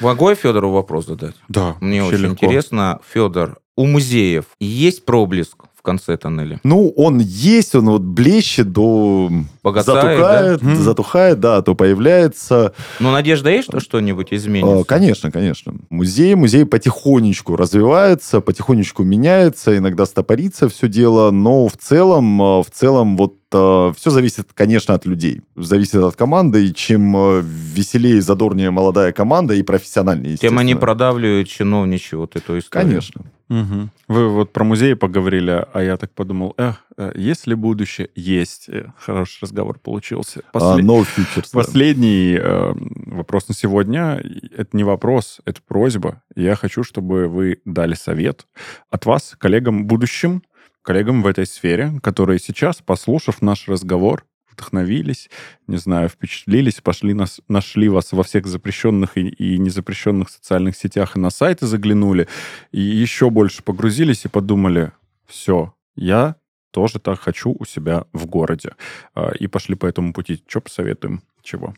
Могу 0.01 0.29
я 0.29 0.35
Федору 0.35 0.71
вопрос 0.71 1.05
задать? 1.05 1.35
Да. 1.47 1.75
Мне 1.79 2.03
очень 2.03 2.17
легко. 2.17 2.45
интересно, 2.45 2.99
Федор, 3.13 3.60
у 3.75 3.85
музеев 3.85 4.45
есть 4.59 5.05
проблеск 5.05 5.65
в 5.75 5.81
конце 5.81 6.17
тоннеля? 6.17 6.59
Ну, 6.63 6.89
он 6.95 7.19
есть, 7.19 7.75
он 7.75 7.89
вот 7.89 8.01
блещет 8.01 8.71
до... 8.71 9.31
Богатает, 9.63 10.17
затухает, 10.17 10.59
да? 10.61 10.75
затухает, 10.75 11.39
да, 11.39 11.61
то 11.61 11.75
появляется. 11.75 12.73
Но 12.99 13.11
надежда 13.11 13.51
есть, 13.51 13.67
что 13.67 13.79
что-нибудь 13.79 14.33
изменится? 14.33 14.83
Конечно, 14.85 15.31
конечно. 15.31 15.75
Музей, 15.91 16.33
музей 16.33 16.65
потихонечку 16.65 17.55
развивается, 17.55 18.41
потихонечку 18.41 19.03
меняется, 19.03 19.77
иногда 19.77 20.07
стопорится 20.07 20.67
все 20.67 20.87
дело, 20.87 21.29
но 21.29 21.67
в 21.67 21.77
целом, 21.77 22.39
в 22.39 22.67
целом 22.71 23.17
вот 23.17 23.35
э, 23.53 23.93
все 23.95 24.09
зависит, 24.09 24.47
конечно, 24.53 24.95
от 24.95 25.05
людей. 25.05 25.41
Зависит 25.55 25.95
от 25.95 26.15
команды, 26.15 26.65
и 26.65 26.73
чем 26.73 27.41
веселее 27.41 28.17
и 28.17 28.21
задорнее 28.21 28.71
молодая 28.71 29.11
команда 29.11 29.53
и 29.53 29.61
профессиональнее, 29.61 30.37
Тем 30.37 30.57
они 30.57 30.73
продавливают 30.73 31.47
чиновничью 31.47 32.19
вот 32.19 32.35
эту 32.35 32.57
историю. 32.57 32.89
Конечно. 32.89 33.21
Угу. 33.49 33.89
Вы 34.07 34.29
вот 34.29 34.53
про 34.53 34.63
музеи 34.63 34.93
поговорили, 34.93 35.65
а 35.73 35.83
я 35.83 35.97
так 35.97 36.11
подумал, 36.11 36.53
эх, 36.57 36.85
есть 37.15 37.47
ли 37.47 37.55
будущее? 37.55 38.09
Есть. 38.15 38.69
Э, 38.69 38.93
хороший 38.97 39.39
разговор 39.43 39.79
получился. 39.79 40.41
Послед... 40.51 40.85
Uh, 40.85 40.87
no 40.87 41.05
futures, 41.05 41.49
Последний 41.51 42.35
э, 42.35 42.73
вопрос 43.07 43.47
на 43.47 43.55
сегодня. 43.55 44.21
Это 44.55 44.75
не 44.77 44.83
вопрос, 44.83 45.39
это 45.45 45.61
просьба. 45.61 46.21
Я 46.35 46.55
хочу, 46.55 46.83
чтобы 46.83 47.27
вы 47.27 47.61
дали 47.65 47.93
совет 47.93 48.45
от 48.89 49.05
вас, 49.05 49.35
коллегам 49.37 49.87
будущим, 49.87 50.43
коллегам 50.81 51.21
в 51.21 51.27
этой 51.27 51.45
сфере, 51.45 51.93
которые 52.03 52.39
сейчас, 52.39 52.81
послушав 52.81 53.41
наш 53.41 53.67
разговор, 53.67 54.25
вдохновились, 54.51 55.29
не 55.67 55.77
знаю, 55.77 56.09
впечатлились, 56.09 56.81
пошли, 56.81 57.13
нас, 57.13 57.41
нашли 57.47 57.89
вас 57.89 58.11
во 58.11 58.23
всех 58.23 58.47
запрещенных 58.47 59.17
и, 59.17 59.29
и 59.29 59.57
незапрещенных 59.57 60.29
социальных 60.29 60.75
сетях 60.75 61.15
и 61.15 61.19
на 61.19 61.29
сайты 61.29 61.65
заглянули, 61.65 62.27
и 62.71 62.81
еще 62.81 63.29
больше 63.29 63.63
погрузились 63.63 64.25
и 64.25 64.29
подумали, 64.29 64.91
все, 65.25 65.73
я 65.95 66.35
тоже 66.71 66.99
так 66.99 67.19
хочу 67.19 67.55
у 67.57 67.65
себя 67.65 68.05
в 68.13 68.25
городе. 68.25 68.71
А, 69.13 69.31
и 69.31 69.47
пошли 69.47 69.75
по 69.75 69.85
этому 69.85 70.13
пути. 70.13 70.43
Что 70.47 70.61
посоветуем? 70.61 71.21
Чего? 71.43 71.73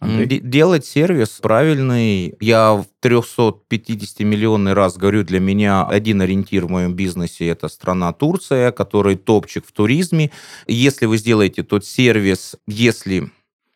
Андрей? 0.00 0.40
Делать 0.40 0.84
сервис 0.84 1.30
правильный. 1.40 2.34
Я 2.40 2.74
в 2.74 2.86
350-миллионный 3.02 4.74
раз 4.74 4.96
говорю, 4.96 5.24
для 5.24 5.40
меня 5.40 5.84
один 5.86 6.20
ориентир 6.20 6.66
в 6.66 6.70
моем 6.70 6.94
бизнесе– 6.94 7.46
это 7.48 7.68
страна 7.68 8.12
Турция, 8.12 8.72
который 8.72 9.16
топчик 9.16 9.64
в 9.66 9.72
туризме. 9.72 10.30
Если 10.66 11.06
вы 11.06 11.16
сделаете 11.18 11.62
тот 11.62 11.84
сервис, 11.84 12.56
если 12.66 13.30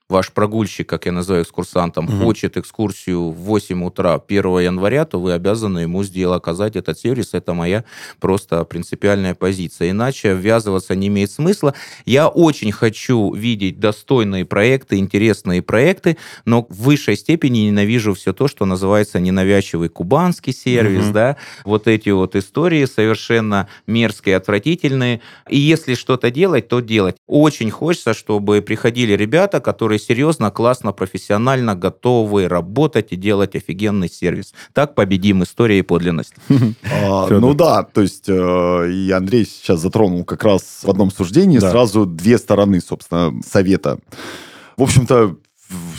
ваш 0.09 0.33
прогульщик, 0.33 0.89
как 0.89 1.05
я 1.05 1.13
называю 1.13 1.45
экскурсантом, 1.45 2.07
угу. 2.07 2.25
хочет 2.25 2.57
экскурсию 2.57 3.31
в 3.31 3.41
8 3.41 3.85
утра 3.85 4.15
1 4.27 4.43
января, 4.61 5.05
то 5.05 5.21
вы 5.21 5.35
обязаны 5.35 5.81
ему 5.81 6.03
сделать, 6.03 6.39
оказать 6.39 6.77
этот 6.77 6.99
сервис. 6.99 7.35
Это 7.35 7.53
моя 7.53 7.85
просто 8.19 8.65
принципиальная 8.65 9.35
позиция. 9.35 9.91
Иначе 9.91 10.35
ввязываться 10.35 10.95
не 10.95 11.09
имеет 11.09 11.31
смысла. 11.31 11.75
Я 12.07 12.29
очень 12.29 12.73
хочу 12.73 13.35
видеть 13.35 13.81
достойные 13.81 14.47
проекты, 14.47 14.97
интересные 14.97 15.61
проекты, 15.61 16.17
но 16.47 16.67
в 16.71 16.85
высшей 16.85 17.17
степени 17.17 17.59
ненавижу 17.67 18.15
все 18.15 18.33
то, 18.33 18.49
что 18.49 18.65
называется 18.65 19.21
ненавязчивый 19.21 19.91
кубанский 19.91 20.55
сервис, 20.55 21.07
угу. 21.07 21.13
да, 21.13 21.37
вот 21.65 21.87
эти 21.87 22.09
вот 22.09 22.35
истории 22.35 22.87
совершенно 22.87 23.69
мерзкие, 23.87 24.37
отвратительные. 24.37 25.21
И 25.51 25.59
если 25.59 25.95
что-то 25.95 26.31
делать, 26.31 26.69
то 26.69 26.81
делать. 26.81 27.17
Очень 27.27 27.71
хочется, 27.71 28.15
чтобы 28.15 28.63
приходили 28.63 29.13
ребята, 29.13 29.61
которые 29.61 29.97
которые 29.99 30.07
серьезно, 30.07 30.51
классно, 30.51 30.92
профессионально 30.92 31.74
готовы 31.74 32.49
работать 32.49 33.12
и 33.12 33.16
делать 33.16 33.57
офигенный 33.57 34.09
сервис. 34.09 34.55
Так 34.72 34.94
победим 34.94 35.42
история 35.42 35.78
и 35.78 35.82
подлинность. 35.82 36.34
А, 37.01 37.28
ну 37.30 37.55
да, 37.55 37.82
то 37.82 38.03
есть 38.03 38.28
э, 38.28 38.90
и 38.90 39.11
Андрей 39.11 39.44
сейчас 39.44 39.80
затронул 39.80 40.24
как 40.24 40.44
раз 40.44 40.80
в 40.82 40.90
одном 40.90 41.11
суждении 41.11 41.59
сразу 41.59 42.07
две 42.07 42.38
стороны, 42.38 42.80
собственно, 42.80 43.32
совета. 43.46 43.99
В 44.76 44.82
общем-то, 44.82 45.36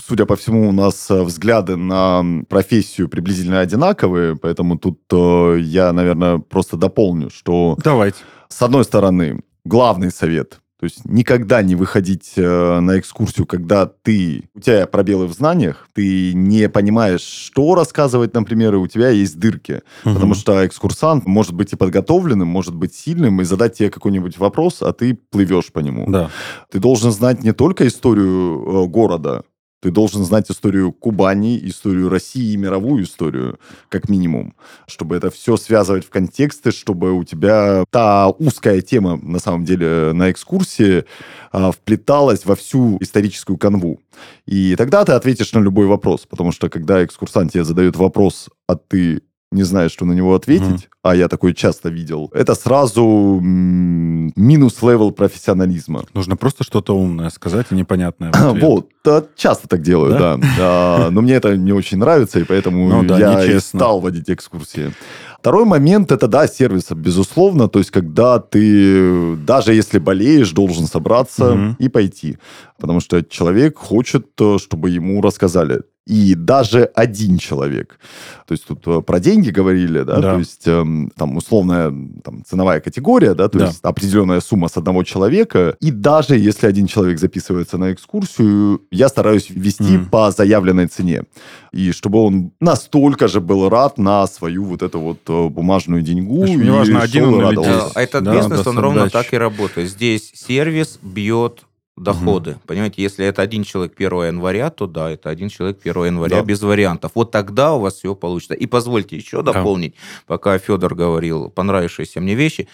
судя 0.07 0.25
по 0.25 0.35
всему, 0.35 0.69
у 0.69 0.71
нас 0.71 1.09
э, 1.09 1.23
взгляды 1.23 1.75
на 1.75 2.23
профессию 2.49 3.09
приблизительно 3.09 3.61
одинаковые, 3.61 4.35
поэтому 4.35 4.77
тут 4.77 4.99
э, 5.11 5.57
я, 5.61 5.93
наверное, 5.93 6.39
просто 6.39 6.77
дополню, 6.77 7.29
что... 7.29 7.77
Давайте. 7.83 8.17
С 8.49 8.61
одной 8.61 8.83
стороны, 8.83 9.41
главный 9.65 10.11
совет 10.11 10.58
то 10.79 10.85
есть 10.85 11.03
никогда 11.03 11.61
не 11.61 11.75
выходить 11.75 12.31
э, 12.37 12.79
на 12.79 12.99
экскурсию, 12.99 13.45
когда 13.45 13.85
ты, 13.85 14.49
у 14.55 14.61
тебя 14.61 14.87
пробелы 14.87 15.27
в 15.27 15.33
знаниях, 15.33 15.89
ты 15.93 16.33
не 16.33 16.69
понимаешь, 16.69 17.19
что 17.19 17.75
рассказывать, 17.75 18.33
например, 18.33 18.75
и 18.75 18.77
у 18.77 18.87
тебя 18.87 19.09
есть 19.09 19.37
дырки. 19.37 19.81
Угу. 20.05 20.13
Потому 20.13 20.35
что 20.35 20.65
экскурсант 20.65 21.25
может 21.25 21.53
быть 21.53 21.73
и 21.73 21.75
подготовленным, 21.75 22.47
может 22.47 22.75
быть 22.75 22.95
сильным, 22.95 23.41
и 23.41 23.43
задать 23.43 23.73
тебе 23.73 23.89
какой-нибудь 23.89 24.37
вопрос, 24.37 24.81
а 24.81 24.93
ты 24.93 25.15
плывешь 25.15 25.73
по 25.73 25.79
нему. 25.79 26.05
Да. 26.09 26.29
Ты 26.71 26.79
должен 26.79 27.11
знать 27.11 27.43
не 27.43 27.51
только 27.51 27.85
историю 27.85 28.85
э, 28.85 28.87
города, 28.87 29.43
ты 29.81 29.91
должен 29.91 30.23
знать 30.25 30.49
историю 30.51 30.91
Кубани, 30.91 31.59
историю 31.63 32.09
России 32.09 32.55
мировую 32.55 33.03
историю, 33.03 33.59
как 33.89 34.09
минимум, 34.09 34.53
чтобы 34.87 35.15
это 35.15 35.29
все 35.29 35.57
связывать 35.57 36.05
в 36.05 36.09
контексты, 36.09 36.71
чтобы 36.71 37.13
у 37.13 37.23
тебя 37.23 37.85
та 37.89 38.29
узкая 38.29 38.81
тема, 38.81 39.17
на 39.21 39.39
самом 39.39 39.65
деле, 39.65 40.11
на 40.13 40.31
экскурсии 40.31 41.05
а, 41.51 41.71
вплеталась 41.71 42.45
во 42.45 42.55
всю 42.55 42.97
историческую 42.99 43.57
канву. 43.57 44.01
И 44.45 44.75
тогда 44.75 45.05
ты 45.05 45.13
ответишь 45.13 45.53
на 45.53 45.59
любой 45.59 45.87
вопрос, 45.87 46.25
потому 46.29 46.51
что 46.51 46.69
когда 46.69 47.03
экскурсант 47.03 47.53
тебе 47.53 47.63
задает 47.63 47.95
вопрос, 47.95 48.49
а 48.67 48.75
ты 48.75 49.21
не 49.51 49.63
знает, 49.63 49.91
что 49.91 50.05
на 50.05 50.13
него 50.13 50.35
ответить, 50.35 50.67
угу. 50.67 50.93
а 51.01 51.15
я 51.15 51.27
такой 51.27 51.53
часто 51.53 51.89
видел, 51.89 52.29
это 52.33 52.53
сразу 52.53 53.39
минус 53.41 54.81
level 54.81 55.11
профессионализма. 55.11 56.05
Нужно 56.13 56.37
просто 56.37 56.63
что-то 56.63 56.95
умное 56.95 57.29
сказать 57.29 57.67
и 57.71 57.75
непонятное. 57.75 58.31
Вот, 58.59 58.89
часто 59.35 59.67
так 59.67 59.81
делаю, 59.81 60.17
да. 60.19 60.39
да. 60.57 61.07
Но 61.11 61.21
мне 61.21 61.33
это 61.33 61.57
не 61.57 61.71
очень 61.71 61.97
нравится, 61.97 62.39
и 62.39 62.43
поэтому 62.43 62.87
ну, 62.89 63.03
да, 63.03 63.17
я 63.17 63.43
и 63.43 63.59
стал 63.59 64.01
водить 64.01 64.29
экскурсии. 64.29 64.91
Второй 65.39 65.63
момент 65.63 66.11
это, 66.11 66.27
да, 66.27 66.47
сервис, 66.47 66.91
безусловно. 66.91 67.69
То 67.69 67.79
есть, 67.79 67.91
когда 67.91 68.39
ты, 68.39 69.37
даже 69.37 69.73
если 69.73 69.97
болеешь, 69.97 70.51
должен 70.51 70.85
собраться 70.85 71.53
угу. 71.53 71.75
и 71.79 71.87
пойти. 71.87 72.37
Потому 72.77 72.99
что 72.99 73.23
человек 73.23 73.77
хочет, 73.77 74.27
э, 74.39 74.57
чтобы 74.59 74.89
ему 74.89 75.21
рассказали 75.21 75.83
и 76.09 76.33
даже 76.33 76.85
один 76.95 77.37
человек. 77.37 77.99
То 78.47 78.53
есть 78.53 78.65
тут 78.65 78.87
э, 78.87 79.01
про 79.01 79.19
деньги 79.19 79.51
говорили, 79.51 80.01
да, 80.01 80.15
да. 80.15 80.33
то 80.33 80.39
есть 80.39 80.67
эм, 80.67 81.11
там 81.15 81.37
условная 81.37 81.93
там, 82.23 82.43
ценовая 82.43 82.79
категория, 82.79 83.35
да, 83.35 83.47
то 83.47 83.59
да. 83.59 83.65
есть 83.67 83.79
определенная 83.83 84.41
сумма 84.41 84.69
с 84.69 84.77
одного 84.77 85.03
человека, 85.03 85.75
и 85.79 85.91
даже 85.91 86.35
если 86.35 86.65
один 86.65 86.87
человек 86.87 87.19
записывается 87.19 87.77
на 87.77 87.93
экскурсию, 87.93 88.81
я 88.89 89.07
стараюсь 89.07 89.51
вести 89.51 89.97
mm. 89.97 90.09
по 90.09 90.31
заявленной 90.31 90.87
цене, 90.87 91.25
и 91.71 91.91
чтобы 91.91 92.23
он 92.23 92.51
настолько 92.59 93.27
же 93.27 93.39
был 93.39 93.69
рад 93.69 93.99
на 93.99 94.25
свою 94.25 94.63
вот 94.63 94.81
эту 94.81 94.99
вот 94.99 95.19
э, 95.27 95.49
бумажную 95.49 96.01
деньгу. 96.01 96.41
Общем, 96.41 96.63
неважно, 96.63 97.01
один 97.01 97.25
он 97.25 97.51
или 97.51 97.59
а 97.59 97.91
Этот 97.93 98.23
да, 98.23 98.35
бизнес, 98.35 98.65
он 98.65 98.79
ровно 98.79 99.11
так 99.11 99.31
и 99.31 99.37
работает. 99.37 99.91
Здесь 99.91 100.31
сервис 100.33 100.97
бьет 101.03 101.65
доходы. 101.99 102.51
Угу. 102.51 102.59
Понимаете, 102.67 103.01
если 103.01 103.25
это 103.25 103.41
один 103.41 103.63
человек 103.63 103.93
1 103.97 104.09
января, 104.27 104.69
то 104.69 104.87
да, 104.87 105.11
это 105.11 105.29
один 105.29 105.49
человек 105.49 105.79
1 105.83 106.05
января 106.05 106.37
да. 106.37 106.43
без 106.43 106.61
вариантов. 106.61 107.11
Вот 107.15 107.31
тогда 107.31 107.73
у 107.73 107.79
вас 107.79 107.95
все 107.95 108.15
получится. 108.15 108.53
И 108.53 108.65
позвольте 108.65 109.15
еще 109.15 109.41
дополнить, 109.41 109.93
да. 109.93 110.23
пока 110.27 110.57
Федор 110.57 110.95
говорил 110.95 111.49
понравившиеся 111.49 112.21
мне 112.21 112.35
вещи. 112.35 112.67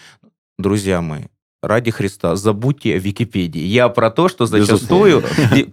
Друзья 0.58 1.02
мои, 1.02 1.24
ради 1.66 1.90
Христа, 1.90 2.36
забудьте 2.36 2.94
о 2.94 2.98
Википедии. 2.98 3.62
Я 3.62 3.88
про 3.88 4.10
то, 4.10 4.28
что 4.28 4.46
зачастую... 4.46 5.22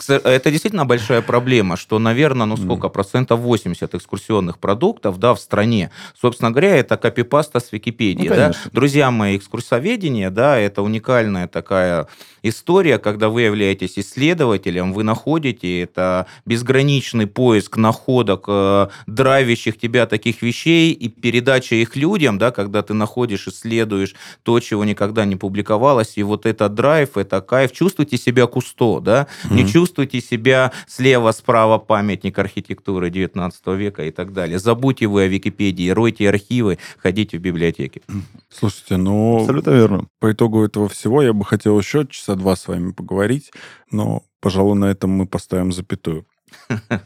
Это 0.07 0.51
действительно 0.51 0.85
большая 0.85 1.21
проблема, 1.21 1.77
что, 1.77 1.99
наверное, 1.99 2.45
ну 2.45 2.57
сколько, 2.57 2.89
процентов? 2.89 3.39
80 3.39 3.95
экскурсионных 3.95 4.57
продуктов, 4.57 5.19
да, 5.19 5.33
в 5.33 5.39
стране, 5.39 5.91
собственно 6.19 6.51
говоря, 6.51 6.75
это 6.75 6.97
копипаста 6.97 7.59
с 7.59 7.71
Википедии, 7.71 8.27
ну, 8.27 8.35
да. 8.35 8.51
Друзья 8.71 9.11
мои, 9.11 9.37
экскурсоведение, 9.37 10.29
да, 10.29 10.57
это 10.57 10.81
уникальная 10.81 11.47
такая 11.47 12.07
история, 12.43 12.99
когда 12.99 13.29
вы 13.29 13.43
являетесь 13.43 13.97
исследователем, 13.97 14.93
вы 14.93 15.03
находите, 15.03 15.81
это 15.81 16.27
безграничный 16.45 17.27
поиск 17.27 17.77
находок, 17.77 18.45
э, 18.47 18.87
драйвящих 19.07 19.79
тебя 19.79 20.05
таких 20.05 20.41
вещей 20.41 20.91
и 20.91 21.07
передача 21.07 21.75
их 21.75 21.95
людям, 21.95 22.37
да, 22.37 22.51
когда 22.51 22.81
ты 22.81 22.93
находишь, 22.93 23.47
исследуешь 23.47 24.15
то, 24.43 24.59
чего 24.59 24.83
никогда 24.85 25.25
не 25.25 25.35
публиковалось, 25.83 26.17
и 26.17 26.23
вот 26.23 26.45
это 26.45 26.69
драйв, 26.69 27.17
это 27.17 27.41
кайф. 27.41 27.71
Чувствуйте 27.71 28.17
себя 28.17 28.47
кусто, 28.47 28.99
да, 28.99 29.27
mm-hmm. 29.43 29.53
не 29.53 29.67
чувствуйте 29.67 30.21
себя 30.21 30.71
слева-справа 30.87 31.77
памятник 31.77 32.39
архитектуры 32.39 33.09
19 33.09 33.67
века 33.67 34.03
и 34.03 34.11
так 34.11 34.33
далее. 34.33 34.59
Забудьте 34.59 35.07
вы 35.07 35.23
о 35.23 35.27
Википедии, 35.27 35.89
ройте 35.89 36.29
архивы, 36.29 36.77
ходите 36.97 37.37
в 37.37 37.41
библиотеки. 37.41 38.01
Слушайте, 38.49 38.97
ну... 38.97 39.41
Абсолютно 39.41 39.71
верно. 39.71 40.07
По 40.19 40.31
итогу 40.31 40.63
этого 40.63 40.87
всего 40.87 41.21
я 41.21 41.33
бы 41.33 41.43
хотел 41.45 41.77
еще 41.79 42.05
часа 42.09 42.35
два 42.35 42.55
с 42.55 42.67
вами 42.67 42.91
поговорить, 42.91 43.51
но, 43.91 44.23
пожалуй, 44.39 44.75
на 44.75 44.85
этом 44.85 45.09
мы 45.11 45.25
поставим 45.25 45.71
запятую. 45.71 46.25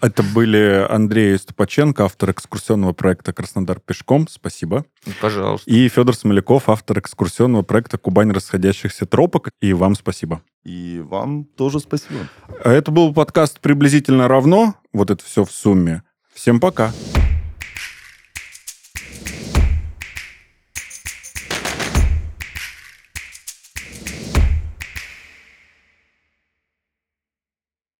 Это 0.01 0.23
были 0.23 0.85
Андрей 0.89 1.37
Ступаченко, 1.37 2.05
автор 2.05 2.31
экскурсионного 2.31 2.93
проекта 2.93 3.33
«Краснодар 3.33 3.79
пешком». 3.79 4.27
Спасибо. 4.27 4.85
Пожалуйста. 5.21 5.69
И 5.69 5.87
Федор 5.89 6.15
Смоляков, 6.15 6.69
автор 6.69 6.99
экскурсионного 6.99 7.63
проекта 7.63 7.97
«Кубань 7.97 8.31
расходящихся 8.31 9.05
тропок». 9.05 9.49
И 9.61 9.73
вам 9.73 9.95
спасибо. 9.95 10.41
И 10.63 11.01
вам 11.03 11.45
тоже 11.45 11.79
спасибо. 11.79 12.27
Это 12.63 12.91
был 12.91 13.13
подкаст 13.13 13.59
«Приблизительно 13.59 14.27
равно». 14.27 14.75
Вот 14.93 15.11
это 15.11 15.23
все 15.23 15.43
в 15.45 15.51
сумме. 15.51 16.03
Всем 16.33 16.59
пока. 16.59 16.87
Пока. 16.87 17.16